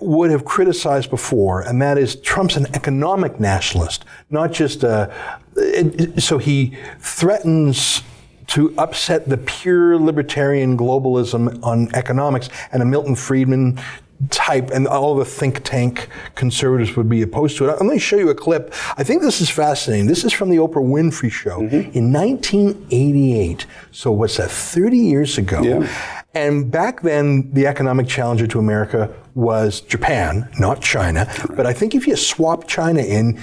Would 0.00 0.30
have 0.30 0.44
criticized 0.44 1.10
before, 1.10 1.60
and 1.60 1.82
that 1.82 1.98
is 1.98 2.14
Trump's 2.16 2.56
an 2.56 2.66
economic 2.74 3.40
nationalist, 3.40 4.04
not 4.30 4.52
just 4.52 4.84
a. 4.84 5.10
it- 5.56 6.00
it- 6.00 6.22
so 6.22 6.38
he 6.38 6.76
threatens 7.00 8.02
to 8.48 8.72
upset 8.78 9.28
the 9.28 9.36
pure 9.38 9.96
libertarian 9.98 10.76
globalism 10.76 11.58
on 11.64 11.88
economics, 11.94 12.48
and 12.72 12.82
a 12.82 12.84
Milton 12.84 13.14
Friedman 13.16 13.80
type, 14.30 14.70
and 14.70 14.86
all 14.86 15.14
the 15.14 15.24
think 15.24 15.62
tank 15.64 16.08
conservatives 16.34 16.96
would 16.96 17.08
be 17.08 17.22
opposed 17.22 17.56
to 17.58 17.68
it. 17.68 17.72
I'm 17.72 17.86
going 17.86 17.98
to 17.98 17.98
show 17.98 18.16
you 18.16 18.30
a 18.30 18.34
clip. 18.34 18.72
I 18.96 19.04
think 19.04 19.22
this 19.22 19.40
is 19.40 19.50
fascinating. 19.50 20.06
This 20.06 20.24
is 20.24 20.32
from 20.32 20.50
the 20.50 20.56
Oprah 20.56 20.74
Winfrey 20.76 21.30
Show 21.30 21.60
mm-hmm. 21.60 21.96
in 21.96 22.12
1988. 22.12 23.66
So 23.90 24.12
what's 24.12 24.36
that? 24.36 24.50
30 24.50 24.96
years 24.96 25.38
ago. 25.38 25.62
Yeah. 25.62 26.22
And 26.34 26.70
back 26.70 27.02
then, 27.02 27.52
the 27.52 27.66
economic 27.66 28.08
challenger 28.08 28.46
to 28.46 28.58
America 28.58 29.14
was 29.34 29.80
Japan, 29.82 30.48
not 30.58 30.80
China. 30.80 31.30
But 31.54 31.66
I 31.66 31.72
think 31.72 31.94
if 31.94 32.06
you 32.06 32.16
swap 32.16 32.66
China 32.66 33.02
in, 33.02 33.40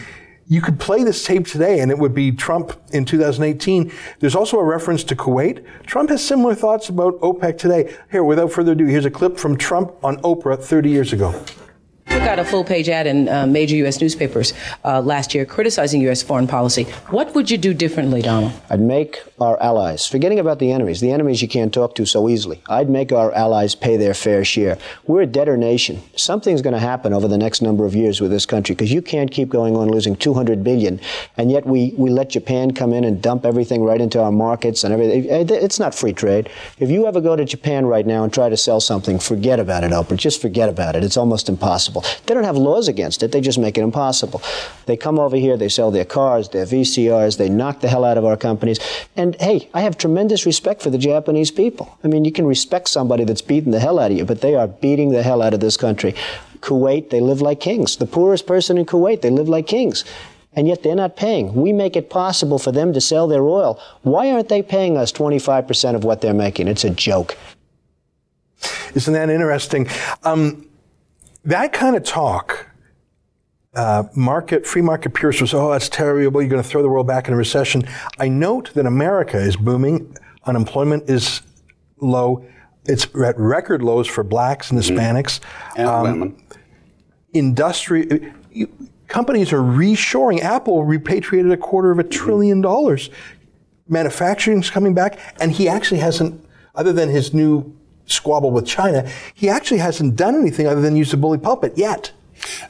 you 0.50 0.62
could 0.62 0.80
play 0.80 1.04
this 1.04 1.24
tape 1.24 1.46
today 1.46 1.80
and 1.80 1.92
it 1.92 1.98
would 1.98 2.14
be 2.14 2.32
Trump 2.32 2.74
in 2.92 3.06
2018. 3.06 3.92
There's 4.20 4.36
also 4.36 4.58
a 4.58 4.64
reference 4.64 5.04
to 5.06 5.16
Kuwait. 5.16 5.64
Trump 5.86 6.10
has 6.10 6.26
similar 6.26 6.56
thoughts 6.56 6.90
about 6.90 7.20
OPEC 7.22 7.58
today. 7.58 7.96
Here, 8.12 8.24
without 8.24 8.52
further 8.52 8.72
ado, 8.72 8.86
here's 8.86 9.06
a 9.06 9.12
clip 9.12 9.38
from 9.38 9.56
Trump 9.56 9.94
on 10.04 10.18
Oprah 10.24 10.62
30 10.62 10.90
years 10.90 11.14
ago. 11.14 11.40
Took 12.20 12.28
out 12.28 12.40
a 12.40 12.44
full 12.44 12.66
page 12.66 12.90
ad 12.90 13.08
in 13.08 13.30
uh, 13.30 13.48
major 13.48 13.78
U.S. 13.78 14.02
newspapers 14.02 14.52
uh, 14.84 15.00
last 15.00 15.34
year 15.34 15.46
criticizing 15.46 16.02
U.S. 16.02 16.22
foreign 16.22 16.48
policy. 16.48 16.84
What 17.12 17.34
would 17.34 17.50
you 17.50 17.58
do 17.58 17.74
differently, 17.74 18.22
Donald? 18.22 18.52
I'd 18.70 18.82
make 18.82 19.24
our 19.40 19.58
allies, 19.62 20.06
forgetting 20.06 20.38
about 20.38 20.60
the 20.60 20.70
enemies, 20.74 21.00
the 21.00 21.14
enemies 21.14 21.42
you 21.42 21.48
can't 21.48 21.74
talk 21.74 21.96
to 21.96 22.06
so 22.06 22.28
easily, 22.28 22.62
I'd 22.68 22.90
make 22.90 23.14
our 23.14 23.32
allies 23.34 23.74
pay 23.74 23.96
their 23.96 24.14
fair 24.14 24.44
share. 24.44 24.78
We're 25.08 25.22
a 25.22 25.26
debtor 25.26 25.56
nation. 25.56 26.02
Something's 26.18 26.62
going 26.62 26.74
to 26.74 26.80
happen 26.80 27.14
over 27.14 27.30
the 27.30 27.38
next 27.38 27.62
number 27.62 27.86
of 27.86 27.96
years 27.96 28.20
with 28.20 28.32
this 28.32 28.46
country 28.46 28.76
because 28.76 28.92
you 28.92 29.02
can't 29.02 29.32
keep 29.32 29.48
going 29.48 29.78
on 29.78 29.88
losing 29.88 30.18
200 30.18 30.62
billion, 30.62 31.00
and 31.38 31.50
yet 31.50 31.66
we, 31.66 31.94
we 31.98 32.10
let 32.10 32.32
Japan 32.32 32.74
come 32.74 32.92
in 32.92 33.06
and 33.06 33.22
dump 33.22 33.46
everything 33.46 33.82
right 33.82 34.02
into 34.02 34.22
our 34.22 34.32
markets 34.32 34.84
and 34.84 34.94
everything. 34.94 35.26
It's 35.30 35.80
not 35.80 35.96
free 35.96 36.12
trade. 36.12 36.50
If 36.80 36.90
you 36.90 37.08
ever 37.08 37.22
go 37.22 37.38
to 37.38 37.46
Japan 37.46 37.86
right 37.86 38.06
now 38.06 38.26
and 38.26 38.34
try 38.34 38.50
to 38.50 38.58
sell 38.58 38.82
something, 38.82 39.20
forget 39.20 39.58
about 39.58 39.86
it, 39.86 39.92
Oprah. 39.92 40.18
Just 40.18 40.42
forget 40.42 40.68
about 40.68 40.98
it. 40.98 41.04
It's 41.06 41.16
almost 41.16 41.48
impossible. 41.48 42.04
They 42.26 42.34
don't 42.34 42.44
have 42.44 42.58
laws 42.58 42.88
against 42.88 43.24
it. 43.24 43.32
They 43.32 43.42
just 43.42 43.60
make 43.60 43.78
it 43.78 43.82
impossible. 43.82 44.42
They 44.86 44.98
come 44.98 45.20
over 45.20 45.38
here, 45.38 45.58
they 45.58 45.70
sell 45.70 45.92
their 45.92 46.06
cars, 46.06 46.50
their 46.50 46.66
VCRs, 46.66 47.38
they 47.38 47.50
knock 47.50 47.82
the 47.82 47.88
hell 47.88 48.06
out 48.06 48.18
of 48.18 48.26
our 48.26 48.38
companies. 48.38 48.80
And 49.16 49.36
hey, 49.40 49.70
I 49.74 49.82
have 49.82 49.98
tremendous 49.98 50.46
respect 50.46 50.82
for 50.82 50.90
the 50.90 50.98
Japanese 50.98 51.52
people. 51.52 51.98
I 52.04 52.08
mean, 52.08 52.26
you 52.26 52.32
can 52.32 52.46
respect 52.46 52.90
somebody 52.90 53.24
that's 53.24 53.42
beating 53.42 53.72
the 53.72 53.80
hell 53.80 54.00
out 54.00 54.12
of 54.12 54.18
you, 54.18 54.26
but 54.26 54.42
they 54.42 54.56
are 54.56 54.68
beating 54.68 55.12
the 55.12 55.24
hell 55.24 55.42
out 55.42 55.54
of 55.54 55.60
this 55.60 55.78
country. 55.78 56.16
Kuwait, 56.62 57.10
they 57.10 57.22
live 57.22 57.42
like 57.42 57.60
kings. 57.60 57.98
The 57.98 58.06
poorest 58.06 58.46
person 58.46 58.78
in 58.78 58.86
Kuwait, 58.86 59.22
they 59.22 59.30
live 59.30 59.50
like 59.50 59.68
kings. 59.68 60.04
And 60.54 60.68
yet 60.68 60.84
they're 60.84 60.96
not 60.96 61.16
paying. 61.16 61.54
We 61.54 61.72
make 61.74 61.96
it 61.96 62.10
possible 62.10 62.60
for 62.60 62.72
them 62.72 62.92
to 62.94 63.02
sell 63.02 63.28
their 63.28 63.44
oil. 63.44 63.80
Why 64.02 64.32
aren't 64.32 64.50
they 64.50 64.62
paying 64.62 64.98
us 64.98 65.12
25% 65.12 65.96
of 65.96 66.04
what 66.04 66.22
they're 66.22 66.34
making? 66.34 66.68
It's 66.68 66.84
a 66.84 66.90
joke. 66.90 67.38
Isn't 68.96 69.14
that 69.14 69.30
interesting? 69.30 69.88
Um, 70.24 70.66
that 71.46 71.74
kind 71.74 71.96
of 71.96 72.04
talk, 72.04 72.68
uh, 73.76 74.04
market, 74.16 74.66
free 74.66 74.82
market 74.82 75.14
purists 75.14 75.42
was, 75.42 75.54
oh, 75.54 75.72
that's 75.72 75.90
terrible. 75.90 76.42
You're 76.42 76.50
going 76.50 76.62
to 76.62 76.68
throw 76.68 76.82
the 76.82 76.90
world 76.90 77.08
back 77.08 77.28
in 77.28 77.34
a 77.34 77.38
recession. 77.38 77.84
I 78.18 78.28
note 78.28 78.74
that 78.74 78.86
America 78.86 79.38
is 79.38 79.56
booming. 79.56 80.16
Unemployment 80.46 81.10
is 81.10 81.42
low. 82.02 82.46
It's 82.86 83.06
at 83.24 83.38
record 83.38 83.82
lows 83.84 84.08
for 84.08 84.24
blacks 84.24 84.72
and 84.72 84.80
Hispanics. 84.80 85.40
And 85.78 85.88
Um, 85.88 86.04
women. 86.04 86.36
Industry, 87.34 88.32
you- 88.52 88.70
companies 89.08 89.54
are 89.54 89.60
reshoring. 89.62 90.42
Apple 90.42 90.84
repatriated 90.86 91.52
a 91.52 91.58
quarter 91.58 91.92
of 91.92 92.00
a 92.00 92.04
trillion 92.04 92.62
dollars. 92.62 93.10
Manufacturing's 93.88 94.70
coming 94.70 94.94
back, 94.94 95.18
and 95.40 95.52
he 95.52 95.68
actually 95.68 96.00
hasn't, 96.00 96.44
other 96.76 96.92
than 96.94 97.10
his 97.10 97.34
new 97.34 97.72
squabble 98.10 98.52
with 98.52 98.68
China, 98.68 99.10
he 99.34 99.50
actually 99.50 99.80
hasn't 99.80 100.16
done 100.16 100.36
anything 100.36 100.68
other 100.68 100.82
than 100.82 100.96
use 100.96 101.12
the 101.12 101.18
bully 101.18 101.38
pulpit 101.38 101.74
yet. 101.78 102.12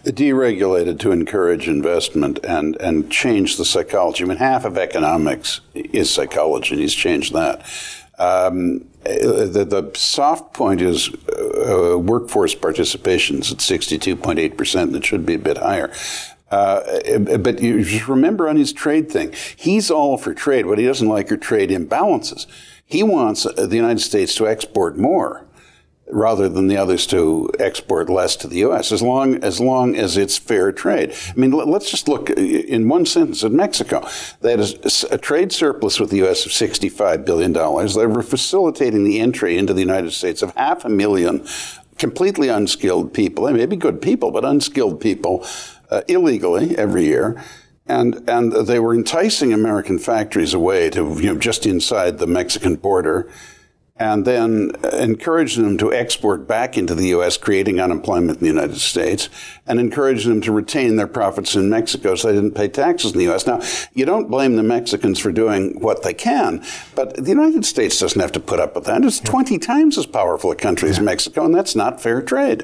deregulated 0.04 1.00
to 1.00 1.12
encourage 1.12 1.68
investment 1.68 2.40
and, 2.44 2.76
and 2.78 3.12
change 3.12 3.58
the 3.58 3.66
psychology. 3.66 4.24
I 4.24 4.28
mean, 4.28 4.38
half 4.38 4.66
of 4.66 4.78
economics 4.78 5.62
is 5.74 6.10
psychology, 6.10 6.74
and 6.74 6.82
he's 6.82 6.96
changed 6.96 7.34
that. 7.34 7.66
Um, 8.18 8.86
the, 9.04 9.66
the 9.70 9.98
soft 9.98 10.54
point 10.54 10.82
is 10.82 11.10
uh, 11.30 11.98
workforce 11.98 12.54
participation 12.54 13.40
is 13.40 13.52
at 13.52 13.60
62.8%, 13.60 14.82
and 14.82 14.96
it 14.96 15.06
should 15.06 15.26
be 15.26 15.36
a 15.36 15.40
bit 15.40 15.58
higher. 15.58 15.92
Uh, 16.52 16.82
but 17.38 17.62
you 17.62 17.84
just 17.84 18.08
remember 18.08 18.50
on 18.50 18.56
his 18.56 18.74
trade 18.74 19.12
thing, 19.12 19.34
he's 19.56 19.92
all 19.92 20.18
for 20.18 20.34
trade. 20.34 20.66
What 20.66 20.80
he 20.80 20.86
doesn't 20.86 21.08
like 21.08 21.32
are 21.32 21.38
trade 21.38 21.70
imbalances. 21.70 22.48
He 22.90 23.04
wants 23.04 23.44
the 23.44 23.76
United 23.76 24.02
States 24.02 24.34
to 24.36 24.48
export 24.48 24.98
more 24.98 25.46
rather 26.12 26.50
than 26.50 26.66
the 26.66 26.76
others 26.76 27.06
to 27.06 27.48
export 27.60 28.10
less 28.10 28.36
to 28.36 28.48
the 28.48 28.58
U.S. 28.58 28.92
as 28.92 29.04
long 29.04 29.36
as 29.44 29.60
long 29.60 29.96
as 29.96 30.18
it's 30.18 30.40
fair 30.40 30.72
trade. 30.72 31.14
I 31.30 31.34
mean, 31.40 31.52
let- 31.52 31.68
let's 31.68 31.92
just 31.92 32.08
look 32.08 32.32
in 32.32 32.90
one 32.90 33.06
sentence 33.06 33.44
at 33.44 33.52
Mexico. 33.52 34.08
That 34.42 34.60
is 34.60 35.04
a, 35.12 35.20
trade 35.20 35.52
surplus 35.52 36.00
with 36.00 36.10
the 36.10 36.18
U.S. 36.18 36.48
of 36.48 36.52
sixty-five 36.52 37.26
billion 37.26 37.54
dollars. 37.54 37.94
They 37.94 38.08
were 38.08 38.24
facilitating 38.24 39.04
the 39.04 39.20
entry 39.20 39.56
into 39.56 39.72
the 39.76 39.82
United 39.82 40.12
States 40.12 40.42
of 40.42 40.56
half 40.56 40.84
a 40.84 40.90
million 40.90 41.46
completely 42.00 42.50
unskilled 42.50 43.14
people. 43.14 43.44
They 43.44 43.54
may 43.54 43.68
be 43.68 43.76
good 43.76 44.02
people, 44.02 44.32
but 44.32 44.44
unskilled 44.44 45.00
people 45.00 45.46
uh, 45.92 46.02
illegally 46.08 46.76
every 46.76 47.06
year. 47.06 47.40
And, 47.90 48.30
and 48.30 48.52
they 48.68 48.80
were 48.80 48.94
enticing 48.94 49.52
American 49.52 50.00
factories 50.00 50.54
away 50.54 50.90
to, 50.92 51.04
you 51.20 51.34
know, 51.34 51.38
just 51.38 51.66
inside 51.66 52.20
the 52.20 52.28
Mexican 52.28 52.76
border 52.76 53.30
and 54.00 54.24
then 54.24 54.72
encouraging 54.94 55.64
them 55.64 55.78
to 55.78 55.94
export 55.94 56.48
back 56.48 56.78
into 56.78 56.96
the 56.96 57.08
U.S., 57.08 57.36
creating 57.36 57.82
unemployment 57.82 58.38
in 58.38 58.40
the 58.40 58.48
United 58.48 58.78
States, 58.78 59.30
and 59.68 59.78
encouraging 59.78 60.32
them 60.32 60.42
to 60.42 60.54
retain 60.54 60.96
their 60.96 61.08
profits 61.08 61.54
in 61.54 61.70
Mexico 61.70 62.16
so 62.16 62.30
they 62.30 62.34
didn't 62.34 62.56
pay 62.56 62.70
taxes 62.70 63.12
in 63.12 63.18
the 63.18 63.26
U.S. 63.26 63.46
Now, 63.46 63.60
you 63.94 64.06
don't 64.06 64.30
blame 64.30 64.56
the 64.56 64.64
Mexicans 64.64 65.20
for 65.20 65.34
doing 65.34 65.82
what 65.82 66.04
they 66.04 66.14
can, 66.14 66.64
but 66.96 67.14
the 67.18 67.30
United 67.30 67.66
States 67.66 68.00
doesn't 68.00 68.22
have 68.22 68.32
to 68.32 68.40
put 68.40 68.62
up 68.62 68.74
with 68.74 68.86
that. 68.86 69.04
It's 69.04 69.20
20 69.20 69.60
times 69.60 69.98
as 69.98 70.06
powerful 70.06 70.50
a 70.52 70.56
country 70.56 70.90
as 70.90 71.02
Mexico, 71.02 71.44
and 71.44 71.54
that's 71.54 71.76
not 71.76 72.02
fair 72.02 72.22
trade. 72.22 72.64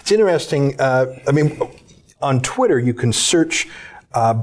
It's 0.00 0.10
interesting. 0.10 0.78
Uh, 0.80 1.20
I 1.28 1.30
mean, 1.30 1.60
on 2.20 2.40
Twitter, 2.40 2.80
you 2.80 2.94
can 2.94 3.12
search 3.12 3.68
uh, 4.12 4.42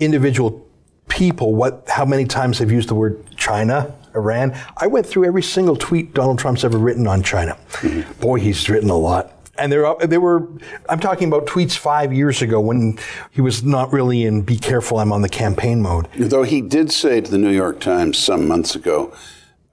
individual 0.00 0.66
people. 1.08 1.54
What, 1.54 1.84
how 1.88 2.04
many 2.04 2.24
times 2.24 2.58
they've 2.58 2.70
used 2.70 2.88
the 2.88 2.94
word 2.94 3.22
China, 3.36 3.94
Iran? 4.14 4.56
I 4.76 4.86
went 4.86 5.06
through 5.06 5.26
every 5.26 5.42
single 5.42 5.76
tweet 5.76 6.14
Donald 6.14 6.38
Trump's 6.38 6.64
ever 6.64 6.78
written 6.78 7.06
on 7.06 7.22
China. 7.22 7.56
Mm-hmm. 7.72 8.20
Boy, 8.20 8.40
he's 8.40 8.68
written 8.68 8.90
a 8.90 8.96
lot. 8.96 9.36
And 9.58 9.70
there, 9.70 9.86
are- 9.86 10.06
there 10.06 10.20
were. 10.22 10.48
I'm 10.88 11.00
talking 11.00 11.28
about 11.28 11.46
tweets 11.46 11.76
five 11.76 12.14
years 12.14 12.40
ago 12.40 12.58
when 12.60 12.98
he 13.30 13.42
was 13.42 13.62
not 13.62 13.92
really 13.92 14.24
in 14.24 14.40
"Be 14.40 14.56
careful, 14.56 14.98
I'm 14.98 15.12
on 15.12 15.20
the 15.20 15.28
campaign 15.28 15.82
mode." 15.82 16.08
Though 16.16 16.44
he 16.44 16.62
did 16.62 16.90
say 16.90 17.20
to 17.20 17.30
the 17.30 17.36
New 17.36 17.50
York 17.50 17.78
Times 17.78 18.16
some 18.16 18.48
months 18.48 18.74
ago 18.74 19.12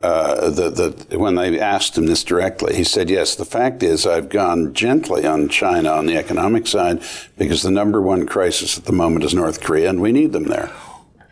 uh, 0.02 0.50
that, 0.52 0.76
that 0.76 1.20
when 1.20 1.36
they 1.36 1.60
asked 1.60 1.98
him 1.98 2.06
this 2.06 2.24
directly, 2.24 2.76
he 2.76 2.84
said, 2.84 3.10
Yes, 3.10 3.36
the 3.36 3.46
fact 3.46 3.82
is 3.82 4.06
I've 4.06 4.30
gone 4.30 4.74
gently 4.74 5.26
on 5.26 5.50
China 5.50 5.90
on 5.90 6.06
the 6.06 6.16
economic 6.18 6.68
side 6.68 7.02
because 7.38 7.64
the 7.64 7.72
number 7.72 8.02
one 8.02 8.28
crisis 8.28 8.78
at 8.78 8.86
the 8.86 8.92
moment 8.92 9.26
is 9.26 9.34
North 9.34 9.62
Korea 9.62 9.90
and 9.90 10.00
we 10.00 10.12
need 10.12 10.34
them 10.34 10.46
there. 10.46 10.72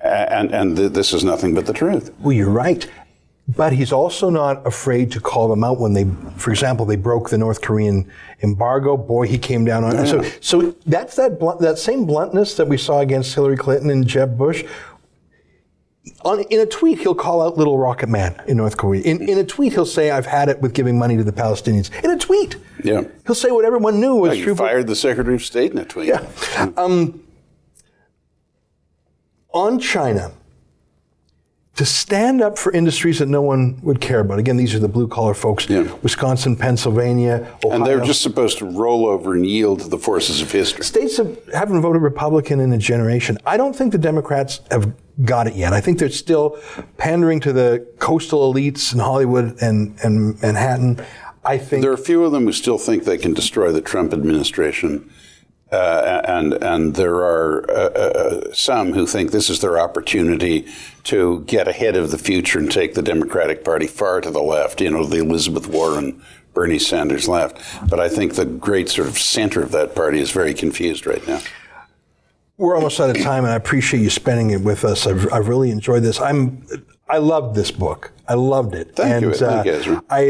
And, 0.02 0.54
and 0.54 0.76
th- 0.76 0.94
this 0.94 1.14
is 1.14 1.24
nothing 1.24 1.54
but 1.54 1.66
the 1.66 1.74
truth. 1.74 2.14
Well, 2.20 2.34
you're 2.34 2.50
right. 2.50 2.90
But 3.48 3.74
he's 3.74 3.92
also 3.92 4.32
not 4.32 4.66
afraid 4.66 5.12
to 5.12 5.20
call 5.20 5.48
them 5.48 5.64
out 5.64 5.80
when 5.80 5.94
they, 5.94 6.06
for 6.36 6.50
example, 6.50 6.86
they 6.88 6.96
broke 6.96 7.30
the 7.30 7.38
North 7.38 7.62
Korean 7.62 8.12
embargo. 8.42 8.98
Boy, 8.98 9.28
he 9.28 9.38
came 9.38 9.66
down 9.66 9.84
on 9.84 9.96
it. 9.96 10.08
So, 10.08 10.24
so 10.42 10.76
that's 10.88 11.16
that 11.18 11.38
blunt, 11.40 11.62
that 11.62 11.78
same 11.78 12.06
bluntness 12.06 12.56
that 12.56 12.68
we 12.68 12.78
saw 12.78 13.02
against 13.02 13.36
Hillary 13.36 13.58
Clinton 13.58 13.92
and 13.92 14.08
Jeb 14.08 14.36
Bush. 14.36 14.64
On, 16.24 16.40
in 16.40 16.60
a 16.60 16.66
tweet, 16.66 17.00
he'll 17.00 17.16
call 17.16 17.42
out 17.42 17.58
Little 17.58 17.78
Rocket 17.80 18.10
Man 18.10 18.40
in 18.48 18.58
North 18.58 18.78
Korea. 18.78 19.02
In, 19.04 19.28
in 19.28 19.38
a 19.40 19.44
tweet, 19.44 19.74
he'll 19.74 19.86
say, 19.86 20.12
"I've 20.12 20.26
had 20.28 20.50
it 20.50 20.62
with 20.62 20.74
giving 20.74 20.98
money 21.00 21.18
to 21.18 21.24
the 21.24 21.32
Palestinians." 21.32 21.90
In 22.04 22.12
a 22.12 22.18
tweet, 22.18 22.58
Yeah. 22.84 23.04
He'll 23.26 23.36
say 23.36 23.50
what 23.52 23.66
everyone 23.66 24.00
knew 24.00 24.16
was 24.16 24.34
He 24.34 24.44
true. 24.44 24.56
fired 24.56 24.86
the 24.88 24.96
Secretary 24.96 25.36
of 25.36 25.44
State 25.44 25.72
in 25.72 25.78
a 25.80 25.86
tweet. 25.86 26.08
Yeah. 26.10 26.26
Um, 26.78 27.22
on 29.54 29.80
China, 29.80 30.32
to 31.76 31.86
stand 31.86 32.42
up 32.42 32.58
for 32.58 32.72
industries 32.72 33.20
that 33.20 33.28
no 33.28 33.42
one 33.42 33.78
would 33.82 34.00
care 34.00 34.22
about. 34.22 34.40
Again, 34.40 34.56
these 34.56 34.74
are 34.74 34.80
the 34.80 34.88
blue 34.88 35.08
collar 35.08 35.34
folks 35.34 35.70
Yeah. 35.70 35.92
Wisconsin, 36.02 36.56
Pennsylvania, 36.56 37.48
Ohio. 37.66 37.76
And 37.76 37.86
they're 37.86 38.00
just 38.00 38.22
supposed 38.22 38.58
to 38.60 38.66
roll 38.66 39.06
over 39.06 39.34
and 39.34 39.46
yield 39.46 39.82
to 39.82 39.90
the 39.90 39.98
forces 39.98 40.42
of 40.42 40.52
history. 40.52 40.86
States 40.86 41.18
have, 41.18 41.38
haven't 41.54 41.82
voted 41.82 42.02
Republican 42.02 42.62
in 42.62 42.72
a 42.72 42.78
generation. 42.78 43.38
I 43.46 43.58
don't 43.58 43.76
think 43.76 43.92
the 43.92 43.98
Democrats 43.98 44.62
have 44.72 44.94
got 45.26 45.48
it 45.48 45.56
yet. 45.56 45.74
I 45.74 45.82
think 45.82 46.00
they're 46.00 46.10
still 46.10 46.58
pandering 46.98 47.42
to 47.42 47.52
the 47.52 47.86
coastal 48.00 48.54
elites 48.54 48.94
in 48.94 49.00
Hollywood 49.00 49.62
and, 49.62 49.98
and 50.02 50.42
Manhattan. 50.42 51.06
I 51.44 51.58
think 51.58 51.82
There 51.82 51.92
are 51.92 51.96
a 51.96 51.98
few 51.98 52.24
of 52.24 52.32
them 52.32 52.46
who 52.46 52.54
still 52.54 52.78
think 52.78 53.04
they 53.04 53.18
can 53.18 53.34
destroy 53.34 53.72
the 53.72 53.82
Trump 53.82 54.14
administration. 54.14 55.10
Uh, 55.76 56.22
and 56.24 56.54
and 56.64 56.96
there 56.96 57.16
are 57.16 57.70
uh, 57.70 57.90
uh, 57.90 58.54
some 58.54 58.94
who 58.94 59.06
think 59.06 59.32
this 59.32 59.50
is 59.50 59.60
their 59.60 59.78
opportunity 59.78 60.66
to 61.04 61.42
get 61.48 61.68
ahead 61.68 61.98
of 61.98 62.12
the 62.12 62.18
future 62.18 62.60
and 62.60 62.72
take 62.72 62.94
the 62.94 63.02
Democratic 63.02 63.66
Party 63.66 63.86
far 63.86 64.22
to 64.22 64.32
the 64.32 64.42
left, 64.42 64.80
you 64.80 64.90
know, 64.90 65.06
the 65.06 65.20
Elizabeth 65.20 65.68
Warren, 65.68 66.22
Bernie 66.54 66.80
Sanders 66.80 67.28
left. 67.28 67.62
But 67.90 68.00
I 68.00 68.08
think 68.08 68.36
the 68.36 68.46
great 68.46 68.88
sort 68.88 69.10
of 69.10 69.20
center 69.20 69.62
of 69.62 69.72
that 69.72 69.96
party 69.96 70.20
is 70.20 70.32
very 70.32 70.54
confused 70.54 71.06
right 71.06 71.28
now. 71.28 71.42
we're 72.58 72.76
almost 72.76 73.00
out 73.02 73.10
of 73.10 73.22
time, 73.22 73.44
and 73.44 73.52
I 73.52 73.58
appreciate 73.58 74.00
you 74.00 74.10
spending 74.10 74.52
it 74.52 74.62
with 74.62 74.86
us. 74.86 75.06
I've, 75.06 75.32
I've 75.34 75.50
really 75.50 75.72
enjoyed 75.72 76.04
this. 76.04 76.22
I'm, 76.22 76.66
I 77.10 77.18
loved 77.18 77.54
this 77.54 77.70
book. 77.70 78.14
I 78.30 78.36
loved 78.36 78.76
it. 78.76 78.96
Thank 78.96 79.12
and, 79.12 79.26
you. 79.26 79.34
Thank 79.34 79.66
you, 79.66 79.74
uh, 79.74 79.76
Ezra. 79.76 80.04
I, 80.10 80.22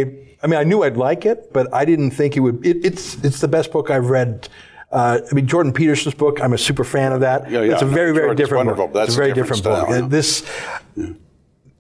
I 0.42 0.48
mean, 0.48 0.60
I 0.60 0.64
knew 0.64 0.84
I'd 0.84 0.98
like 0.98 1.26
it, 1.28 1.54
but 1.54 1.72
I 1.72 1.86
didn't 1.86 2.12
think 2.12 2.36
it 2.36 2.40
would. 2.40 2.66
It, 2.66 2.84
it's, 2.84 3.24
it's 3.24 3.42
the 3.42 3.48
best 3.48 3.72
book 3.72 3.92
I've 3.92 4.10
read. 4.10 4.50
Uh, 4.96 5.20
I 5.30 5.34
mean, 5.36 5.46
Jordan 5.46 5.74
Peterson's 5.74 6.16
book. 6.16 6.40
I'm 6.42 6.54
a 6.54 6.58
super 6.58 6.86
fan 6.86 7.12
of 7.12 7.20
that. 7.20 7.52
Yeah, 7.52 7.62
yeah. 7.62 7.74
It's 7.74 7.82
a 7.82 7.86
very, 7.86 8.14
very 8.14 8.34
different 8.34 8.66
wonderful. 8.68 8.88
book. 8.88 8.94
That's 8.94 9.10
it's 9.10 9.18
a 9.18 9.20
very 9.20 9.32
a 9.32 9.34
different 9.34 9.62
different, 9.64 9.88
book. 9.90 10.00
yeah. 10.00 10.08
This. 10.08 10.50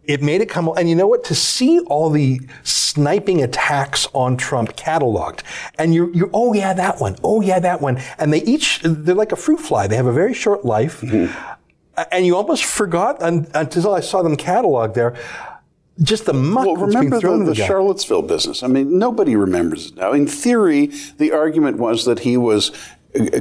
It 0.03 0.21
made 0.21 0.41
it 0.41 0.49
come, 0.49 0.67
and 0.77 0.89
you 0.89 0.95
know 0.95 1.07
what? 1.07 1.23
To 1.25 1.35
see 1.35 1.79
all 1.79 2.09
the 2.09 2.41
sniping 2.63 3.41
attacks 3.41 4.07
on 4.13 4.37
Trump 4.37 4.75
cataloged, 4.75 5.41
and 5.79 5.95
you're, 5.95 6.13
you're, 6.13 6.29
oh 6.31 6.53
yeah, 6.53 6.73
that 6.73 6.99
one, 6.99 7.15
oh 7.23 7.41
yeah, 7.41 7.57
that 7.57 7.81
one, 7.81 7.99
and 8.19 8.31
they 8.31 8.43
each, 8.43 8.81
they're 8.83 9.15
like 9.15 9.31
a 9.31 9.35
fruit 9.35 9.59
fly. 9.59 9.87
They 9.87 9.95
have 9.95 10.05
a 10.05 10.13
very 10.13 10.33
short 10.35 10.63
life, 10.63 11.01
and 11.01 12.25
you 12.25 12.35
almost 12.35 12.65
forgot 12.65 13.17
until 13.19 13.95
I 13.95 14.01
saw 14.01 14.21
them 14.21 14.37
cataloged 14.37 14.93
there, 14.93 15.15
just 16.01 16.25
the 16.25 16.33
muck 16.33 16.65
Well, 16.65 16.75
remember 16.75 17.19
the, 17.19 17.37
the 17.37 17.43
the. 17.45 17.55
Charlottesville 17.55 18.23
business. 18.23 18.63
I 18.63 18.67
mean, 18.67 18.99
nobody 18.99 19.35
remembers 19.35 19.87
it 19.87 19.95
now. 19.95 20.11
In 20.11 20.27
theory, 20.27 20.87
the 21.17 21.31
argument 21.31 21.77
was 21.77 22.05
that 22.05 22.19
he 22.19 22.37
was 22.37 22.71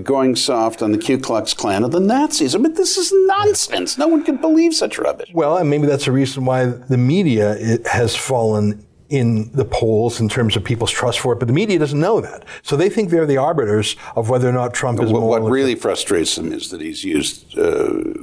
going 0.02 0.36
soft 0.36 0.82
on 0.82 0.92
the 0.92 0.98
Ku 0.98 1.18
Klux 1.18 1.54
Klan 1.54 1.84
and 1.84 1.92
the 1.92 2.00
Nazis. 2.00 2.54
I 2.54 2.58
mean, 2.58 2.74
this 2.74 2.96
is 2.96 3.12
nonsense. 3.26 3.98
No 3.98 4.08
one 4.08 4.22
can 4.24 4.36
believe 4.36 4.74
such 4.74 4.98
rubbish. 4.98 5.30
Well, 5.32 5.56
and 5.56 5.68
maybe 5.68 5.86
that's 5.86 6.04
the 6.04 6.12
reason 6.12 6.44
why 6.44 6.66
the 6.66 6.98
media 6.98 7.78
has 7.90 8.14
fallen 8.14 8.84
in 9.10 9.50
the 9.52 9.64
polls 9.64 10.18
in 10.20 10.28
terms 10.28 10.56
of 10.56 10.64
people's 10.64 10.90
trust 10.90 11.20
for 11.20 11.32
it, 11.34 11.38
but 11.38 11.46
the 11.46 11.54
media 11.54 11.78
doesn't 11.78 12.00
know 12.00 12.20
that. 12.20 12.44
So 12.62 12.76
they 12.76 12.88
think 12.88 13.10
they're 13.10 13.26
the 13.26 13.36
arbiters 13.36 13.96
of 14.16 14.30
whether 14.30 14.48
or 14.48 14.52
not 14.52 14.74
Trump 14.74 15.00
is 15.00 15.12
What, 15.12 15.20
moral. 15.20 15.44
what 15.44 15.50
really 15.52 15.74
frustrates 15.74 16.34
them 16.36 16.52
is 16.52 16.70
that 16.70 16.80
he's 16.80 17.04
used 17.04 17.56
uh, 17.58 17.62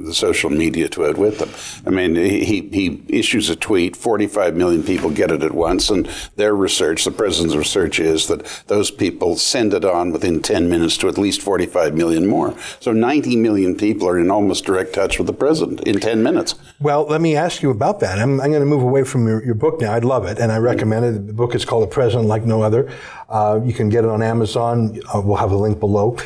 the 0.04 0.12
social 0.12 0.50
media 0.50 0.88
to 0.90 1.06
outwit 1.06 1.38
them. 1.38 1.50
I 1.86 1.90
mean, 1.90 2.16
he, 2.16 2.68
he 2.68 3.02
issues 3.08 3.48
a 3.48 3.56
tweet, 3.56 3.96
45 3.96 4.56
million 4.56 4.82
people 4.82 5.10
get 5.10 5.30
it 5.30 5.42
at 5.42 5.52
once, 5.52 5.88
and 5.88 6.06
their 6.36 6.54
research, 6.54 7.04
the 7.04 7.10
president's 7.10 7.56
research, 7.56 8.00
is 8.00 8.26
that 8.26 8.44
those 8.66 8.90
people 8.90 9.36
send 9.36 9.72
it 9.72 9.84
on 9.84 10.10
within 10.12 10.42
10 10.42 10.68
minutes 10.68 10.96
to 10.98 11.08
at 11.08 11.16
least 11.16 11.40
45 11.40 11.94
million 11.94 12.26
more. 12.26 12.54
So 12.80 12.92
90 12.92 13.36
million 13.36 13.76
people 13.76 14.08
are 14.08 14.18
in 14.18 14.30
almost 14.30 14.64
direct 14.64 14.92
touch 14.94 15.18
with 15.18 15.26
the 15.28 15.32
president 15.32 15.80
in 15.86 16.00
10 16.00 16.22
minutes. 16.22 16.54
Well, 16.80 17.04
let 17.06 17.20
me 17.20 17.36
ask 17.36 17.62
you 17.62 17.70
about 17.70 18.00
that. 18.00 18.18
I'm, 18.18 18.40
I'm 18.40 18.50
going 18.50 18.60
to 18.60 18.66
move 18.66 18.82
away 18.82 19.04
from 19.04 19.26
your, 19.26 19.42
your 19.44 19.54
book 19.54 19.80
now. 19.80 19.92
I'd 19.94 20.04
love 20.04 20.26
it, 20.26 20.38
and 20.38 20.50
I 20.50 20.58
recommend 20.58 20.81
it. 20.90 21.26
The 21.26 21.32
book 21.32 21.54
is 21.54 21.64
called 21.64 21.82
"The 21.82 21.94
President 21.94 22.26
Like 22.26 22.44
No 22.44 22.62
Other." 22.62 22.90
Uh, 23.28 23.60
you 23.64 23.72
can 23.72 23.88
get 23.88 24.04
it 24.04 24.10
on 24.10 24.22
Amazon. 24.22 24.98
Uh, 25.14 25.20
we'll 25.24 25.36
have 25.36 25.52
a 25.52 25.56
link 25.56 25.78
below. 25.78 26.16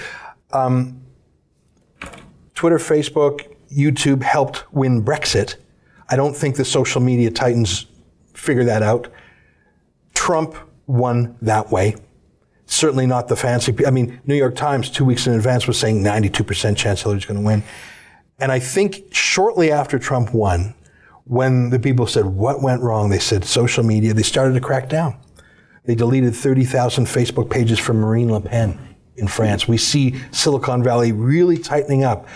Um, 0.53 1.03
Twitter, 2.55 2.79
Facebook, 2.79 3.55
YouTube 3.71 4.23
helped 4.23 4.65
win 4.73 5.05
Brexit. 5.05 5.57
I 6.09 6.17
don't 6.17 6.35
think 6.35 6.57
the 6.57 6.65
social 6.65 7.01
media 7.01 7.31
titans 7.31 7.87
figure 8.33 8.65
that 8.65 8.83
out. 8.83 9.09
Trump 10.15 10.55
won 10.87 11.37
that 11.43 11.71
way. 11.71 11.97
Certainly 12.67 13.07
not 13.07 13.29
the 13.29 13.37
fancy. 13.37 13.75
I 13.87 13.91
mean, 13.91 14.21
New 14.27 14.35
York 14.35 14.57
Times 14.57 14.91
two 14.91 15.05
weeks 15.05 15.27
in 15.27 15.35
advance 15.35 15.67
was 15.67 15.79
saying 15.79 16.03
92% 16.03 16.77
chance 16.77 17.03
Hillary's 17.03 17.25
going 17.25 17.39
to 17.39 17.47
win. 17.47 17.63
And 18.39 18.53
I 18.53 18.59
think 18.59 19.15
shortly 19.15 19.71
after 19.71 19.99
Trump 19.99 20.35
won, 20.35 20.75
when 21.27 21.71
the 21.71 21.79
people 21.79 22.07
said, 22.07 22.25
What 22.25 22.63
went 22.63 22.83
wrong? 22.83 23.11
They 23.11 23.19
said, 23.19 23.45
Social 23.45 23.85
media. 23.85 24.15
They 24.15 24.23
started 24.23 24.55
to 24.55 24.61
crack 24.61 24.89
down. 24.89 25.17
They 25.85 25.95
deleted 25.95 26.35
30,000 26.35 27.05
Facebook 27.07 27.49
pages 27.51 27.79
from 27.79 27.99
Marine 28.01 28.31
Le 28.33 28.41
Pen 28.41 28.79
in 29.17 29.29
France. 29.29 29.69
We 29.69 29.77
see 29.77 30.17
Silicon 30.33 30.83
Valley 30.83 31.13
really 31.13 31.59
tightening 31.59 32.03
up, 32.05 32.27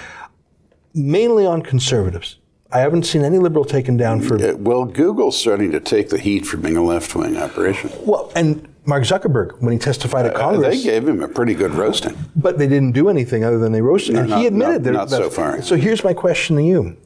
mainly 0.95 1.47
on 1.47 1.62
conservatives. 1.62 2.36
I 2.72 2.78
haven't 2.78 3.03
seen 3.05 3.24
any 3.24 3.38
liberal 3.38 3.64
taken 3.64 3.97
down 3.97 4.20
for. 4.20 4.36
Uh, 4.41 4.55
Well, 4.57 4.84
Google's 4.84 5.36
starting 5.36 5.72
to 5.72 5.80
take 5.80 6.11
the 6.11 6.18
heat 6.18 6.47
for 6.47 6.57
being 6.57 6.76
a 6.76 6.84
left 6.84 7.14
wing 7.16 7.36
operation. 7.36 7.91
Well, 8.07 8.30
and 8.36 8.68
Mark 8.84 9.03
Zuckerberg, 9.03 9.61
when 9.61 9.72
he 9.72 9.78
testified 9.78 10.26
at 10.26 10.36
Uh, 10.36 10.38
Congress. 10.38 10.76
they 10.76 10.82
gave 10.82 11.09
him 11.09 11.20
a 11.20 11.26
pretty 11.28 11.55
good 11.55 11.74
roasting. 11.74 12.16
But 12.36 12.59
they 12.59 12.68
didn't 12.68 12.93
do 12.93 13.09
anything 13.09 13.43
other 13.45 13.59
than 13.59 13.72
they 13.72 13.82
roasted. 13.82 14.14
No, 14.14 14.20
and 14.20 14.30
not- 14.30 14.41
he 14.41 14.47
admitted 14.47 14.84
not- 14.84 15.09
that. 15.09 15.18
not 15.18 15.24
so 15.24 15.30
far. 15.30 15.61
So 15.62 15.74
here's 15.76 16.05
my 16.05 16.14
question 16.14 16.55
to 16.57 16.62
you: 16.62 16.97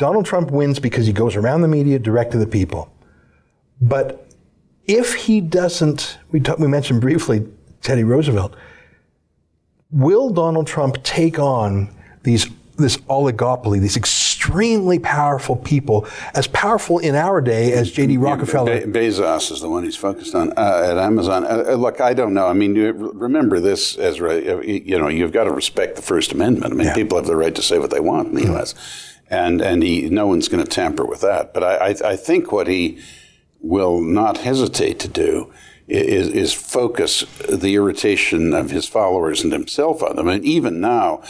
Donald 0.00 0.24
Trump 0.24 0.50
wins 0.50 0.78
because 0.78 1.06
he 1.06 1.12
goes 1.12 1.36
around 1.36 1.60
the 1.60 1.68
media, 1.68 1.98
direct 1.98 2.32
to 2.32 2.38
the 2.38 2.46
people. 2.46 2.90
But 3.82 4.26
if 4.86 5.14
he 5.14 5.42
doesn't, 5.42 6.16
we 6.32 6.40
talk, 6.40 6.58
we 6.58 6.66
mentioned 6.68 7.02
briefly 7.02 7.46
Teddy 7.82 8.02
Roosevelt. 8.02 8.56
Will 9.90 10.30
Donald 10.30 10.66
Trump 10.66 11.02
take 11.02 11.38
on 11.38 11.94
these 12.22 12.46
this 12.78 12.96
oligopoly, 13.10 13.78
these 13.78 13.98
extremely 13.98 14.98
powerful 14.98 15.54
people, 15.54 16.06
as 16.34 16.46
powerful 16.46 16.98
in 16.98 17.14
our 17.14 17.42
day 17.42 17.74
as 17.74 17.92
J.D. 17.92 18.16
Rockefeller? 18.16 18.86
Be- 18.86 19.00
Bezos 19.00 19.52
is 19.52 19.60
the 19.60 19.68
one 19.68 19.84
he's 19.84 19.96
focused 19.96 20.34
on 20.34 20.54
uh, 20.56 20.88
at 20.90 20.96
Amazon. 20.96 21.44
Uh, 21.44 21.64
uh, 21.68 21.74
look, 21.74 22.00
I 22.00 22.14
don't 22.14 22.32
know. 22.32 22.46
I 22.46 22.54
mean, 22.54 22.72
remember 22.74 23.60
this, 23.60 23.98
Ezra. 23.98 24.40
You 24.64 24.98
know, 24.98 25.08
you've 25.08 25.32
got 25.32 25.44
to 25.44 25.50
respect 25.50 25.96
the 25.96 26.02
First 26.02 26.32
Amendment. 26.32 26.72
I 26.72 26.74
mean, 26.74 26.86
Yeah. 26.86 26.94
people 26.94 27.18
have 27.18 27.26
the 27.26 27.36
right 27.36 27.54
to 27.54 27.60
say 27.60 27.78
what 27.78 27.90
they 27.90 28.00
want 28.00 28.28
in 28.28 28.34
the 28.36 28.44
U.S., 28.44 28.74
and 29.30 29.60
and 29.60 29.82
he, 29.82 30.10
no 30.10 30.26
one's 30.26 30.48
going 30.48 30.62
to 30.62 30.70
tamper 30.70 31.06
with 31.06 31.20
that. 31.22 31.54
But 31.54 31.62
I, 31.62 31.76
I, 31.76 32.10
I 32.12 32.16
think 32.16 32.52
what 32.52 32.66
he 32.66 32.98
will 33.60 34.00
not 34.00 34.38
hesitate 34.38 34.98
to 35.00 35.08
do 35.08 35.52
is, 35.86 36.28
is 36.28 36.52
focus 36.52 37.24
the 37.48 37.74
irritation 37.74 38.52
of 38.54 38.70
his 38.70 38.86
followers 38.86 39.42
and 39.42 39.52
himself 39.52 40.02
on 40.02 40.16
them. 40.16 40.28
And 40.28 40.44
even 40.44 40.80
now, 40.80 41.22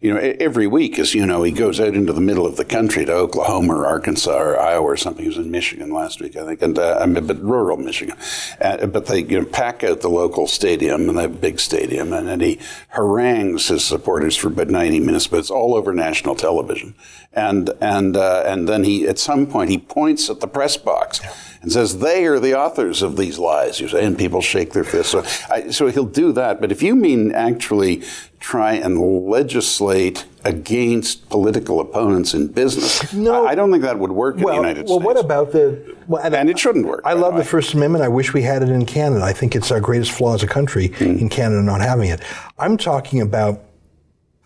you 0.00 0.14
know, 0.14 0.20
every 0.20 0.68
week, 0.68 0.96
as 1.00 1.12
you 1.12 1.26
know, 1.26 1.42
he 1.42 1.50
goes 1.50 1.80
out 1.80 1.94
into 1.94 2.12
the 2.12 2.20
middle 2.20 2.46
of 2.46 2.56
the 2.56 2.64
country 2.64 3.04
to 3.04 3.12
Oklahoma 3.12 3.74
or 3.74 3.86
Arkansas 3.86 4.38
or 4.38 4.56
Iowa 4.56 4.84
or 4.84 4.96
something. 4.96 5.24
He 5.24 5.28
was 5.28 5.38
in 5.38 5.50
Michigan 5.50 5.90
last 5.90 6.20
week, 6.20 6.36
I 6.36 6.44
think, 6.44 6.62
and 6.62 6.78
uh, 6.78 6.98
I 7.00 7.06
mean, 7.06 7.26
but 7.26 7.42
rural 7.42 7.76
Michigan. 7.76 8.16
Uh, 8.60 8.86
but 8.86 9.06
they 9.06 9.24
you 9.24 9.40
know, 9.40 9.46
pack 9.46 9.82
out 9.82 10.00
the 10.00 10.08
local 10.08 10.46
stadium 10.46 11.08
and 11.08 11.18
that 11.18 11.40
big 11.40 11.58
stadium, 11.58 12.12
and 12.12 12.28
then 12.28 12.38
he 12.38 12.60
harangues 12.90 13.66
his 13.66 13.84
supporters 13.84 14.36
for 14.36 14.48
about 14.48 14.68
90 14.68 15.00
minutes. 15.00 15.26
But 15.26 15.40
it's 15.40 15.50
all 15.50 15.74
over 15.74 15.92
national 15.92 16.36
television, 16.36 16.94
and 17.32 17.70
and 17.80 18.16
uh, 18.16 18.44
and 18.46 18.68
then 18.68 18.84
he 18.84 19.08
at 19.08 19.18
some 19.18 19.48
point 19.48 19.70
he 19.70 19.78
points 19.78 20.30
at 20.30 20.38
the 20.38 20.46
press 20.46 20.76
box 20.76 21.20
and 21.60 21.72
says 21.72 21.98
they 21.98 22.24
are 22.26 22.38
the 22.38 22.54
authors 22.56 23.02
of 23.02 23.16
these 23.16 23.38
lies. 23.38 23.80
You 23.80 23.88
say, 23.88 24.04
and 24.04 24.16
people 24.16 24.40
shake 24.40 24.72
their 24.72 24.84
fists. 24.84 25.12
So, 25.12 25.24
I, 25.52 25.70
so 25.70 25.88
he'll 25.88 26.04
do 26.04 26.32
that. 26.32 26.60
But 26.60 26.70
if 26.70 26.82
you 26.82 26.94
mean 26.94 27.32
actually 27.32 28.02
try 28.40 28.74
and 28.74 28.98
legislate 29.28 30.24
against 30.44 31.28
political 31.28 31.80
opponents 31.80 32.32
in 32.34 32.46
business, 32.48 33.12
No. 33.12 33.44
I, 33.46 33.50
I 33.50 33.54
don't 33.56 33.70
think 33.72 33.82
that 33.82 33.98
would 33.98 34.12
work 34.12 34.36
in 34.36 34.42
well, 34.42 34.54
the 34.54 34.60
United 34.60 34.86
well, 34.86 34.98
States. 35.00 35.04
Well, 35.06 35.14
what 35.14 35.24
about 35.24 35.52
the? 35.52 35.96
Well, 36.06 36.22
And 36.34 36.48
it 36.48 36.58
shouldn't 36.58 36.86
work, 36.86 37.02
I 37.04 37.12
love 37.14 37.36
the. 37.36 37.44
First 37.44 37.74
Amendment. 37.74 38.04
I 38.04 38.08
wish 38.08 38.32
we 38.32 38.42
had 38.42 38.62
it 38.62 38.68
in 38.68 38.86
Canada. 38.86 39.24
I 39.24 39.32
think 39.32 39.56
it's 39.56 39.70
our 39.72 39.80
greatest 39.80 40.12
flaw 40.12 40.34
as 40.34 40.42
a 40.42 40.46
country 40.46 40.88
Hmm. 40.88 41.04
in 41.04 41.28
Canada 41.28 41.60
not 41.62 41.80
having 41.80 42.08
it. 42.10 42.20
I'm 42.58 42.76
talking 42.76 43.20
about, 43.20 43.60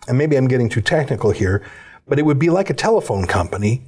and 0.07 0.17
maybe 0.17 0.35
I'm 0.35 0.47
getting 0.47 0.67
too 0.67 0.81
technical 0.81 1.29
here, 1.31 1.61
but 2.07 2.17
it 2.19 2.23
would 2.25 2.39
be 2.39 2.49
like 2.49 2.69
a 2.69 2.73
telephone 2.73 3.25
company 3.27 3.83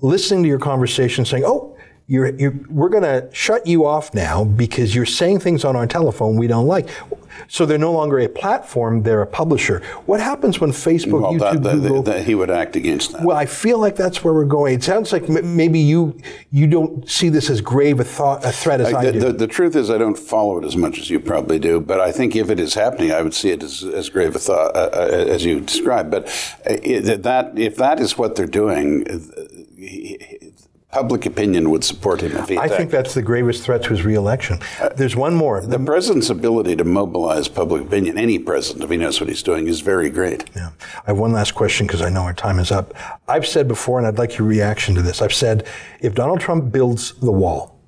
listening 0.00 0.42
to 0.42 0.48
your 0.48 0.58
conversation, 0.58 1.24
saying, 1.24 1.42
"Oh, 1.46 1.65
You're, 2.08 2.28
you're, 2.36 2.54
we're 2.68 2.88
going 2.88 3.02
to 3.02 3.28
shut 3.32 3.66
you 3.66 3.84
off 3.84 4.14
now 4.14 4.44
because 4.44 4.94
you're 4.94 5.04
saying 5.06 5.40
things 5.40 5.64
on 5.64 5.74
our 5.74 5.88
telephone 5.88 6.36
we 6.36 6.46
don't 6.46 6.66
like. 6.68 6.88
So 7.48 7.66
they're 7.66 7.78
no 7.78 7.92
longer 7.92 8.18
a 8.20 8.28
platform; 8.28 9.02
they're 9.02 9.20
a 9.22 9.26
publisher. 9.26 9.80
What 10.06 10.20
happens 10.20 10.58
when 10.58 10.70
Facebook, 10.70 11.20
Well, 11.20 11.32
YouTube, 11.34 11.38
that, 11.40 11.62
that, 11.64 11.72
Google? 11.76 12.02
that 12.04 12.24
he 12.24 12.34
would 12.34 12.50
act 12.50 12.76
against 12.76 13.12
that. 13.12 13.22
well, 13.22 13.36
I 13.36 13.44
feel 13.44 13.78
like 13.78 13.94
that's 13.94 14.24
where 14.24 14.32
we're 14.32 14.46
going. 14.46 14.74
It 14.74 14.82
sounds 14.82 15.12
like 15.12 15.28
m- 15.28 15.54
maybe 15.54 15.78
you 15.78 16.18
you 16.50 16.66
don't 16.66 17.06
see 17.08 17.28
this 17.28 17.50
as 17.50 17.60
grave 17.60 18.00
a 18.00 18.04
thought, 18.04 18.42
a 18.44 18.50
threat 18.52 18.80
as 18.80 18.92
I, 18.94 19.04
the, 19.06 19.12
do. 19.12 19.18
the, 19.20 19.32
the 19.32 19.46
truth 19.46 19.76
is, 19.76 19.90
I 19.90 19.98
don't 19.98 20.18
follow 20.18 20.56
it 20.58 20.64
as 20.64 20.76
much 20.76 20.98
as 20.98 21.10
you 21.10 21.20
probably 21.20 21.58
do. 21.58 21.78
But 21.78 22.00
I 22.00 22.10
think 22.10 22.34
if 22.34 22.48
it 22.48 22.58
is 22.58 22.72
happening, 22.72 23.12
I 23.12 23.20
would 23.20 23.34
see 23.34 23.50
it 23.50 23.62
as, 23.62 23.84
as 23.84 24.08
grave 24.08 24.34
a 24.34 24.38
thought 24.38 24.74
uh, 24.74 24.88
uh, 24.94 25.26
as 25.28 25.44
you 25.44 25.60
described. 25.60 26.10
But 26.10 26.26
uh, 26.68 26.78
it, 26.82 27.22
that 27.22 27.58
if 27.58 27.76
that 27.76 28.00
is 28.00 28.16
what 28.16 28.34
they're 28.36 28.46
doing, 28.46 29.06
uh, 29.08 29.18
he- 29.76 30.35
public 30.96 31.26
opinion 31.26 31.68
would 31.68 31.84
support 31.84 32.22
him 32.22 32.34
if 32.38 32.48
he 32.48 32.56
I 32.56 32.68
think 32.68 32.90
that's 32.90 33.12
the 33.12 33.20
gravest 33.20 33.62
threat 33.62 33.82
to 33.82 33.90
his 33.90 34.02
reelection. 34.02 34.60
There's 34.96 35.14
one 35.14 35.34
more. 35.34 35.60
the 35.60 35.78
president's 35.78 36.30
ability 36.30 36.74
to 36.76 36.84
mobilize 36.84 37.48
public 37.48 37.82
opinion, 37.82 38.16
any 38.16 38.38
president, 38.38 38.82
if 38.82 38.88
he 38.88 38.96
knows 38.96 39.20
what 39.20 39.28
he's 39.28 39.42
doing, 39.42 39.66
is 39.68 39.80
very 39.82 40.08
great. 40.08 40.48
Yeah. 40.56 40.70
I 41.04 41.08
have 41.08 41.18
one 41.18 41.32
last 41.32 41.52
question 41.54 41.86
because 41.86 42.00
I 42.00 42.08
know 42.08 42.22
our 42.22 42.32
time 42.32 42.58
is 42.58 42.72
up. 42.72 42.94
I've 43.28 43.46
said 43.46 43.68
before, 43.68 43.98
and 43.98 44.06
I'd 44.06 44.16
like 44.16 44.38
your 44.38 44.48
reaction 44.48 44.94
to 44.94 45.02
this. 45.02 45.20
I've 45.20 45.34
said 45.34 45.66
if 46.00 46.14
Donald 46.14 46.40
Trump 46.40 46.72
builds 46.72 47.12
the 47.20 47.32
wall, 47.42 47.78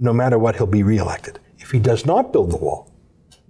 no 0.00 0.12
matter 0.12 0.40
what, 0.40 0.56
he'll 0.56 0.66
be 0.66 0.82
reelected. 0.82 1.38
If 1.58 1.70
he 1.70 1.78
does 1.78 2.04
not 2.04 2.32
build 2.32 2.50
the 2.50 2.56
wall, 2.56 2.90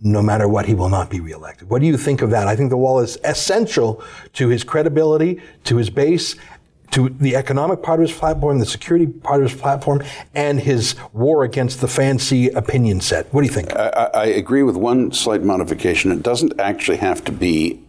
no 0.03 0.21
matter 0.21 0.47
what, 0.47 0.67
he 0.67 0.75
will 0.75 0.91
not 0.91 1.09
be 1.09 1.21
reelected. 1.21 1.71
What 1.71 1.81
do 1.81 1.87
you 1.87 1.97
think 1.97 2.21
of 2.21 2.29
that? 2.31 2.49
I 2.49 2.55
think 2.55 2.69
the 2.69 2.77
wall 2.77 3.01
is 3.01 3.17
essential 3.25 4.05
to 4.35 4.49
his 4.49 4.63
credibility, 4.63 5.41
to 5.65 5.77
his 5.77 5.89
base, 5.89 6.37
to 6.93 7.09
the 7.09 7.37
economic 7.37 7.83
part 7.83 8.01
of 8.01 8.09
his 8.09 8.17
platform, 8.17 8.59
the 8.59 8.67
security 8.67 9.07
part 9.07 9.43
of 9.43 9.51
his 9.51 9.61
platform, 9.61 10.03
and 10.35 10.61
his 10.61 10.95
war 11.13 11.43
against 11.45 11.81
the 11.81 11.89
fancy 11.89 12.49
opinion 12.49 13.01
set. 13.01 13.33
What 13.33 13.41
do 13.43 13.47
you 13.47 13.53
think? 13.53 13.75
I, 13.75 14.11
I 14.15 14.25
agree 14.27 14.63
with 14.63 14.77
one 14.77 15.13
slight 15.13 15.43
modification. 15.43 16.13
It 16.13 16.23
doesn't 16.23 16.61
actually 16.61 16.99
have 16.99 17.25
to 17.25 17.33
be 17.33 17.83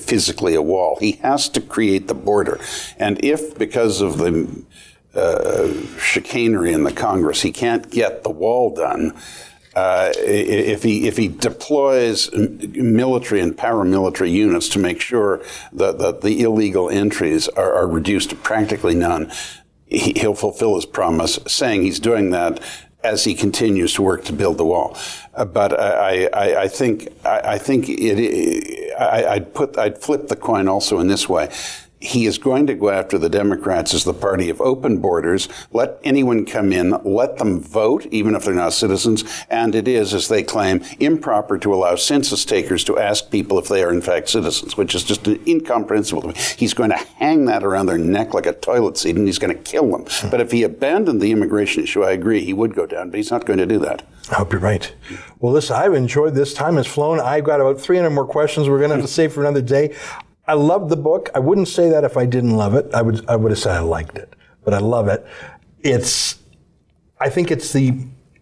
physically 0.00 0.54
a 0.54 0.62
wall. 0.62 0.96
He 1.00 1.12
has 1.22 1.48
to 1.50 1.60
create 1.60 2.08
the 2.08 2.14
border. 2.14 2.60
And 2.98 3.22
if, 3.24 3.58
because 3.58 4.00
of 4.00 4.18
the 4.18 4.64
uh, 5.14 5.72
chicanery 5.98 6.72
in 6.72 6.84
the 6.84 6.92
Congress, 6.92 7.42
he 7.42 7.52
can't 7.52 7.90
get 7.90 8.22
the 8.22 8.30
wall 8.30 8.74
done, 8.74 9.14
uh, 9.74 10.12
if 10.16 10.82
he 10.82 11.06
if 11.06 11.16
he 11.16 11.28
deploys 11.28 12.30
military 12.32 13.40
and 13.40 13.56
paramilitary 13.56 14.30
units 14.30 14.68
to 14.70 14.78
make 14.78 15.00
sure 15.00 15.42
that, 15.72 15.98
that 15.98 16.20
the 16.20 16.42
illegal 16.42 16.90
entries 16.90 17.48
are, 17.48 17.72
are 17.72 17.86
reduced 17.86 18.30
to 18.30 18.36
practically 18.36 18.94
none, 18.94 19.32
he, 19.86 20.12
he'll 20.14 20.34
fulfill 20.34 20.74
his 20.74 20.86
promise, 20.86 21.38
saying 21.46 21.82
he's 21.82 22.00
doing 22.00 22.30
that 22.30 22.60
as 23.02 23.24
he 23.24 23.34
continues 23.34 23.94
to 23.94 24.02
work 24.02 24.24
to 24.24 24.32
build 24.32 24.58
the 24.58 24.64
wall. 24.64 24.96
Uh, 25.34 25.44
but 25.44 25.78
I, 25.78 26.26
I, 26.26 26.62
I 26.62 26.68
think 26.68 27.08
I, 27.24 27.40
I 27.44 27.58
think 27.58 27.86
it. 27.88 28.92
I, 28.98 29.26
I'd 29.26 29.54
put 29.54 29.78
I'd 29.78 29.98
flip 29.98 30.28
the 30.28 30.36
coin 30.36 30.68
also 30.68 30.98
in 30.98 31.08
this 31.08 31.28
way. 31.28 31.50
He 32.02 32.26
is 32.26 32.36
going 32.36 32.66
to 32.66 32.74
go 32.74 32.90
after 32.90 33.16
the 33.16 33.28
Democrats 33.28 33.94
as 33.94 34.02
the 34.02 34.12
party 34.12 34.50
of 34.50 34.60
open 34.60 34.98
borders. 34.98 35.48
Let 35.70 36.00
anyone 36.02 36.44
come 36.44 36.72
in. 36.72 36.90
Let 37.04 37.38
them 37.38 37.60
vote, 37.60 38.06
even 38.06 38.34
if 38.34 38.44
they're 38.44 38.54
not 38.54 38.72
citizens. 38.72 39.22
And 39.48 39.72
it 39.76 39.86
is, 39.86 40.12
as 40.12 40.26
they 40.26 40.42
claim, 40.42 40.82
improper 40.98 41.58
to 41.58 41.72
allow 41.72 41.94
census 41.94 42.44
takers 42.44 42.82
to 42.84 42.98
ask 42.98 43.30
people 43.30 43.56
if 43.56 43.68
they 43.68 43.84
are 43.84 43.92
in 43.92 44.02
fact 44.02 44.30
citizens, 44.30 44.76
which 44.76 44.96
is 44.96 45.04
just 45.04 45.28
incomprehensible. 45.28 46.32
He's 46.56 46.74
going 46.74 46.90
to 46.90 46.96
hang 46.96 47.44
that 47.44 47.62
around 47.62 47.86
their 47.86 47.98
neck 47.98 48.34
like 48.34 48.46
a 48.46 48.52
toilet 48.52 48.98
seat, 48.98 49.14
and 49.14 49.28
he's 49.28 49.38
going 49.38 49.56
to 49.56 49.62
kill 49.62 49.88
them. 49.88 50.04
But 50.28 50.40
if 50.40 50.50
he 50.50 50.64
abandoned 50.64 51.20
the 51.20 51.30
immigration 51.30 51.84
issue, 51.84 52.02
I 52.02 52.10
agree, 52.10 52.44
he 52.44 52.52
would 52.52 52.74
go 52.74 52.84
down. 52.84 53.10
But 53.10 53.18
he's 53.18 53.30
not 53.30 53.46
going 53.46 53.60
to 53.60 53.66
do 53.66 53.78
that. 53.78 54.02
I 54.32 54.34
hope 54.36 54.50
you're 54.50 54.60
right. 54.60 54.92
Well, 55.38 55.52
listen, 55.52 55.76
I've 55.76 55.94
enjoyed 55.94 56.34
this. 56.34 56.52
Time 56.52 56.76
has 56.76 56.86
flown. 56.88 57.20
I've 57.20 57.44
got 57.44 57.60
about 57.60 57.80
300 57.80 58.10
more 58.10 58.26
questions 58.26 58.68
we're 58.68 58.78
going 58.78 58.90
to 58.90 58.96
have 58.96 59.04
to 59.04 59.10
save 59.10 59.32
for 59.32 59.42
another 59.42 59.62
day. 59.62 59.94
I 60.46 60.54
love 60.54 60.88
the 60.88 60.96
book. 60.96 61.30
I 61.34 61.38
wouldn't 61.38 61.68
say 61.68 61.88
that 61.90 62.04
if 62.04 62.16
I 62.16 62.26
didn't 62.26 62.56
love 62.56 62.74
it. 62.74 62.92
I 62.92 63.02
would, 63.02 63.28
I 63.28 63.36
would 63.36 63.50
have 63.52 63.58
said 63.58 63.72
I 63.76 63.80
liked 63.80 64.18
it, 64.18 64.34
but 64.64 64.74
I 64.74 64.78
love 64.78 65.08
it. 65.08 65.24
It's, 65.80 66.38
I 67.20 67.28
think 67.28 67.50
it's 67.50 67.72
the, 67.72 67.98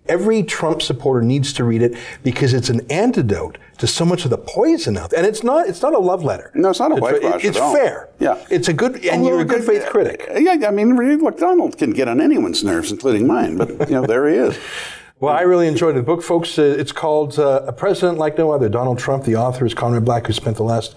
every 0.09 0.43
Trump 0.43 0.81
supporter 0.81 1.21
needs 1.23 1.53
to 1.55 1.65
read 1.65 1.83
it 1.83 1.97
because 2.23 2.55
it's 2.55 2.71
an 2.71 2.91
antidote 2.91 3.59
to 3.79 3.87
so 3.87 4.05
much 4.07 4.25
of 4.25 4.31
the 4.31 4.39
poison 4.39 4.97
out 4.97 5.11
there. 5.11 5.19
And 5.19 5.27
it's 5.29 5.43
not, 5.43 5.69
it's 5.69 5.83
not 5.83 5.95
a 5.95 5.99
love 5.99 6.25
letter. 6.25 6.51
No, 6.55 6.71
it's 6.71 6.81
not 6.81 6.91
a 6.93 6.97
It's- 6.97 7.13
whitewash 7.13 7.45
It's 7.45 7.57
at 7.59 7.63
all. 7.63 7.75
fair. 7.75 8.09
Yeah. 8.19 8.43
It's 8.51 8.69
a 8.69 8.73
good, 8.73 9.05
and 9.05 9.25
you're 9.25 9.41
a 9.41 9.45
good 9.45 9.65
faith 9.65 9.87
critic. 9.87 10.27
Yeah, 10.37 10.57
I 10.67 10.71
mean, 10.71 10.97
really, 10.97 11.17
look, 11.17 11.39
Donald 11.39 11.77
can 11.77 11.91
get 11.93 12.09
on 12.09 12.21
anyone's 12.21 12.65
nerves, 12.65 12.91
including 12.91 13.27
mine. 13.27 13.57
But 13.59 13.89
you 13.91 13.95
know, 13.95 14.07
there 14.07 14.27
he 14.29 14.37
is. 14.37 14.59
Well, 15.21 15.35
I 15.35 15.43
really 15.43 15.69
enjoyed 15.69 15.97
the 15.97 16.03
book, 16.03 16.23
folks. 16.23 16.59
Uh, 16.59 16.63
it's 16.63 16.93
called 16.93 17.39
uh, 17.39 17.65
A 17.67 17.73
President 17.75 18.17
Like 18.17 18.39
No 18.39 18.53
Other. 18.53 18.71
Donald 18.71 18.99
Trump, 18.99 19.25
the 19.25 19.37
author, 19.37 19.67
is 19.67 19.75
Conrad 19.75 20.03
Black, 20.03 20.27
who 20.27 20.33
spent 20.33 20.57
the 20.57 20.63
last 20.63 20.97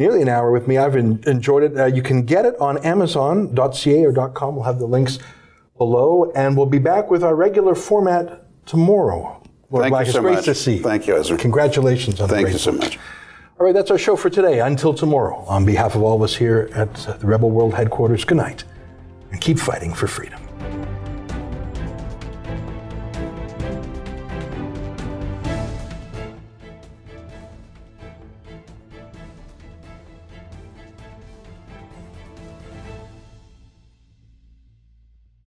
nearly 0.00 0.22
an 0.22 0.28
hour 0.28 0.50
with 0.50 0.66
me. 0.66 0.78
I've 0.78 0.96
en- 0.96 1.22
enjoyed 1.26 1.62
it. 1.62 1.78
Uh, 1.78 1.84
you 1.84 2.02
can 2.02 2.24
get 2.24 2.46
it 2.46 2.58
on 2.58 2.78
Amazon.ca 2.78 4.04
or 4.06 4.28
.com. 4.30 4.56
We'll 4.56 4.64
have 4.64 4.78
the 4.78 4.86
links 4.86 5.18
below, 5.76 6.32
and 6.34 6.56
we'll 6.56 6.66
be 6.66 6.78
back 6.78 7.10
with 7.10 7.22
our 7.22 7.36
regular 7.36 7.74
format 7.74 8.46
tomorrow. 8.66 9.42
Lord 9.70 9.84
Thank 9.84 9.92
Black, 9.92 10.06
you 10.06 10.10
it's 10.10 10.14
so 10.14 10.22
great 10.22 10.34
much. 10.36 10.46
to 10.46 10.54
see. 10.54 10.78
Thank 10.78 11.06
you, 11.06 11.16
Ezra. 11.16 11.36
Congratulations 11.36 12.20
on 12.20 12.28
the 12.28 12.34
Thank 12.34 12.48
you 12.48 12.58
so 12.58 12.72
much. 12.72 12.98
All 13.60 13.66
right, 13.66 13.74
that's 13.74 13.90
our 13.90 13.98
show 13.98 14.16
for 14.16 14.30
today. 14.30 14.60
Until 14.60 14.94
tomorrow, 14.94 15.44
on 15.46 15.66
behalf 15.66 15.94
of 15.94 16.02
all 16.02 16.16
of 16.16 16.22
us 16.22 16.34
here 16.34 16.70
at 16.74 16.94
the 16.94 17.26
Rebel 17.26 17.50
World 17.50 17.74
headquarters, 17.74 18.24
good 18.24 18.38
night, 18.38 18.64
and 19.30 19.40
keep 19.40 19.58
fighting 19.58 19.92
for 19.92 20.06
freedom. 20.06 20.40